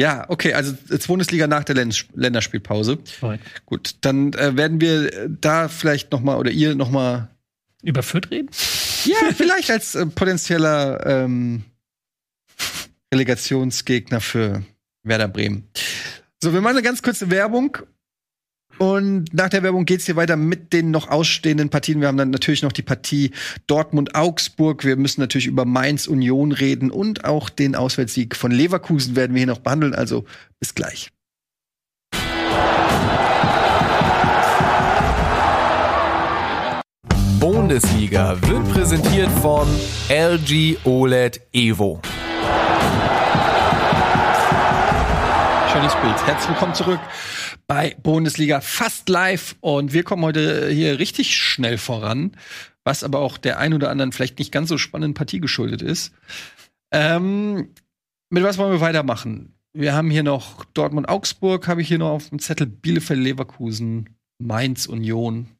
[0.00, 0.74] ja, okay, also
[1.06, 2.98] Bundesliga nach der Länderspielpause.
[3.20, 3.40] Right.
[3.66, 7.28] Gut, dann äh, werden wir da vielleicht noch mal oder ihr noch mal
[7.82, 8.48] über Fürth reden?
[9.04, 11.64] Ja, vielleicht als äh, potenzieller ähm,
[13.12, 14.62] Relegationsgegner für
[15.02, 15.68] Werder Bremen.
[16.42, 17.76] So, wir machen eine ganz kurze Werbung
[18.80, 22.00] und nach der Werbung geht's hier weiter mit den noch ausstehenden Partien.
[22.00, 23.32] Wir haben dann natürlich noch die Partie
[23.66, 24.86] Dortmund-Augsburg.
[24.86, 29.48] Wir müssen natürlich über Mainz-Union reden und auch den Auswärtssieg von Leverkusen werden wir hier
[29.48, 29.94] noch behandeln.
[29.94, 30.24] Also
[30.60, 31.10] bis gleich.
[37.38, 39.68] Bundesliga wird präsentiert von
[40.08, 42.00] LG OLED Evo.
[45.72, 46.16] Schönes Bild.
[46.26, 47.00] Herzlich willkommen zurück
[47.68, 52.36] bei Bundesliga fast live und wir kommen heute hier richtig schnell voran,
[52.82, 56.12] was aber auch der ein oder anderen vielleicht nicht ganz so spannenden Partie geschuldet ist.
[56.92, 57.72] Ähm,
[58.30, 59.54] mit was wollen wir weitermachen?
[59.72, 65.50] Wir haben hier noch Dortmund-Augsburg, habe ich hier noch auf dem Zettel Bielefeld-Leverkusen, Mainz-Union.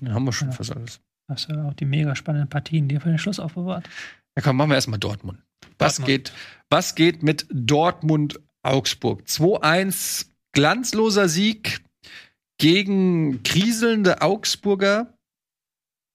[0.00, 0.54] Dann haben wir schon ja.
[0.54, 1.00] fast alles.
[1.28, 3.88] Das sind auch die mega spannenden Partien, die ihr für den Schluss aufbewahrt.
[4.36, 5.38] Ja, komm, machen wir erstmal Dortmund.
[5.78, 6.06] Was Dortmund.
[6.06, 6.32] geht,
[6.70, 9.22] was geht mit Dortmund Augsburg?
[9.26, 11.80] 2-1 glanzloser Sieg
[12.58, 15.14] gegen kriselnde Augsburger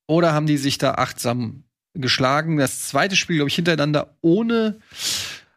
[0.07, 1.63] oder haben die sich da achtsam
[1.93, 2.57] geschlagen?
[2.57, 4.79] Das zweite Spiel, glaube ich, hintereinander ohne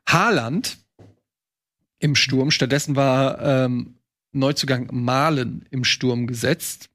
[0.08, 0.78] Haaland
[1.98, 2.50] im Sturm.
[2.50, 3.98] Stattdessen war ähm,
[4.32, 6.87] Neuzugang Malen im Sturm gesetzt.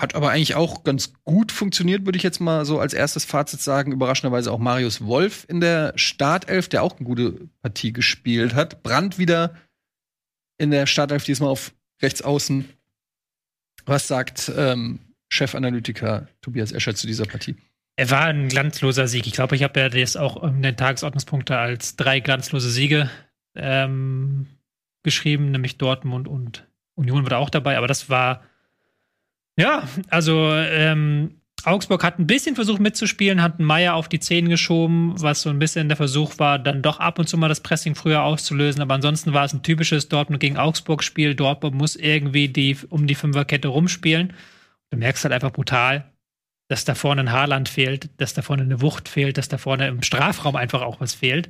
[0.00, 3.60] Hat aber eigentlich auch ganz gut funktioniert, würde ich jetzt mal so als erstes Fazit
[3.60, 3.92] sagen.
[3.92, 8.82] Überraschenderweise auch Marius Wolf in der Startelf, der auch eine gute Partie gespielt hat.
[8.82, 9.54] Brand wieder
[10.56, 12.66] in der Startelf diesmal auf rechts außen.
[13.84, 17.56] Was sagt ähm, Chefanalytiker Tobias Escher zu dieser Partie?
[17.96, 19.26] Er war ein glanzloser Sieg.
[19.26, 23.10] Ich glaube, ich habe ja das auch in den Tagesordnungspunkte als drei glanzlose Siege
[23.54, 24.46] ähm,
[25.02, 28.42] geschrieben, nämlich Dortmund und Union war auch dabei, aber das war
[29.56, 34.48] ja, also ähm, Augsburg hat ein bisschen versucht mitzuspielen, hat einen Meier auf die Zehen
[34.48, 37.60] geschoben, was so ein bisschen der Versuch war, dann doch ab und zu mal das
[37.60, 38.80] Pressing früher auszulösen.
[38.80, 41.34] Aber ansonsten war es ein typisches Dortmund gegen Augsburg-Spiel.
[41.34, 44.32] Dortmund muss irgendwie die, um die Fünferkette rumspielen.
[44.90, 46.10] Du merkst halt einfach brutal,
[46.68, 49.88] dass da vorne ein Haarland fehlt, dass da vorne eine Wucht fehlt, dass da vorne
[49.88, 51.48] im Strafraum einfach auch was fehlt.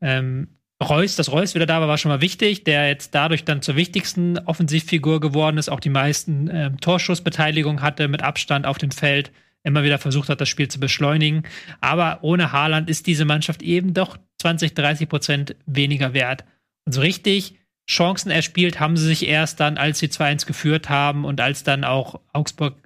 [0.00, 3.62] Ähm, Reus, dass Reus wieder da war, war schon mal wichtig, der jetzt dadurch dann
[3.62, 8.92] zur wichtigsten Offensivfigur geworden ist, auch die meisten äh, Torschussbeteiligung hatte mit Abstand auf dem
[8.92, 9.32] Feld,
[9.64, 11.42] immer wieder versucht hat, das Spiel zu beschleunigen.
[11.80, 16.44] Aber ohne Haaland ist diese Mannschaft eben doch 20, 30 Prozent weniger wert.
[16.84, 17.56] Und so richtig
[17.90, 21.84] Chancen erspielt haben sie sich erst dann, als sie 2-1 geführt haben und als dann
[21.84, 22.76] auch Augsburg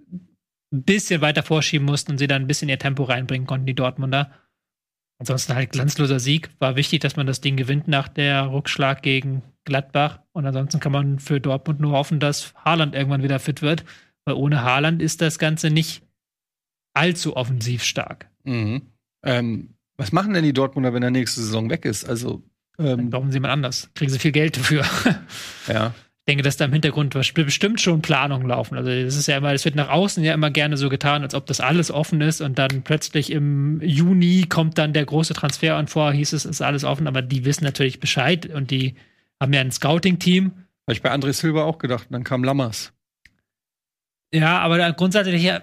[0.73, 3.75] ein bisschen weiter vorschieben mussten und sie dann ein bisschen ihr Tempo reinbringen konnten, die
[3.75, 4.31] Dortmunder.
[5.23, 6.51] Ansonsten halt glanzloser Sieg.
[6.59, 10.19] War wichtig, dass man das Ding gewinnt nach der Rückschlag gegen Gladbach.
[10.33, 13.85] Und ansonsten kann man für Dortmund nur hoffen, dass Haaland irgendwann wieder fit wird.
[14.25, 16.03] Weil ohne Haaland ist das Ganze nicht
[16.93, 18.29] allzu offensiv stark.
[18.43, 18.83] Mhm.
[19.23, 22.05] Ähm, was machen denn die Dortmunder, wenn der nächste Saison weg ist?
[22.05, 22.43] Also
[22.81, 23.91] ähm, Dann brauchen sie jemand anders.
[23.95, 24.85] Kriegen sie viel Geld dafür.
[25.69, 25.95] ja.
[26.23, 28.77] Ich denke, dass da im Hintergrund bestimmt schon Planungen laufen.
[28.77, 31.35] Also es ist ja immer, es wird nach außen ja immer gerne so getan, als
[31.35, 35.79] ob das alles offen ist und dann plötzlich im Juni kommt dann der große Transfer
[35.79, 38.95] und vorher hieß es, es ist alles offen, aber die wissen natürlich Bescheid und die
[39.41, 40.53] haben ja ein Scouting-Team.
[40.87, 42.93] Habe ich bei André Silva auch gedacht, und dann kam Lammers.
[44.33, 45.63] Ja, aber grundsätzlich ja,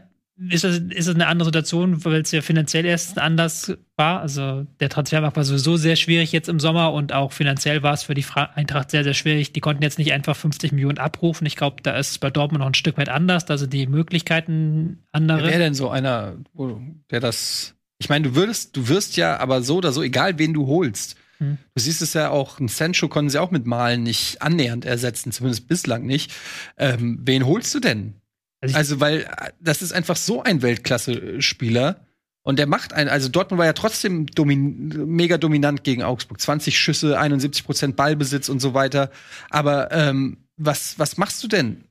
[0.49, 4.21] ist es, ist es eine andere Situation, weil es ja finanziell erst anders war.
[4.21, 8.03] Also der Transfermarkt war sowieso sehr schwierig jetzt im Sommer und auch finanziell war es
[8.03, 8.25] für die
[8.55, 9.51] Eintracht sehr, sehr schwierig.
[9.51, 11.45] Die konnten jetzt nicht einfach 50 Millionen abrufen.
[11.45, 13.49] Ich glaube, da ist es bei Dortmund noch ein Stück weit anders.
[13.49, 15.47] Also die Möglichkeiten andere.
[15.47, 16.37] Wer denn so einer,
[17.11, 17.75] der das.
[17.97, 21.17] Ich meine, du würdest, du wirst ja aber so oder so, egal wen du holst,
[21.39, 21.57] Hm.
[21.73, 25.31] Du siehst es ja auch, ein Sancho konnten sie auch mit Malen nicht annähernd ersetzen,
[25.31, 26.33] zumindest bislang nicht.
[26.77, 28.15] Ähm, wen holst du denn?
[28.61, 32.05] Also, also, weil äh, das ist einfach so ein Weltklasse-Spieler.
[32.43, 36.39] Und der macht einen, also Dortmund war ja trotzdem domin mega dominant gegen Augsburg.
[36.39, 39.11] 20 Schüsse, 71 Prozent Ballbesitz und so weiter.
[39.49, 41.83] Aber ähm, was, was machst du denn?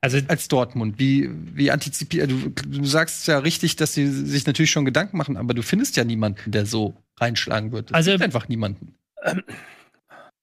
[0.00, 4.70] Also als Dortmund, wie, wie antizipiert, du, du sagst ja richtig, dass sie sich natürlich
[4.70, 7.90] schon Gedanken machen, aber du findest ja niemanden, der so reinschlagen wird.
[7.90, 8.94] Es also gibt einfach niemanden.
[9.22, 9.42] Ähm,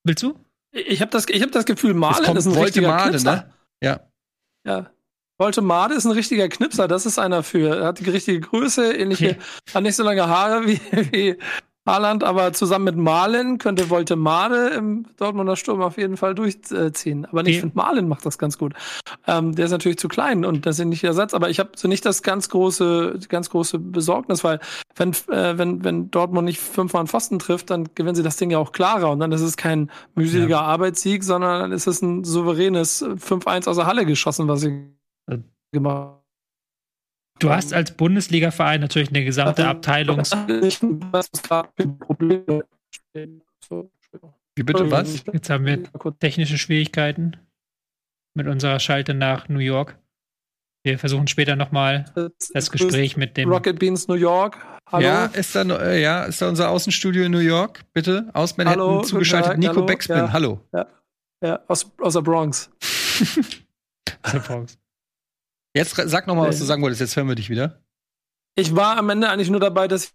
[0.04, 0.40] willst du?
[0.72, 3.36] Ich habe das, ich hab das Gefühl, Malen ist ein Knipser.
[3.36, 3.54] Ne?
[3.84, 4.00] Ja.
[4.66, 4.92] Ja.
[5.42, 5.62] Volte
[5.96, 7.78] ist ein richtiger Knipser, das ist einer für.
[7.78, 9.38] Er hat die richtige Größe, ähnliche,
[9.74, 10.80] hat nicht so lange Haare wie,
[11.12, 11.36] wie
[11.84, 17.26] Haaland, aber zusammen mit Malen könnte Voltemade im Dortmunder Sturm auf jeden Fall durchziehen.
[17.26, 18.74] Aber ich finde, Malen macht das ganz gut.
[19.26, 21.72] Ähm, der ist natürlich zu klein und das ist nicht der Ersatz, aber ich habe
[21.76, 24.60] so nicht das ganz große, ganz große Besorgnis, weil
[24.96, 28.52] wenn, äh, wenn, wenn Dortmund nicht fünfmal einen Pfosten trifft, dann gewinnen sie das Ding
[28.52, 30.62] ja auch klarer und dann ist es kein mühseliger ja.
[30.62, 35.01] Arbeitssieg, sondern dann ist es ein souveränes 5-1 aus der Halle geschossen, was sie
[35.72, 36.22] gemacht haben.
[37.40, 40.20] Du hast als Bundesliga-Verein natürlich eine gesamte Abteilung.
[44.56, 45.24] Wie bitte was?
[45.34, 45.84] Jetzt haben wir
[46.20, 47.38] technische Schwierigkeiten
[48.36, 49.98] mit unserer Schalte nach New York.
[50.84, 52.06] Wir versuchen später nochmal
[52.54, 54.58] das Gespräch mit dem Rocket Beans New York.
[54.92, 55.04] Hallo?
[55.04, 57.82] Ja, ist da, äh, ja, ist da unser Außenstudio in New York?
[57.94, 59.58] Bitte, aus Manhattan hallo, zugeschaltet.
[59.58, 60.60] Nico hallo, Backspin, ja, hallo.
[60.74, 60.88] Ja,
[61.44, 62.70] ja aus, aus der Bronx.
[64.24, 64.81] aus der Bronx.
[65.76, 67.02] Jetzt sag noch mal, was du sagen wolltest.
[67.02, 67.82] Jetzt hören wir dich wieder.
[68.56, 70.14] Ich war am Ende eigentlich nur dabei, dass.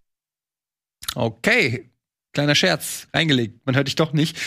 [1.15, 1.91] Okay.
[2.33, 3.09] Kleiner Scherz.
[3.13, 3.65] Eingelegt.
[3.65, 4.39] Man hört dich doch nicht.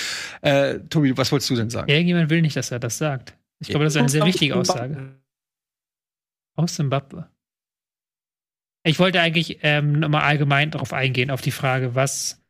[0.42, 1.90] Äh, Tobi, was wolltest du denn sagen?
[1.90, 3.36] Irgendjemand will nicht, dass er das sagt.
[3.60, 5.20] Ich glaube, das ist eine sehr wichtige Aussage.
[6.56, 7.28] Aus Zimbabwe.
[8.84, 12.42] Ich wollte eigentlich ähm, nochmal allgemein darauf eingehen, auf die Frage, was,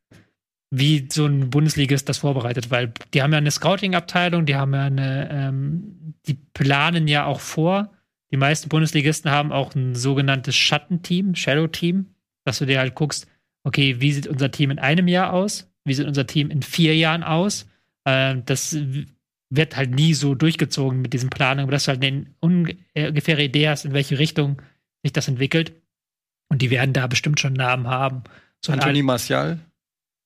[0.69, 4.84] wie so ein Bundesligist das vorbereitet, weil die haben ja eine Scouting-Abteilung, die haben ja
[4.84, 7.91] eine, ähm, die planen ja auch vor,
[8.32, 12.08] die meisten Bundesligisten haben auch ein sogenanntes Schattenteam, Shadow-Team,
[12.46, 13.28] dass du dir halt guckst,
[13.64, 15.70] okay, wie sieht unser Team in einem Jahr aus?
[15.84, 17.68] Wie sieht unser Team in vier Jahren aus?
[18.06, 18.78] Äh, das
[19.50, 23.70] wird halt nie so durchgezogen mit diesen Planungen, aber dass du halt eine ungefähre Idee
[23.70, 24.62] hast, in welche Richtung
[25.02, 25.74] sich das entwickelt.
[26.50, 28.24] Und die werden da bestimmt schon Namen haben.
[28.62, 29.60] So Anthony Martial?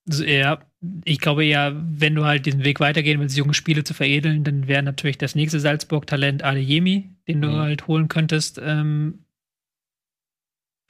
[0.09, 0.59] Ja,
[1.05, 4.67] ich glaube eher, wenn du halt diesen Weg weitergehen willst, junge Spiele zu veredeln, dann
[4.67, 7.57] wäre natürlich das nächste Salzburg-Talent Adeyemi, den du mhm.
[7.57, 8.59] halt holen könntest.
[8.63, 9.25] Ähm,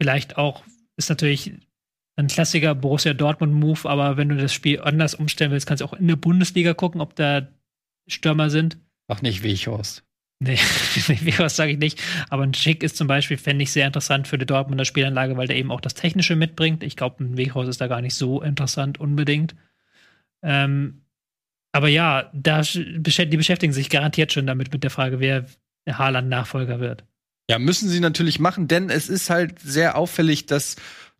[0.01, 0.63] vielleicht auch,
[0.97, 1.53] ist natürlich
[2.15, 5.93] ein klassischer Borussia Dortmund-Move, aber wenn du das Spiel anders umstellen willst, kannst du auch
[5.93, 7.47] in der Bundesliga gucken, ob da
[8.07, 8.77] Stürmer sind.
[9.07, 10.03] Ach, nicht Weghorst.
[10.39, 10.57] Nee,
[11.37, 12.01] was sage ich nicht.
[12.29, 15.47] Aber ein Schick ist zum Beispiel, fände ich sehr interessant für die Dortmunder Spielanlage, weil
[15.47, 16.83] der eben auch das Technische mitbringt.
[16.83, 19.55] Ich glaube, ein Weghaus ist da gar nicht so interessant unbedingt.
[20.43, 21.05] Ähm,
[21.71, 25.45] aber ja, da, die beschäftigen sich garantiert schon damit mit der Frage, wer
[25.87, 27.03] der Haaland-Nachfolger wird.
[27.49, 30.75] Ja, müssen sie natürlich machen, denn es ist halt sehr auffällig, dass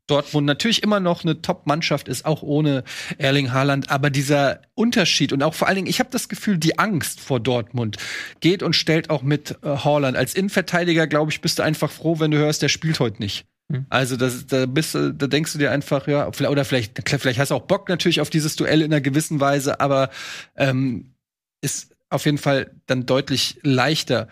[0.08, 2.84] Dortmund natürlich immer noch eine Top-Mannschaft ist, auch ohne
[3.18, 3.90] Erling Haaland.
[3.90, 7.40] Aber dieser Unterschied und auch vor allen Dingen, ich habe das Gefühl, die Angst vor
[7.40, 7.98] Dortmund
[8.42, 10.18] geht und stellt auch mit äh, Haaland.
[10.18, 13.46] Als Innenverteidiger, glaube ich, bist du einfach froh, wenn du hörst, der spielt heute nicht.
[13.74, 13.86] Mhm.
[13.90, 17.56] Also das, da bist da denkst du dir einfach, ja, oder vielleicht, vielleicht hast du
[17.56, 20.10] auch Bock natürlich auf dieses Duell in einer gewissen Weise, aber
[20.56, 21.14] ähm,
[21.62, 24.28] ist auf jeden Fall dann deutlich leichter.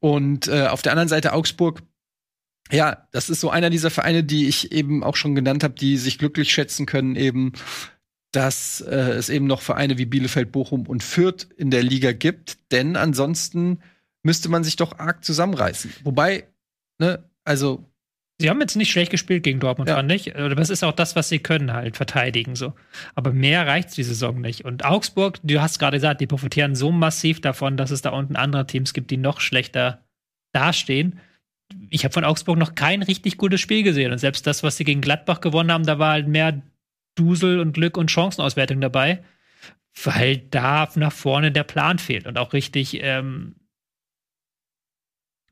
[0.00, 1.82] Und äh, auf der anderen Seite Augsburg
[2.72, 5.96] ja, das ist so einer dieser Vereine, die ich eben auch schon genannt habe, die
[5.96, 7.52] sich glücklich schätzen können, eben,
[8.32, 12.58] dass äh, es eben noch Vereine wie Bielefeld, Bochum und Fürth in der Liga gibt.
[12.72, 13.80] Denn ansonsten
[14.22, 15.92] müsste man sich doch arg zusammenreißen.
[16.04, 16.48] Wobei,
[16.98, 17.84] ne, also.
[18.38, 19.96] Sie haben jetzt nicht schlecht gespielt gegen Dortmund, ja.
[19.96, 20.36] fand ich.
[20.36, 22.74] Aber das ist auch das, was sie können, halt verteidigen so.
[23.14, 24.64] Aber mehr reicht's die Saison nicht.
[24.64, 28.36] Und Augsburg, du hast gerade gesagt, die profitieren so massiv davon, dass es da unten
[28.36, 30.04] andere Teams gibt, die noch schlechter
[30.52, 31.18] dastehen
[31.90, 34.12] ich habe von Augsburg noch kein richtig gutes Spiel gesehen.
[34.12, 36.62] Und selbst das, was sie gegen Gladbach gewonnen haben, da war halt mehr
[37.14, 39.24] Dusel und Glück und Chancenauswertung dabei,
[40.04, 43.56] weil da nach vorne der Plan fehlt und auch richtig ähm,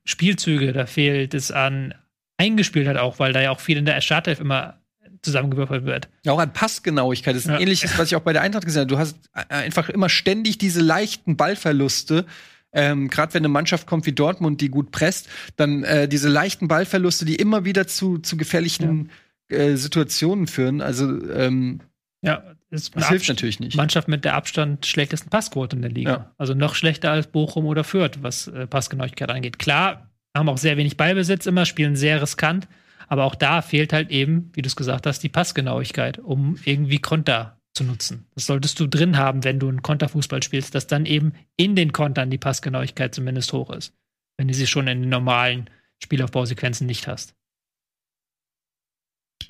[0.05, 1.95] Spielzüge, da fehlt es an
[2.37, 4.81] eingespielt hat auch, weil da ja auch viel in der Startelf immer
[5.23, 6.09] zusammengewürfelt wird.
[6.25, 7.35] Ja, auch an Passgenauigkeit.
[7.35, 7.61] Das ist ein ja.
[7.61, 8.89] ähnliches, was ich auch bei der Eintracht gesehen habe.
[8.89, 12.27] Du hast einfach immer ständig diese leichten Ballverluste,
[12.75, 16.69] ähm, gerade wenn eine Mannschaft kommt wie Dortmund, die gut presst, dann äh, diese leichten
[16.69, 19.11] Ballverluste, die immer wieder zu, zu gefährlichen
[19.51, 19.59] ja.
[19.59, 20.81] äh, Situationen führen.
[20.81, 21.81] Also ähm,
[22.21, 23.77] ja, das, das hilft natürlich nicht.
[23.77, 26.11] Mannschaft mit der Abstand schlechtesten Passquote in der Liga.
[26.11, 26.35] Ja.
[26.37, 29.61] Also noch schlechter als Bochum oder Fürth, was äh, Passgenauigkeit angeht.
[29.61, 32.69] Klar, haben auch sehr wenig Ballbesitz immer, spielen sehr riskant,
[33.09, 36.99] aber auch da fehlt halt eben, wie du es gesagt hast, die Passgenauigkeit, um irgendwie
[36.99, 38.27] Konter zu nutzen.
[38.35, 41.93] Das solltest du drin haben, wenn du einen Konterfußball spielst, dass dann eben in den
[41.93, 43.93] Kontern die Passgenauigkeit zumindest hoch ist.
[44.37, 45.71] Wenn du sie schon in den normalen
[46.03, 47.35] Spielaufbausequenzen nicht hast.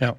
[0.00, 0.18] Ja.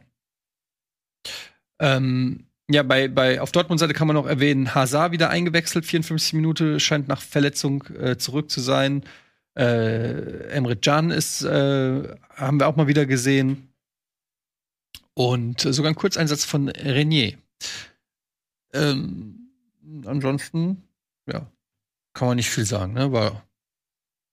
[1.80, 6.80] Ähm, ja, bei, bei, auf Dortmund-Seite kann man noch erwähnen, Hazard wieder eingewechselt, 54 Minuten,
[6.80, 9.04] scheint nach Verletzung äh, zurück zu sein.
[9.58, 13.74] Äh, Emre Can ist, äh, haben wir auch mal wieder gesehen.
[15.14, 17.38] Und sogar ein Kurzeinsatz von Renier.
[18.74, 19.50] Ähm,
[20.06, 20.84] ansonsten,
[21.26, 21.50] ja,
[22.14, 22.94] kann man nicht viel sagen.
[22.94, 23.14] Ne?
[23.14, 23.48] War,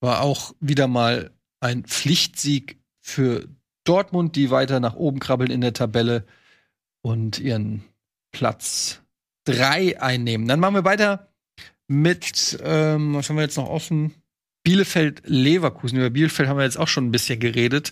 [0.01, 1.31] war auch wieder mal
[1.61, 3.49] ein Pflichtsieg für
[3.85, 6.25] Dortmund, die weiter nach oben krabbeln in der Tabelle
[7.03, 7.85] und ihren
[8.33, 9.03] Platz
[9.45, 10.49] 3 einnehmen.
[10.49, 11.29] Dann machen wir weiter
[11.87, 14.15] mit, ähm, was haben wir jetzt noch offen?
[14.65, 15.99] Bielefeld-Leverkusen.
[15.99, 17.91] Über Bielefeld haben wir jetzt auch schon ein bisschen geredet.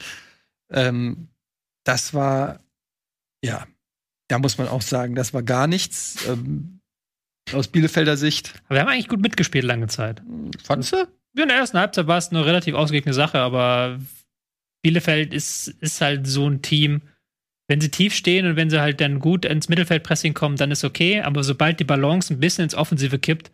[0.71, 1.29] Ähm,
[1.85, 2.61] das war,
[3.45, 3.67] ja,
[4.29, 6.27] da muss man auch sagen, das war gar nichts.
[6.29, 6.81] Ähm,
[7.53, 8.55] aus Bielefelder Sicht.
[8.67, 10.23] Aber wir haben eigentlich gut mitgespielt lange Zeit.
[10.63, 10.97] Fandest du?
[11.37, 13.99] Ja, in der ersten Halbzeit war es eine relativ ausgeglichene Sache, aber
[14.83, 17.03] Bielefeld ist, ist halt so ein Team,
[17.69, 20.85] wenn sie tief stehen und wenn sie halt dann gut ins Mittelfeldpressing kommen, dann ist
[20.85, 21.21] okay.
[21.21, 23.51] Aber sobald die Balance ein bisschen ins Offensive kippt,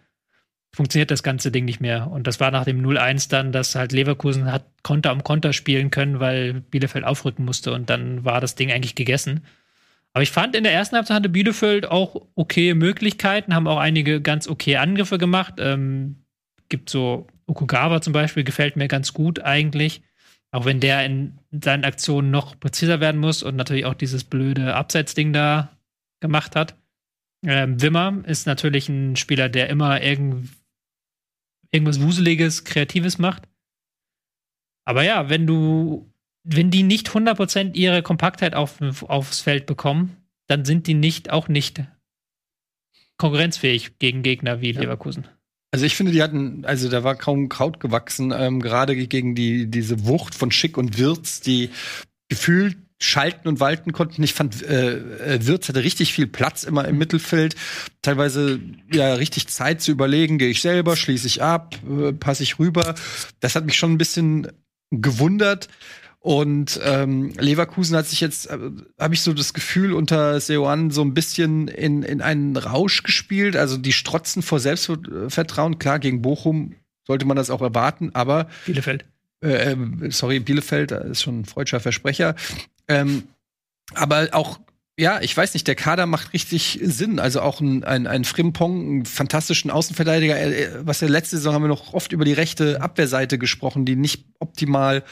[0.77, 2.11] funktioniert das ganze Ding nicht mehr.
[2.11, 5.91] Und das war nach dem 0-1 dann, dass halt Leverkusen hat Konter um Konter spielen
[5.91, 9.41] können, weil Bielefeld aufrücken musste und dann war das Ding eigentlich gegessen.
[10.13, 14.21] Aber ich fand, in der ersten Halbzeit hatte Bielefeld auch okay Möglichkeiten, haben auch einige
[14.21, 15.55] ganz okay Angriffe gemacht.
[15.59, 16.17] Ähm,
[16.69, 20.03] gibt so Okugawa zum Beispiel, gefällt mir ganz gut eigentlich.
[20.51, 24.75] Auch wenn der in seinen Aktionen noch präziser werden muss und natürlich auch dieses blöde
[24.75, 25.71] Abseitsding da
[26.21, 26.77] gemacht hat.
[27.47, 30.51] Ähm, Wimmer ist natürlich ein Spieler, der immer irgend,
[31.77, 33.45] irgendwas Wuseliges, Kreatives macht.
[34.85, 36.11] Aber ja, wenn du,
[36.45, 40.17] wenn die nicht 100% ihre Kompaktheit auf, aufs Feld bekommen,
[40.47, 41.83] dann sind die nicht, auch nicht
[43.17, 44.81] konkurrenzfähig gegen Gegner wie ja.
[44.81, 45.27] Leverkusen.
[45.73, 49.67] Also ich finde, die hatten, also da war kaum Kraut gewachsen, ähm, gerade gegen die,
[49.67, 51.71] diese Wucht von Schick und Wirz, die
[52.29, 54.23] gefühlt schalten und walten konnten.
[54.23, 57.55] Ich fand, äh, äh, Wirz hatte richtig viel Platz immer im Mittelfeld.
[58.03, 58.61] Teilweise
[58.91, 62.95] ja richtig Zeit zu überlegen, gehe ich selber, schließe ich ab, äh, passe ich rüber.
[63.41, 64.49] Das hat mich schon ein bisschen
[64.91, 65.69] gewundert.
[66.21, 68.59] Und ähm, Leverkusen hat sich jetzt, äh,
[68.99, 73.57] habe ich so das Gefühl, unter Seoan so ein bisschen in, in einen Rausch gespielt.
[73.57, 75.79] Also die strotzen vor Selbstvertrauen.
[75.79, 76.75] Klar, gegen Bochum
[77.07, 79.05] sollte man das auch erwarten, aber Bielefeld.
[79.41, 82.35] Äh, äh sorry, Bielefeld ist schon ein freudscher Versprecher.
[82.89, 83.25] Ähm,
[83.95, 84.59] aber auch
[84.99, 87.19] ja, ich weiß nicht, der Kader macht richtig Sinn.
[87.19, 90.37] Also auch ein, ein, ein Frimpong, einen fantastischen Außenverteidiger.
[90.87, 94.25] Was der letzte Saison haben wir noch oft über die rechte Abwehrseite gesprochen, die nicht
[94.39, 95.05] optimal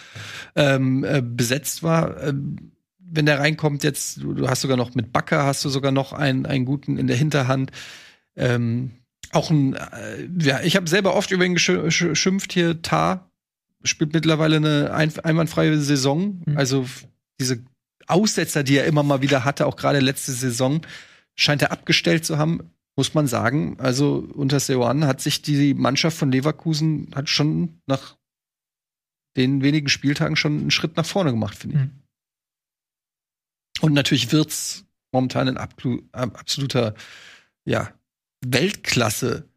[0.57, 2.23] ähm, äh, besetzt war.
[2.23, 5.93] Ähm, wenn der reinkommt, jetzt, du, du, hast sogar noch mit Bakker, hast du sogar
[5.93, 7.71] noch einen, einen guten in der Hinterhand.
[8.37, 8.93] Ähm,
[9.33, 13.31] auch ein, äh, ja, ich habe selber oft über ihn geschimpft hier, Tar
[13.83, 16.43] spielt mittlerweile eine ein, einwandfreie Saison.
[16.47, 16.57] Mhm.
[16.57, 16.87] Also
[17.41, 17.65] diese
[18.07, 20.87] Aussetzer, die er immer mal wieder hatte, auch gerade letzte Saison,
[21.35, 23.77] scheint er abgestellt zu haben, muss man sagen.
[23.81, 28.17] Also unter Seoane hat sich die Mannschaft von Leverkusen hat schon nach
[29.37, 31.83] den wenigen Spieltagen schon einen Schritt nach vorne gemacht, finde ich.
[31.83, 31.91] Mhm.
[33.81, 36.95] Und natürlich wird's momentan ein absoluter
[37.65, 37.93] ja,
[38.45, 39.49] Weltklasse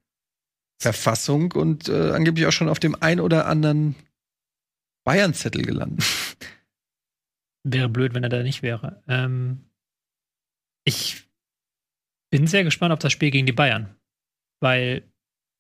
[0.80, 3.96] Verfassung und äh, angeblich auch schon auf dem ein oder anderen
[5.04, 6.06] Bayern-Zettel gelandet.
[7.70, 9.04] Wäre blöd, wenn er da nicht wäre.
[9.08, 9.66] Ähm,
[10.86, 11.28] ich
[12.30, 13.96] bin sehr gespannt auf das Spiel gegen die Bayern.
[14.62, 15.04] Weil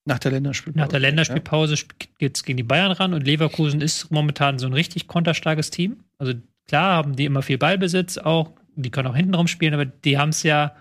[0.05, 1.81] nach der Länderspielpause, nach der Länderspielpause ja.
[2.17, 6.05] geht es gegen die Bayern ran und Leverkusen ist momentan so ein richtig konterstarkes Team.
[6.17, 6.33] Also
[6.65, 10.29] klar haben die immer viel Ballbesitz auch, die können auch hintenrum spielen, aber die haben
[10.29, 10.75] es ja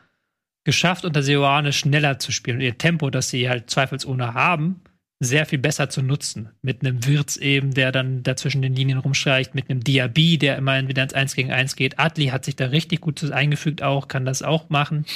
[0.65, 2.59] geschafft, unter Seoane schneller zu spielen.
[2.59, 4.81] Und ihr Tempo, das sie halt zweifelsohne haben,
[5.19, 6.51] sehr viel besser zu nutzen.
[6.61, 10.89] Mit einem Wirtz eben, der dann dazwischen den Linien rumstreicht, mit einem Diaby, der immerhin
[10.89, 11.99] wieder ins 1 gegen 1 geht.
[11.99, 15.07] Adli hat sich da richtig gut eingefügt auch, kann das auch machen.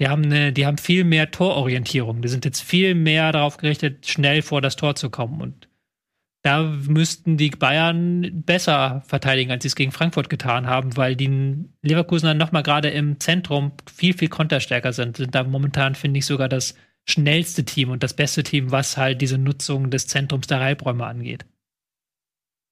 [0.00, 2.22] Die haben, eine, die haben viel mehr Tororientierung.
[2.22, 5.42] Die sind jetzt viel mehr darauf gerichtet, schnell vor das Tor zu kommen.
[5.42, 5.68] Und
[6.42, 11.66] da müssten die Bayern besser verteidigen, als sie es gegen Frankfurt getan haben, weil die
[11.82, 15.18] Leverkusen dann nochmal gerade im Zentrum viel, viel konterstärker sind.
[15.18, 16.74] Sind da momentan, finde ich, sogar das
[17.08, 21.44] schnellste Team und das beste Team, was halt diese Nutzung des Zentrums der Reibräume angeht.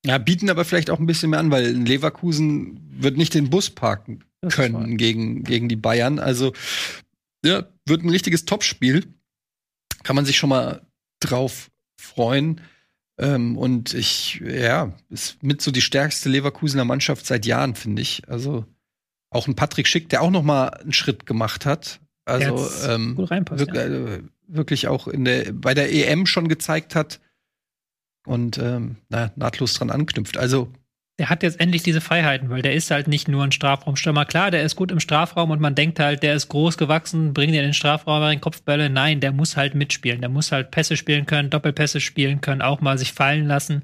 [0.07, 3.71] Ja, bieten aber vielleicht auch ein bisschen mehr an, weil Leverkusen wird nicht den Bus
[3.71, 6.19] parken können gegen, gegen die Bayern.
[6.19, 6.55] Also,
[7.45, 9.13] ja, wird ein richtiges Topspiel.
[10.03, 10.87] Kann man sich schon mal
[11.21, 11.71] drauf
[12.01, 12.63] freuen.
[13.19, 18.27] Ähm, und ich, ja, ist mit so die stärkste Leverkusener Mannschaft seit Jahren, finde ich.
[18.27, 18.65] Also,
[19.31, 23.75] auch ein Patrick Schick, der auch noch mal einen Schritt gemacht hat Also ähm, wirklich,
[23.75, 23.83] ja.
[23.83, 27.21] Äh, wirklich, auch in der, bei der EM schon gezeigt hat
[28.27, 30.37] und ähm, na, nahtlos dran anknüpft.
[30.37, 30.73] Also
[31.21, 34.25] der hat jetzt endlich diese Freiheiten, weil der ist halt nicht nur ein Strafraumstürmer.
[34.25, 37.53] Klar, der ist gut im Strafraum und man denkt halt, der ist groß gewachsen, bringt
[37.53, 38.89] ihn in den Strafraum rein, Kopfbälle.
[38.89, 40.23] Nein, der muss halt mitspielen.
[40.23, 43.83] Der muss halt Pässe spielen können, Doppelpässe spielen können, auch mal sich fallen lassen.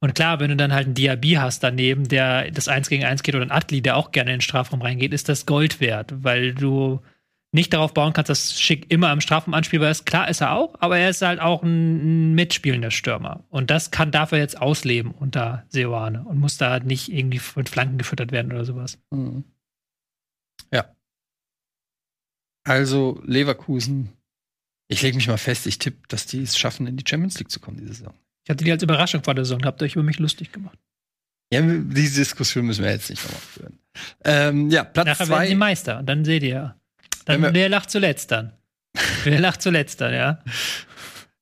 [0.00, 3.22] Und klar, wenn du dann halt einen Diaby hast daneben, der das Eins gegen Eins
[3.22, 6.12] geht oder ein Atli, der auch gerne in den Strafraum reingeht, ist das Gold wert,
[6.22, 7.00] weil du
[7.54, 10.04] nicht darauf bauen kannst, dass Schick immer im Strafraum anspielbar ist.
[10.04, 13.44] Klar ist er auch, aber er ist halt auch ein, mitspielender Stürmer.
[13.48, 17.96] Und das kann dafür jetzt ausleben unter Seoane und muss da nicht irgendwie mit Flanken
[17.96, 18.98] gefüttert werden oder sowas.
[19.10, 19.44] Mhm.
[20.72, 20.96] Ja.
[22.64, 24.12] Also Leverkusen,
[24.88, 27.52] ich lege mich mal fest, ich tippe, dass die es schaffen, in die Champions League
[27.52, 28.14] zu kommen diese Saison.
[28.44, 30.78] Ich hatte die als Überraschung vor der Saison, habt ihr euch über mich lustig gemacht.
[31.52, 33.78] Ja, diese Diskussion müssen wir jetzt nicht nochmal führen.
[34.24, 35.34] Ähm, ja, Platz Nachher zwei.
[35.34, 36.74] werden sie Meister und dann seht ihr.
[37.24, 38.52] Dann, wer lacht zuletzt dann?
[39.24, 40.38] wer lacht zuletzt dann, ja?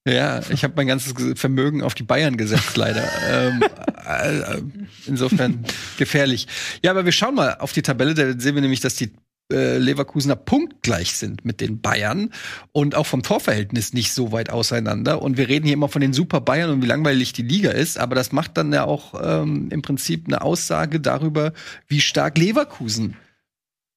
[0.07, 3.09] Ja, ich habe mein ganzes Vermögen auf die Bayern gesetzt, leider.
[3.31, 3.63] ähm,
[4.05, 4.61] äh,
[5.07, 5.65] insofern
[5.97, 6.49] gefährlich.
[6.83, 9.13] Ja, aber wir schauen mal auf die Tabelle, da sehen wir nämlich, dass die
[9.53, 12.31] äh, Leverkusener punktgleich sind mit den Bayern
[12.73, 15.23] und auch vom Torverhältnis nicht so weit auseinander.
[15.23, 17.99] Und wir reden hier immer von den Super Bayern und wie langweilig die Liga ist,
[17.99, 21.53] aber das macht dann ja auch ähm, im Prinzip eine Aussage darüber,
[21.87, 23.17] wie stark Leverkusen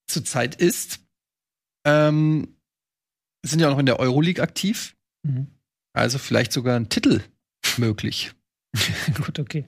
[0.06, 1.00] zurzeit ist.
[1.86, 2.48] Ähm,
[3.44, 4.96] sind ja auch noch in der Euroleague aktiv.
[5.22, 5.46] Mhm.
[5.92, 7.22] Also vielleicht sogar ein Titel
[7.78, 8.32] möglich.
[9.14, 9.64] Gut, okay.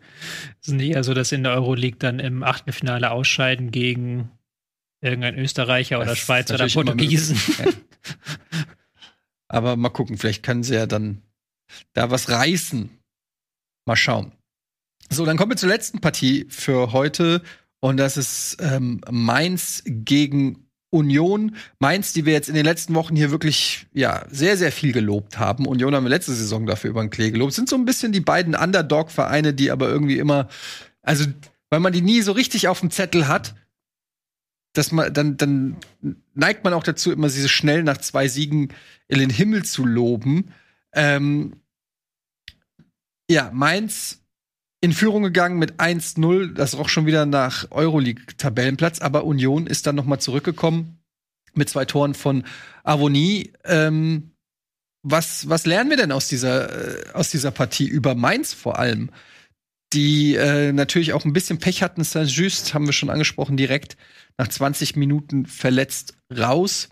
[0.60, 4.30] Es ist nicht eher so, dass in der Euroleague dann im Achtelfinale ausscheiden gegen
[5.00, 7.40] irgendein Österreicher das oder Schweizer oder Portugiesen.
[7.58, 7.72] Ja.
[9.48, 11.22] Aber mal gucken, vielleicht können sie ja dann
[11.94, 12.90] da was reißen.
[13.86, 14.32] Mal schauen.
[15.08, 17.42] So, dann kommen wir zur letzten Partie für heute.
[17.80, 23.14] Und das ist ähm, Mainz gegen Union, Mainz, die wir jetzt in den letzten Wochen
[23.14, 25.66] hier wirklich ja sehr sehr viel gelobt haben.
[25.66, 27.52] Union haben wir letzte Saison dafür über den Klee gelobt.
[27.52, 30.48] Sind so ein bisschen die beiden Underdog-Vereine, die aber irgendwie immer,
[31.02, 31.26] also
[31.68, 33.54] weil man die nie so richtig auf dem Zettel hat,
[34.72, 35.76] dass man dann dann
[36.34, 38.72] neigt man auch dazu, immer sie schnell nach zwei Siegen
[39.08, 40.54] in den Himmel zu loben.
[40.94, 41.60] Ähm,
[43.30, 44.22] ja, Mainz
[44.80, 49.96] in Führung gegangen mit 1-0, das auch schon wieder nach Euroleague-Tabellenplatz, aber Union ist dann
[49.96, 50.98] noch mal zurückgekommen
[51.54, 52.44] mit zwei Toren von
[52.84, 53.52] Avoni.
[53.64, 54.30] Ähm,
[55.02, 59.10] was, was lernen wir denn aus dieser, äh, aus dieser Partie über Mainz vor allem?
[59.92, 62.04] Die äh, natürlich auch ein bisschen Pech hatten.
[62.04, 63.96] Saint-Just haben wir schon angesprochen, direkt
[64.36, 66.90] nach 20 Minuten verletzt raus.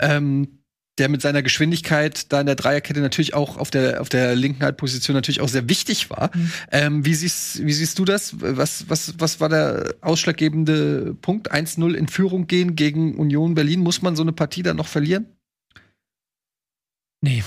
[0.00, 0.62] Ähm,
[0.98, 4.62] der mit seiner Geschwindigkeit da in der Dreierkette natürlich auch auf der, auf der linken
[4.62, 6.30] Halbposition natürlich auch sehr wichtig war.
[6.34, 6.52] Mhm.
[6.72, 8.34] Ähm, wie, siehst, wie siehst du das?
[8.38, 11.52] Was, was, was war der ausschlaggebende Punkt?
[11.52, 13.80] 1-0 in Führung gehen gegen Union Berlin.
[13.80, 15.26] Muss man so eine Partie dann noch verlieren?
[17.20, 17.42] Nee,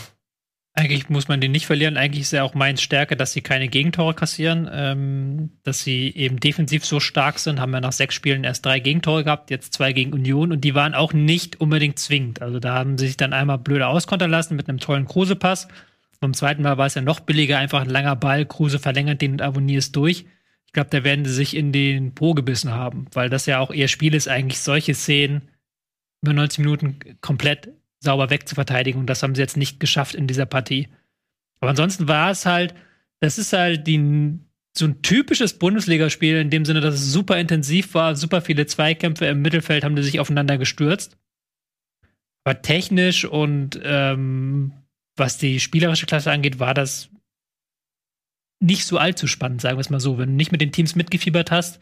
[0.82, 1.96] eigentlich muss man den nicht verlieren.
[1.96, 6.40] Eigentlich ist ja auch Mainz Stärke, dass sie keine Gegentore kassieren, ähm, dass sie eben
[6.40, 7.60] defensiv so stark sind.
[7.60, 10.76] Haben ja nach sechs Spielen erst drei Gegentore gehabt, jetzt zwei gegen Union und die
[10.76, 12.42] waren auch nicht unbedingt zwingend.
[12.42, 15.68] Also da haben sie sich dann einmal blöder auskontern lassen mit einem tollen Kruse-Pass.
[16.20, 18.46] Beim zweiten Mal war es ja noch billiger, einfach ein langer Ball.
[18.46, 20.26] Kruse verlängert den und ist durch.
[20.66, 23.72] Ich glaube, da werden sie sich in den Po gebissen haben, weil das ja auch
[23.72, 25.50] ihr Spiel ist, eigentlich solche Szenen
[26.22, 27.70] über 90 Minuten komplett
[28.02, 29.00] sauber wegzuverteidigen.
[29.00, 30.90] Und das haben sie jetzt nicht geschafft in dieser Partie.
[31.62, 32.74] Aber ansonsten war es halt,
[33.20, 34.40] das ist halt die,
[34.76, 39.26] so ein typisches Bundesligaspiel in dem Sinne, dass es super intensiv war, super viele Zweikämpfe
[39.26, 41.18] im Mittelfeld haben die sich aufeinander gestürzt.
[42.44, 44.74] Aber technisch und ähm,
[45.16, 47.10] was die spielerische Klasse angeht, war das
[48.60, 50.18] nicht so allzu spannend, sagen wir es mal so.
[50.18, 51.80] Wenn du nicht mit den Teams mitgefiebert hast,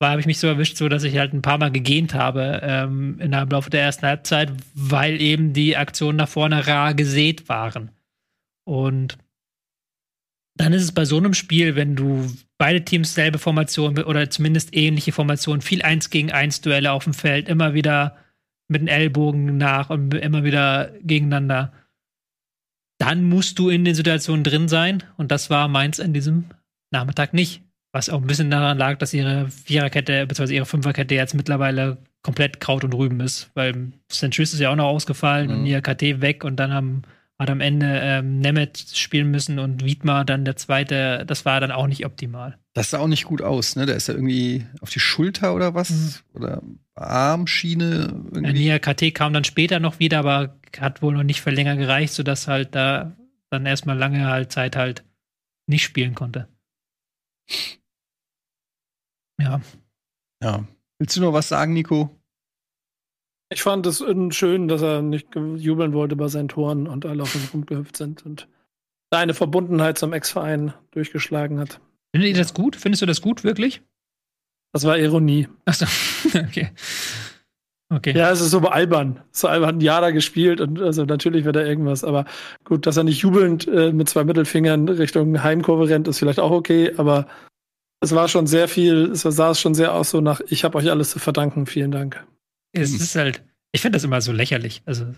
[0.00, 2.60] war, habe ich mich so erwischt, so dass ich halt ein paar Mal gegähnt habe
[2.62, 7.48] ähm, in der Laufe der ersten Halbzeit, weil eben die Aktionen nach vorne rar gesät
[7.48, 7.90] waren.
[8.64, 9.18] Und
[10.56, 14.74] dann ist es bei so einem Spiel, wenn du beide Teams selbe Formation oder zumindest
[14.74, 18.16] ähnliche Formationen, viel eins gegen eins Duelle auf dem Feld, immer wieder
[18.68, 21.72] mit den Ellbogen nach und immer wieder gegeneinander,
[22.98, 25.02] dann musst du in den Situationen drin sein.
[25.16, 26.46] Und das war meins an diesem
[26.90, 27.62] Nachmittag nicht.
[27.92, 30.54] Was auch ein bisschen daran lag, dass ihre Viererkette bzw.
[30.54, 33.50] ihre Fünferkette jetzt mittlerweile komplett Kraut und Rüben ist.
[33.54, 34.38] Weil St.
[34.38, 35.58] Ist ja auch noch ausgefallen mhm.
[35.58, 37.02] und ihr KT weg und dann haben,
[37.38, 41.24] hat am Ende ähm, Nemeth spielen müssen und Wiedmar dann der zweite.
[41.26, 42.58] Das war dann auch nicht optimal.
[42.74, 43.86] Das sah auch nicht gut aus, ne?
[43.86, 45.90] Der ist ja irgendwie auf die Schulter oder was?
[45.90, 46.14] Mhm.
[46.34, 46.62] Oder
[46.94, 48.14] Armschiene.
[48.32, 48.66] Irgendwie.
[48.66, 52.12] Ja, KT kam dann später noch wieder, aber hat wohl noch nicht für länger gereicht,
[52.12, 53.16] sodass halt da
[53.48, 55.02] dann erstmal lange halt Zeit halt
[55.66, 56.46] nicht spielen konnte.
[59.40, 59.60] Ja.
[60.42, 60.64] Ja.
[60.98, 62.10] Willst du noch was sagen, Nico?
[63.52, 67.34] Ich fand es schön, dass er nicht jubeln wollte bei seinen Toren und alle auf
[67.34, 68.46] ihn rumgehüpft sind und
[69.12, 71.80] seine Verbundenheit zum Ex-Verein durchgeschlagen hat.
[72.14, 72.76] Findet ihr das gut?
[72.76, 73.82] Findest du das gut, wirklich?
[74.72, 75.48] Das war Ironie.
[75.64, 75.86] Achso,
[76.38, 76.70] okay.
[77.92, 78.16] Okay.
[78.16, 79.20] Ja, es ist so albern.
[79.32, 82.24] So albern hat ein Jahr da gespielt und also natürlich wird er irgendwas, aber
[82.62, 86.52] gut, dass er nicht jubelnd äh, mit zwei Mittelfingern Richtung Heimkurve rennt, ist vielleicht auch
[86.52, 87.26] okay, aber
[88.00, 90.90] es war schon sehr viel, es sah schon sehr aus so nach, ich habe euch
[90.90, 92.24] alles zu verdanken, vielen Dank.
[92.72, 94.82] Es ist halt, ich finde das immer so lächerlich.
[94.86, 95.14] Also.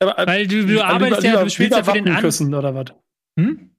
[0.00, 2.74] Aber, äh, Weil du, du arbeitest lieber, ja, du spielst ja für den An oder
[2.74, 2.86] was?
[3.38, 3.70] Hm?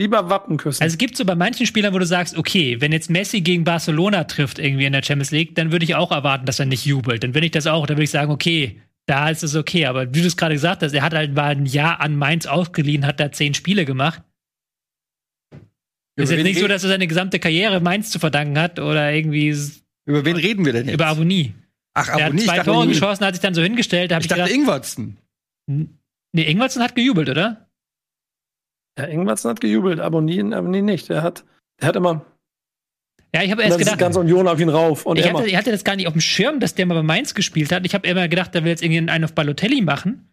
[0.00, 0.82] Lieber Wappen küssen.
[0.82, 3.64] Also es gibt so bei manchen Spielern, wo du sagst, okay, wenn jetzt Messi gegen
[3.64, 6.86] Barcelona trifft irgendwie in der Champions League, dann würde ich auch erwarten, dass er nicht
[6.86, 7.24] jubelt.
[7.24, 9.86] Dann würde ich das auch, dann würde ich sagen, okay, da ist es okay.
[9.86, 12.46] Aber wie du es gerade gesagt hast, er hat halt mal ein Jahr an Mainz
[12.46, 14.22] ausgeliehen, hat da zehn Spiele gemacht.
[16.18, 19.12] Über ist jetzt nicht so, dass er seine gesamte Karriere Mainz zu verdanken hat oder
[19.12, 19.56] irgendwie.
[20.04, 20.94] Über wen reden wir denn jetzt?
[20.94, 21.54] Über Avonie.
[21.94, 22.22] Ach, Avonie.
[22.22, 24.10] Er hat zwei Tore geschossen, hat sich dann so hingestellt.
[24.10, 25.16] Da ich, ich dachte, gedacht, Ingwertsen.
[25.66, 27.68] Nee, Ingwertsen hat gejubelt, oder?
[28.98, 31.08] Ja, Ingwertsen hat gejubelt, aber nie nicht.
[31.08, 31.44] Er hat,
[31.80, 32.26] er hat immer.
[33.32, 33.98] Ja, ich habe erst gedacht.
[33.98, 35.06] ganz Union auf ihn rauf.
[35.06, 37.02] Und ich, hatte, ich hatte das gar nicht auf dem Schirm, dass der mal bei
[37.02, 37.86] Mainz gespielt hat.
[37.86, 40.27] Ich habe immer gedacht, der will jetzt irgendwie einen auf Balotelli machen.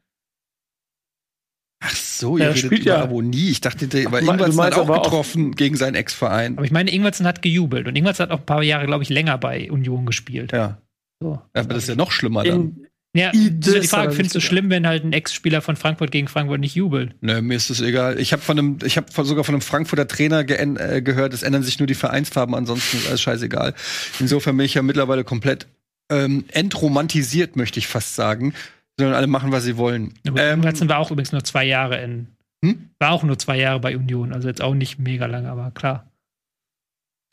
[2.19, 3.01] So, ihr ja, redet über ja.
[3.01, 3.49] Abonie.
[3.49, 6.57] Ich dachte, der war Ingwertsen hat auch getroffen auch gegen seinen Ex-Verein.
[6.57, 7.87] Aber ich meine, Ingwertsen hat gejubelt.
[7.87, 10.51] Und Ingwertsen hat auch ein paar Jahre, glaube ich, länger bei Union gespielt.
[10.51, 10.77] Ja.
[11.21, 11.41] So.
[11.53, 12.61] Aber das ist ja noch schlimmer dann.
[12.61, 16.11] In, ja, das ist die Frage, findest du schlimm, wenn halt ein Ex-Spieler von Frankfurt
[16.11, 17.15] gegen Frankfurt nicht jubelt?
[17.21, 18.19] Nö, mir ist das egal.
[18.19, 21.63] Ich habe von einem, ich habe sogar von einem Frankfurter Trainer äh, gehört, es ändern
[21.63, 23.73] sich nur die Vereinsfarben, ansonsten ist alles scheißegal.
[24.19, 25.67] Insofern bin ich ja mittlerweile komplett
[26.11, 28.53] ähm, entromantisiert, möchte ich fast sagen.
[28.99, 30.13] Sollen alle machen, was sie wollen.
[30.23, 32.27] Ähm, sind wir auch übrigens nur zwei Jahre in.
[32.63, 32.89] Hm?
[32.99, 36.11] War auch nur zwei Jahre bei Union, also jetzt auch nicht mega lang, aber klar.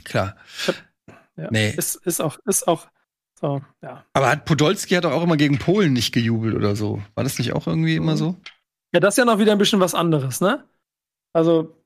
[0.05, 0.37] Klar.
[1.37, 1.71] Ja, nee.
[1.71, 2.89] Ist, ist auch, ist auch
[3.41, 4.05] so, ja.
[4.13, 7.03] Aber hat Podolski hat doch auch immer gegen Polen nicht gejubelt oder so.
[7.15, 8.37] War das nicht auch irgendwie immer so?
[8.93, 10.65] Ja, das ist ja noch wieder ein bisschen was anderes, ne?
[11.33, 11.77] Also,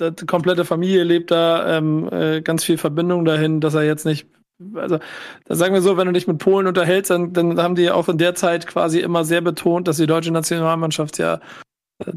[0.00, 4.26] die komplette Familie lebt da, ähm, äh, ganz viel Verbindung dahin, dass er jetzt nicht
[4.74, 4.98] also
[5.44, 7.94] da sagen wir so, wenn du dich mit Polen unterhältst, dann, dann haben die ja
[7.94, 11.40] auch in der Zeit quasi immer sehr betont, dass die deutsche Nationalmannschaft ja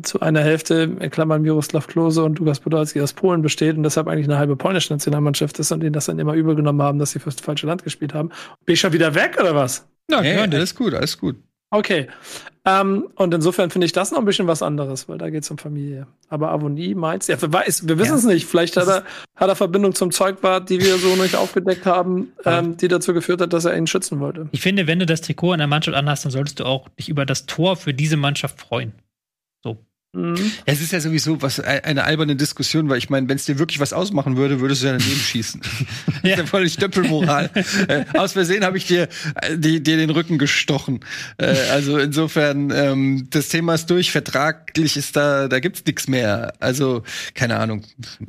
[0.01, 4.07] zu einer Hälfte, in Klammern Miroslav Klose und Lukas Podolski aus Polen besteht und deshalb
[4.07, 7.11] eigentlich eine halbe polnische Nationalmannschaft ist und denen das dann immer übel genommen haben, dass
[7.11, 8.29] sie fürs falsche Land gespielt haben.
[8.65, 9.87] Bin ich schon wieder weg oder was?
[10.09, 11.35] Ja, hey, alles gut, alles gut.
[11.69, 12.07] Okay.
[12.67, 15.49] Ähm, und insofern finde ich das noch ein bisschen was anderes, weil da geht es
[15.49, 16.05] um Familie.
[16.27, 18.31] Aber Avonie meint, ja, wer weiß, wir wissen es ja.
[18.31, 18.45] nicht.
[18.45, 19.05] Vielleicht hat er,
[19.37, 23.39] hat er Verbindung zum Zeugwart, die wir so nicht aufgedeckt haben, ähm, die dazu geführt
[23.39, 24.49] hat, dass er ihn schützen wollte.
[24.51, 27.07] Ich finde, wenn du das Trikot in der Mannschaft anhast, dann solltest du auch dich
[27.07, 28.91] über das Tor für diese Mannschaft freuen.
[30.13, 30.51] Mhm.
[30.65, 33.59] Es ist ja sowieso was e-, eine alberne Diskussion, weil ich meine, wenn es dir
[33.59, 35.61] wirklich was ausmachen würde, würdest du ja daneben schießen.
[36.23, 37.49] das ist ja völlig Doppelmoral.
[37.87, 39.09] äh, aus Versehen habe ich dir,
[39.41, 41.01] äh, die, dir den Rücken gestochen.
[41.37, 46.53] Äh, also insofern, ähm, das Thema ist durch, vertraglich ist da, da gibt's nichts mehr.
[46.59, 47.03] Also,
[47.33, 47.83] keine Ahnung.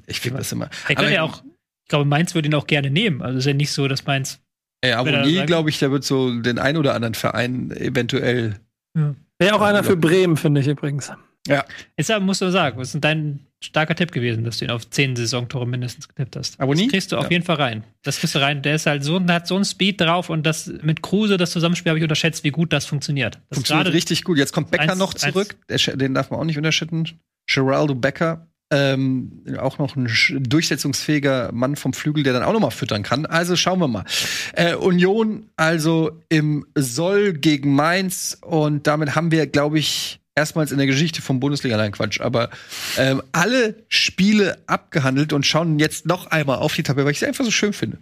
[0.06, 0.68] Ich finde das immer.
[0.88, 1.42] Er könnte ja auch,
[1.84, 3.22] ich glaube, Mainz würde ihn auch gerne nehmen.
[3.22, 4.40] Also ist ja nicht so, dass Mainz.
[4.84, 8.60] Ja, Abonnier, glaube ich, der wird so den ein oder anderen Verein eventuell
[8.96, 9.14] ja.
[9.38, 11.12] Wäre auch einer für Bremen, finde ich übrigens.
[11.48, 11.64] Ja.
[11.96, 15.16] Jetzt musst du sagen, was ist dein starker Tipp gewesen, dass du ihn auf zehn
[15.16, 16.60] Saisontore mindestens getippt hast.
[16.60, 16.84] Aber nie?
[16.84, 17.30] Das kriegst du auf ja.
[17.30, 17.84] jeden Fall rein.
[18.02, 18.62] Das kriegst du rein.
[18.62, 21.50] Der ist halt so, der hat so einen Speed drauf und das mit Kruse, das
[21.50, 23.40] Zusammenspiel habe ich unterschätzt, wie gut das funktioniert.
[23.48, 24.38] Das funktioniert richtig gut.
[24.38, 25.56] Jetzt kommt Becker eins, noch zurück.
[25.68, 25.90] Eins.
[25.94, 27.18] Den darf man auch nicht unterschätzen.
[27.46, 30.08] Geraldo Becker, ähm, auch noch ein
[30.40, 33.26] durchsetzungsfähiger Mann vom Flügel, der dann auch noch mal füttern kann.
[33.26, 34.04] Also schauen wir mal.
[34.52, 40.78] Äh, Union also im Soll gegen Mainz und damit haben wir, glaube ich, erstmals in
[40.78, 42.50] der Geschichte vom Bundesliga, nein Quatsch, aber
[42.96, 47.26] ähm, alle Spiele abgehandelt und schauen jetzt noch einmal auf die Tabelle, weil ich sie
[47.26, 47.98] einfach so schön finde.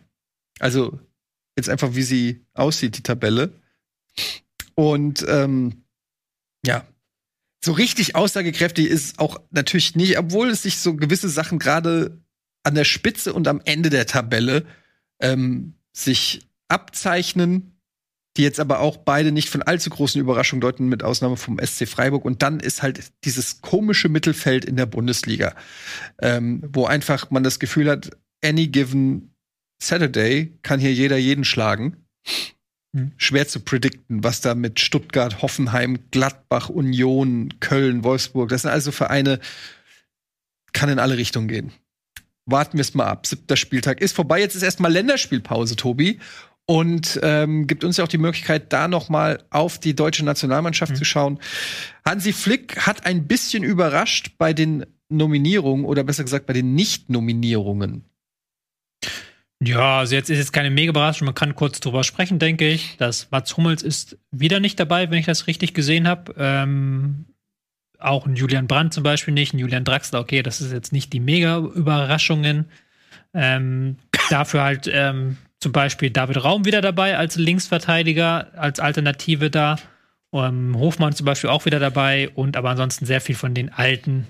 [0.58, 0.98] Also
[1.56, 3.52] jetzt einfach, wie sie aussieht, die Tabelle.
[4.74, 5.84] Und ähm,
[6.64, 6.86] ja,
[7.64, 12.20] so richtig aussagekräftig ist auch natürlich nicht, obwohl es sich so gewisse Sachen gerade
[12.62, 14.66] an der Spitze und am Ende der Tabelle
[15.20, 17.75] ähm, sich abzeichnen,
[18.36, 21.88] die jetzt aber auch beide nicht von allzu großen Überraschungen deuten, mit Ausnahme vom SC
[21.88, 22.24] Freiburg.
[22.24, 25.54] Und dann ist halt dieses komische Mittelfeld in der Bundesliga,
[26.20, 28.10] ähm, wo einfach man das Gefühl hat,
[28.42, 29.34] any given
[29.82, 31.96] Saturday kann hier jeder jeden schlagen.
[32.94, 33.12] Hm.
[33.16, 38.90] Schwer zu predikten, was da mit Stuttgart, Hoffenheim, Gladbach, Union, Köln, Wolfsburg, das sind also
[38.92, 39.40] Vereine,
[40.72, 41.72] kann in alle Richtungen gehen.
[42.46, 43.26] Warten wir es mal ab.
[43.26, 44.38] Siebter Spieltag ist vorbei.
[44.40, 46.20] Jetzt ist erstmal Länderspielpause, Tobi.
[46.68, 50.92] Und ähm, gibt uns ja auch die Möglichkeit, da noch mal auf die deutsche Nationalmannschaft
[50.92, 50.96] mhm.
[50.96, 51.38] zu schauen.
[52.04, 58.04] Hansi Flick hat ein bisschen überrascht bei den Nominierungen oder besser gesagt bei den Nicht-Nominierungen.
[59.62, 61.26] Ja, also jetzt ist jetzt keine mega Überraschung.
[61.26, 62.96] Man kann kurz drüber sprechen, denke ich.
[62.98, 66.34] Dass Mats Hummels ist wieder nicht dabei, wenn ich das richtig gesehen habe.
[66.36, 67.26] Ähm,
[67.98, 71.12] auch ein Julian Brandt zum Beispiel nicht, ein Julian Draxler, okay, das ist jetzt nicht
[71.12, 72.66] die mega Überraschungen.
[73.32, 73.96] Ähm,
[74.28, 79.80] dafür halt ähm, zum Beispiel David Raum wieder dabei als Linksverteidiger, als Alternative da.
[80.30, 84.28] Um, Hofmann zum Beispiel auch wieder dabei und aber ansonsten sehr viel von den Alten,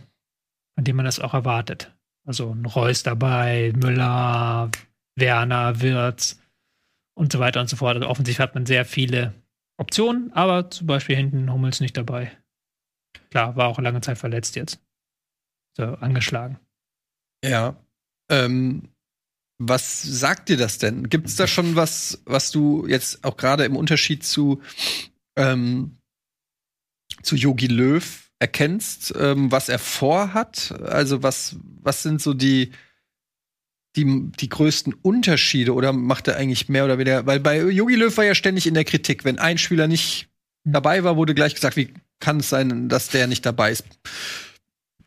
[0.74, 1.94] von denen man das auch erwartet.
[2.26, 4.70] Also ein Reus dabei, Müller,
[5.14, 6.40] Werner, Wirtz
[7.14, 7.96] und so weiter und so fort.
[7.96, 9.34] Also offensichtlich hat man sehr viele
[9.76, 12.32] Optionen, aber zum Beispiel hinten Hummels nicht dabei.
[13.28, 14.80] Klar, war auch lange Zeit verletzt jetzt.
[15.76, 16.58] So, angeschlagen.
[17.44, 17.76] Ja.
[18.30, 18.88] Ähm,
[19.58, 21.08] was sagt dir das denn?
[21.08, 24.60] Gibt es da schon was, was du jetzt auch gerade im Unterschied zu
[25.36, 25.98] ähm,
[27.22, 30.72] zu Yogi Löw erkennst, ähm, was er vorhat?
[30.82, 32.72] Also was was sind so die
[33.96, 37.26] die, die größten Unterschiede oder macht er eigentlich mehr oder weniger?
[37.26, 40.28] Weil bei Yogi Löw war ja ständig in der Kritik, wenn ein Spieler nicht
[40.64, 43.84] dabei war, wurde gleich gesagt, wie kann es sein, dass der nicht dabei ist?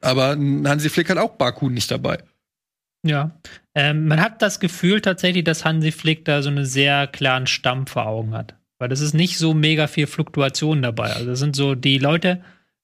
[0.01, 2.23] Aber Hansi Flick hat auch Baku nicht dabei.
[3.03, 3.31] Ja,
[3.75, 7.87] ähm, man hat das Gefühl tatsächlich, dass Hansi Flick da so einen sehr klaren Stamm
[7.87, 8.55] vor Augen hat.
[8.77, 11.11] Weil das ist nicht so mega viel Fluktuation dabei.
[11.11, 12.41] Also das sind so die Leute,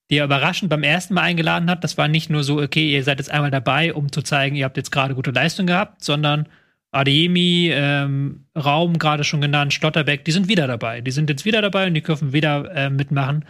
[0.10, 1.84] die er überraschend beim ersten Mal eingeladen hat.
[1.84, 4.66] Das war nicht nur so, okay, ihr seid jetzt einmal dabei, um zu zeigen, ihr
[4.66, 6.48] habt jetzt gerade gute Leistung gehabt, sondern
[6.92, 11.02] Adeyemi, ähm, Raum gerade schon genannt, Stotterbeck, die sind wieder dabei.
[11.02, 13.46] Die sind jetzt wieder dabei und die dürfen wieder äh, mitmachen.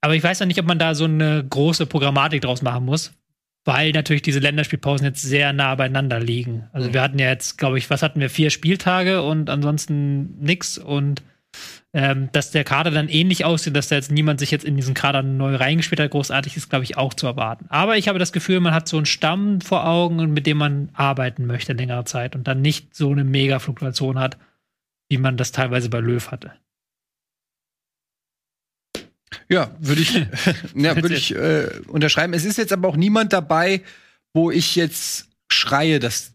[0.00, 3.12] Aber ich weiß ja nicht, ob man da so eine große Programmatik draus machen muss,
[3.64, 6.68] weil natürlich diese Länderspielpausen jetzt sehr nah beieinander liegen.
[6.72, 6.94] Also mhm.
[6.94, 11.22] wir hatten ja jetzt, glaube ich, was hatten wir, vier Spieltage und ansonsten nix und
[11.92, 14.94] ähm, dass der Kader dann ähnlich aussieht, dass da jetzt niemand sich jetzt in diesen
[14.94, 17.66] Kader neu reingespielt hat, großartig ist, glaube ich, auch zu erwarten.
[17.68, 20.90] Aber ich habe das Gefühl, man hat so einen Stamm vor Augen, mit dem man
[20.92, 24.38] arbeiten möchte längere Zeit und dann nicht so eine mega Fluktuation hat,
[25.08, 26.52] wie man das teilweise bei Löw hatte.
[29.48, 30.14] Ja, würde ich,
[30.74, 32.32] ja, würde ich äh, unterschreiben.
[32.34, 33.82] Es ist jetzt aber auch niemand dabei,
[34.32, 36.32] wo ich jetzt schreie, dass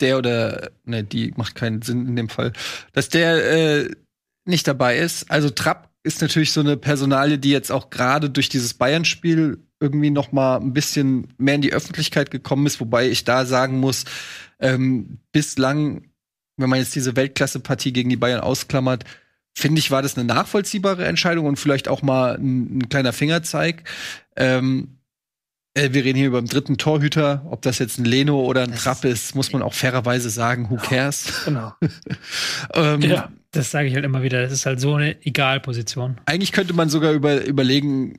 [0.00, 2.52] der oder ne, die macht keinen Sinn in dem Fall,
[2.92, 3.90] dass der äh,
[4.44, 5.30] nicht dabei ist.
[5.30, 10.10] Also Trapp ist natürlich so eine Personalie, die jetzt auch gerade durch dieses Bayern-Spiel irgendwie
[10.10, 14.04] noch mal ein bisschen mehr in die Öffentlichkeit gekommen ist, wobei ich da sagen muss,
[14.58, 16.10] ähm, bislang,
[16.56, 19.04] wenn man jetzt diese Weltklasse-Partie gegen die Bayern ausklammert,
[19.54, 23.84] finde ich, war das eine nachvollziehbare Entscheidung und vielleicht auch mal ein, ein kleiner Fingerzeig.
[24.36, 24.98] Ähm,
[25.74, 27.44] äh, wir reden hier über den dritten Torhüter.
[27.50, 30.70] Ob das jetzt ein Leno oder ein das Trapp ist, muss man auch fairerweise sagen.
[30.70, 31.44] Who cares?
[31.44, 31.72] Genau.
[32.74, 34.42] ähm, ja, das sage ich halt immer wieder.
[34.42, 36.20] Das ist halt so eine Egalposition.
[36.26, 38.18] Eigentlich könnte man sogar über, überlegen,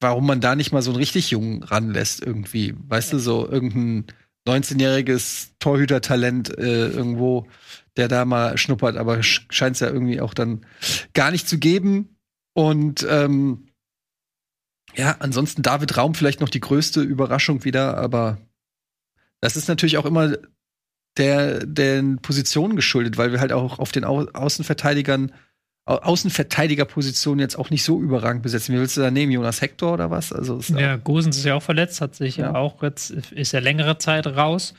[0.00, 2.74] warum man da nicht mal so einen richtig Jungen ranlässt irgendwie.
[2.88, 3.18] Weißt ja.
[3.18, 4.06] du, so irgendein
[4.46, 7.46] 19-jähriges Torhütertalent äh, irgendwo,
[7.96, 10.64] der da mal schnuppert, aber scheint es ja irgendwie auch dann
[11.12, 12.16] gar nicht zu geben.
[12.54, 13.68] Und ähm,
[14.94, 18.38] ja, ansonsten David Raum vielleicht noch die größte Überraschung wieder, aber
[19.40, 20.36] das ist natürlich auch immer
[21.16, 25.32] der, den Positionen geschuldet, weil wir halt auch auf den Au Außenverteidigern,
[25.86, 28.74] Au Außenverteidigerpositionen jetzt auch nicht so überragend besetzen.
[28.74, 29.32] Wie willst du da nehmen?
[29.32, 30.32] Jonas Hector oder was?
[30.32, 33.98] Also ja, Gosens ist ja auch verletzt, hat sich ja, auch jetzt, ist ja längere
[33.98, 34.74] Zeit raus.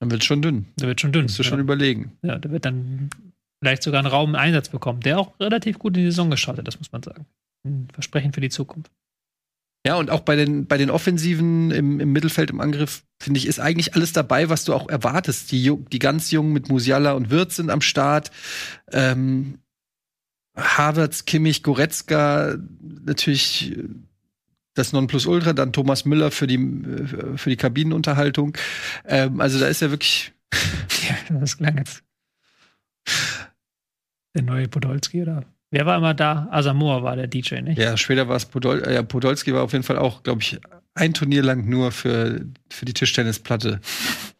[0.00, 0.66] Dann wird schon dünn.
[0.80, 1.24] Der wird schon dünn.
[1.24, 1.48] Musst du ja.
[1.48, 2.12] schon überlegen.
[2.22, 3.10] Ja, der wird dann
[3.62, 6.66] vielleicht sogar einen Raum Einsatz bekommen, der auch relativ gut in die Saison geschaut hat,
[6.66, 7.26] das muss man sagen
[7.64, 8.90] ein Versprechen für die Zukunft.
[9.86, 13.46] Ja, und auch bei den, bei den Offensiven im, im Mittelfeld, im Angriff, finde ich,
[13.46, 15.50] ist eigentlich alles dabei, was du auch erwartest.
[15.52, 18.30] Die, die ganz Jungen mit Musiala und Wirtz sind am Start.
[18.92, 19.58] Ähm,
[20.54, 23.74] Havertz, Kimmich, Goretzka, natürlich
[24.74, 26.58] das Nonplusultra, dann Thomas Müller für die,
[27.36, 28.56] für die Kabinenunterhaltung.
[29.06, 30.32] Ähm, also da ist ja wirklich.
[31.08, 32.02] ja, das klang jetzt.
[34.34, 35.44] Der neue Podolski, oder?
[35.70, 36.48] Wer war immer da?
[36.50, 37.78] Asamoah war der DJ, nicht?
[37.78, 40.58] Ja, später war es Podol äh, ja, Podolski war auf jeden Fall auch, glaube ich,
[40.94, 43.80] ein Turnier lang nur für, für die Tischtennisplatte,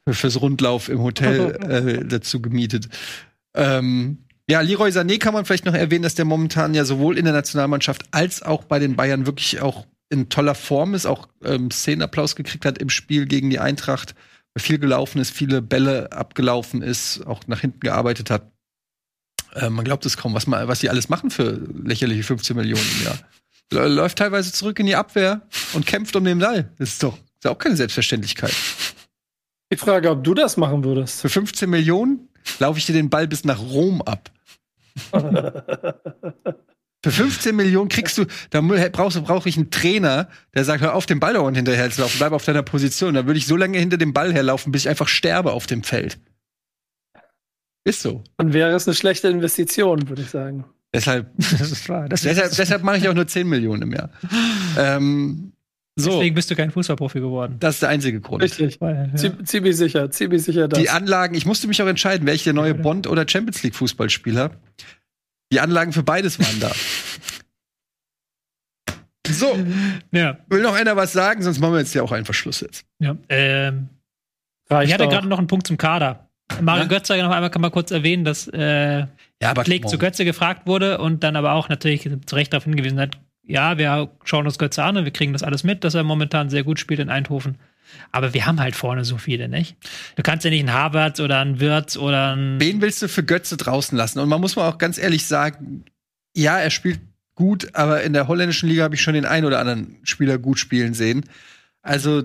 [0.09, 1.57] fürs Rundlauf im Hotel
[2.01, 2.89] äh, dazu gemietet.
[3.55, 7.25] Ähm, ja, Leroy Sané kann man vielleicht noch erwähnen, dass der momentan ja sowohl in
[7.25, 11.71] der Nationalmannschaft als auch bei den Bayern wirklich auch in toller Form ist, auch ähm,
[11.71, 14.17] Szenenapplaus gekriegt hat im Spiel gegen die Eintracht,
[14.59, 18.51] viel gelaufen ist, viele Bälle abgelaufen ist, auch nach hinten gearbeitet hat.
[19.55, 22.85] Äh, man glaubt es kaum, was, man, was die alles machen für lächerliche 15 Millionen
[22.99, 23.19] im Jahr.
[23.89, 25.43] Läuft teilweise zurück in die Abwehr
[25.75, 26.73] und kämpft um den Ball.
[26.79, 28.55] Das ist doch ist auch keine Selbstverständlichkeit.
[29.71, 31.23] Ich frage, ob du das machen würdest.
[31.23, 32.29] Für 15 Millionen
[32.59, 34.31] laufe ich dir den Ball bis nach Rom ab.
[37.03, 40.95] Für 15 Millionen kriegst du, da brauchst du, brauche ich einen Trainer, der sagt, hör
[40.95, 43.15] auf, den Ball dauernd hinterher zu laufen, bleib auf deiner Position.
[43.15, 45.83] Dann würde ich so lange hinter dem Ball herlaufen, bis ich einfach sterbe auf dem
[45.83, 46.19] Feld.
[47.85, 48.23] Ist so.
[48.37, 50.65] Dann wäre es eine schlechte Investition, würde ich sagen.
[50.93, 52.09] Deshalb, das ist wahr.
[52.09, 54.11] Das deshalb, deshalb mache ich auch nur 10 Millionen im Jahr.
[54.77, 55.53] Ähm,
[55.97, 56.13] so.
[56.13, 57.57] Deswegen bist du kein Fußballprofi geworden.
[57.61, 58.43] Das ist der einzige Grund.
[58.43, 58.81] Richtig.
[58.81, 59.45] Weil, ja.
[59.45, 60.79] Ziemlich sicher, ziemlich sicher das.
[60.79, 64.53] Die Anlagen, ich musste mich auch entscheiden, welche der neue Bond- oder Champions League Fußballspieler.
[65.53, 66.71] Die Anlagen für beides waren da.
[69.29, 69.59] so.
[70.13, 70.39] Ja.
[70.49, 71.43] Will noch einer was sagen?
[71.43, 72.87] Sonst machen wir jetzt ja auch einfach Schluss jetzt.
[72.99, 73.17] Ja.
[73.29, 73.89] Ähm,
[74.83, 76.30] ich hatte gerade noch einen Punkt zum Kader.
[76.61, 76.89] Mario ja?
[76.89, 79.07] Götze noch einmal kann man kurz erwähnen, dass äh,
[79.43, 82.99] ja, Klick zu Götze gefragt wurde und dann aber auch natürlich zu Recht darauf hingewiesen
[82.99, 86.05] hat, ja, wir schauen uns Götze an und wir kriegen das alles mit, dass er
[86.05, 87.59] momentan sehr gut spielt in Eindhoven.
[88.13, 89.77] Aber wir haben halt vorne so viele, nicht?
[90.15, 92.61] Du kannst ja nicht einen Harvard oder einen Wirtz oder einen.
[92.61, 94.21] Wen willst du für Götze draußen lassen?
[94.21, 95.85] Und man muss mal auch ganz ehrlich sagen,
[96.37, 97.01] ja, er spielt
[97.35, 100.59] gut, aber in der holländischen Liga habe ich schon den einen oder anderen Spieler gut
[100.59, 101.25] spielen sehen.
[101.83, 102.23] Also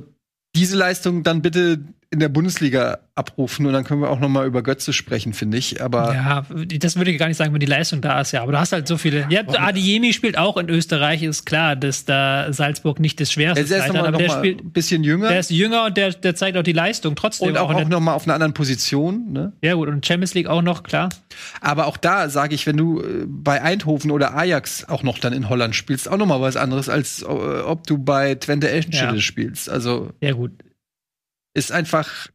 [0.56, 1.80] diese Leistung dann bitte
[2.16, 5.58] in der Bundesliga abrufen und dann können wir auch noch mal über Götze sprechen, finde
[5.58, 5.82] ich.
[5.82, 6.46] Aber ja,
[6.80, 8.42] das würde ich gar nicht sagen, wenn die Leistung da ist, ja.
[8.42, 9.28] Aber du hast halt so viele.
[9.30, 13.72] Ja, Adiemi spielt auch in Österreich, ist klar, dass da Salzburg nicht das schwerste ist.
[13.72, 15.28] Er ist noch aber der spielt ein bisschen jünger.
[15.28, 17.50] Der ist jünger und der, der zeigt auch die Leistung trotzdem.
[17.50, 19.32] Und auch, auch, auch noch mal auf einer anderen Position.
[19.34, 19.52] Ne?
[19.62, 21.10] Ja gut und Champions League auch noch klar.
[21.60, 25.34] Aber auch da sage ich, wenn du äh, bei Eindhoven oder Ajax auch noch dann
[25.34, 29.16] in Holland spielst, auch noch mal was anderes als äh, ob du bei Twente Eschenschede
[29.16, 29.22] ja.
[29.22, 29.70] spielst.
[29.70, 30.52] Also ja gut
[31.56, 32.28] ist einfach.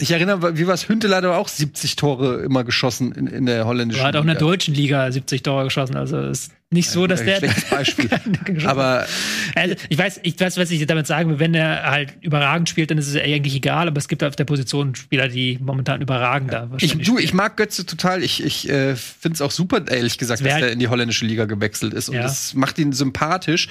[0.00, 0.88] Ich erinnere, wie war es?
[0.88, 4.06] Hüntel hat aber auch 70 Tore immer geschossen in, in der holländischen Liga.
[4.06, 5.96] Er hat auch in der deutschen Liga 70 Tore geschossen.
[5.96, 7.40] Also ist nicht so, dass der.
[7.70, 8.10] Beispiel.
[8.66, 9.06] aber
[9.54, 11.38] also, ich weiß, ich weiß, was ich damit sagen will.
[11.38, 13.86] Wenn er halt überragend spielt, dann ist es eigentlich egal.
[13.86, 16.66] Aber es gibt auf der Position Spieler, die momentan überragend ja.
[16.66, 18.24] da ich, Du, ich mag Götze total.
[18.24, 21.24] Ich, ich äh, finde es auch super, ehrlich gesagt, dass halt er in die holländische
[21.24, 22.08] Liga gewechselt ist.
[22.08, 22.22] Und ja.
[22.22, 23.68] das macht ihn sympathisch.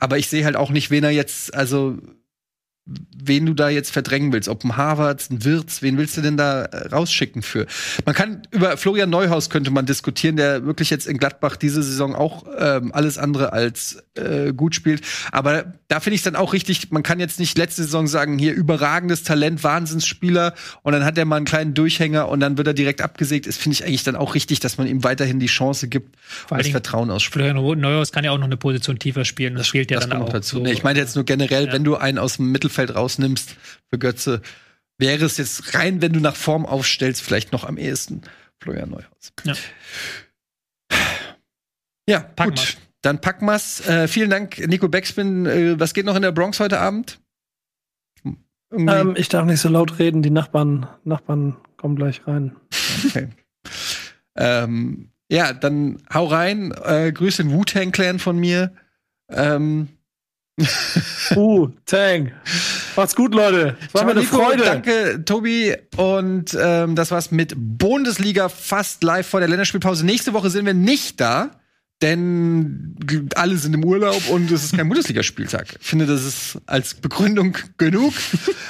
[0.00, 1.98] Aber ich sehe halt auch nicht, wen er jetzt, also
[3.22, 4.48] wen du da jetzt verdrängen willst.
[4.48, 7.66] Ob ein Harvard, ein Wirtz, wen willst du denn da äh, rausschicken für?
[8.06, 12.14] Man kann über Florian Neuhaus könnte man diskutieren, der wirklich jetzt in Gladbach diese Saison
[12.14, 15.02] auch ähm, alles andere als äh, gut spielt.
[15.32, 18.38] Aber da finde ich es dann auch richtig, man kann jetzt nicht letzte Saison sagen,
[18.38, 22.66] hier überragendes Talent, Wahnsinnsspieler und dann hat er mal einen kleinen Durchhänger und dann wird
[22.66, 23.46] er direkt abgesägt.
[23.46, 26.16] Das finde ich eigentlich dann auch richtig, dass man ihm weiterhin die Chance gibt,
[26.46, 27.50] Vor das Vertrauen ausspricht.
[27.50, 29.54] Florian Neuhaus kann ja auch noch eine Position tiefer spielen.
[29.54, 30.28] Das, das spielt ja das dann auch.
[30.28, 30.56] Dazu.
[30.56, 30.62] So.
[30.62, 31.72] Nee, ich meine jetzt nur generell, ja.
[31.72, 33.56] wenn du einen aus dem Mittelfeld Mittelfeld rausnimmst
[33.90, 34.40] für Götze,
[34.98, 38.22] wäre es jetzt rein, wenn du nach Form aufstellst, vielleicht noch am ehesten
[38.60, 39.32] Florian Neuhaus.
[39.44, 39.54] Ja,
[42.08, 42.58] ja packen gut.
[42.58, 42.76] Wir's.
[43.02, 43.86] Dann packen wir's.
[43.86, 45.46] Äh, vielen Dank, Nico Beckspin.
[45.46, 47.20] Äh, was geht noch in der Bronx heute Abend?
[48.72, 52.56] Ähm, ich darf nicht so laut reden, die Nachbarn, Nachbarn kommen gleich rein.
[53.06, 53.28] Okay.
[54.36, 56.72] ähm, ja, dann hau rein.
[56.84, 58.72] Äh, Grüße den Wu-Tang-Clan von mir.
[59.30, 59.88] Ähm,
[61.36, 62.32] uh, Tang.
[62.96, 63.76] Macht's gut, Leute.
[63.92, 64.64] War mir eine Nico, Freude.
[64.64, 65.74] Danke, Tobi.
[65.96, 70.04] Und ähm, das war's mit Bundesliga fast live vor der Länderspielpause.
[70.04, 71.50] Nächste Woche sind wir nicht da,
[72.02, 72.96] denn
[73.34, 75.76] alle sind im Urlaub und es ist kein Bundesligaspieltag.
[75.80, 78.14] Ich finde, das ist als Begründung genug.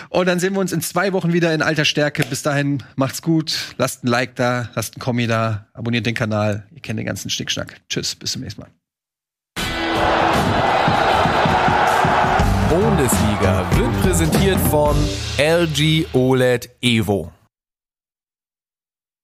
[0.09, 2.25] Und dann sehen wir uns in zwei Wochen wieder in alter Stärke.
[2.25, 3.75] Bis dahin, macht's gut.
[3.77, 6.67] Lasst ein Like da, lasst ein Kommi da, abonniert den Kanal.
[6.75, 7.77] Ihr kennt den ganzen Schnickschnack.
[7.89, 8.71] Tschüss, bis zum nächsten Mal.
[12.69, 14.95] Bundesliga wird präsentiert von
[15.39, 17.38] LG OLED Evo.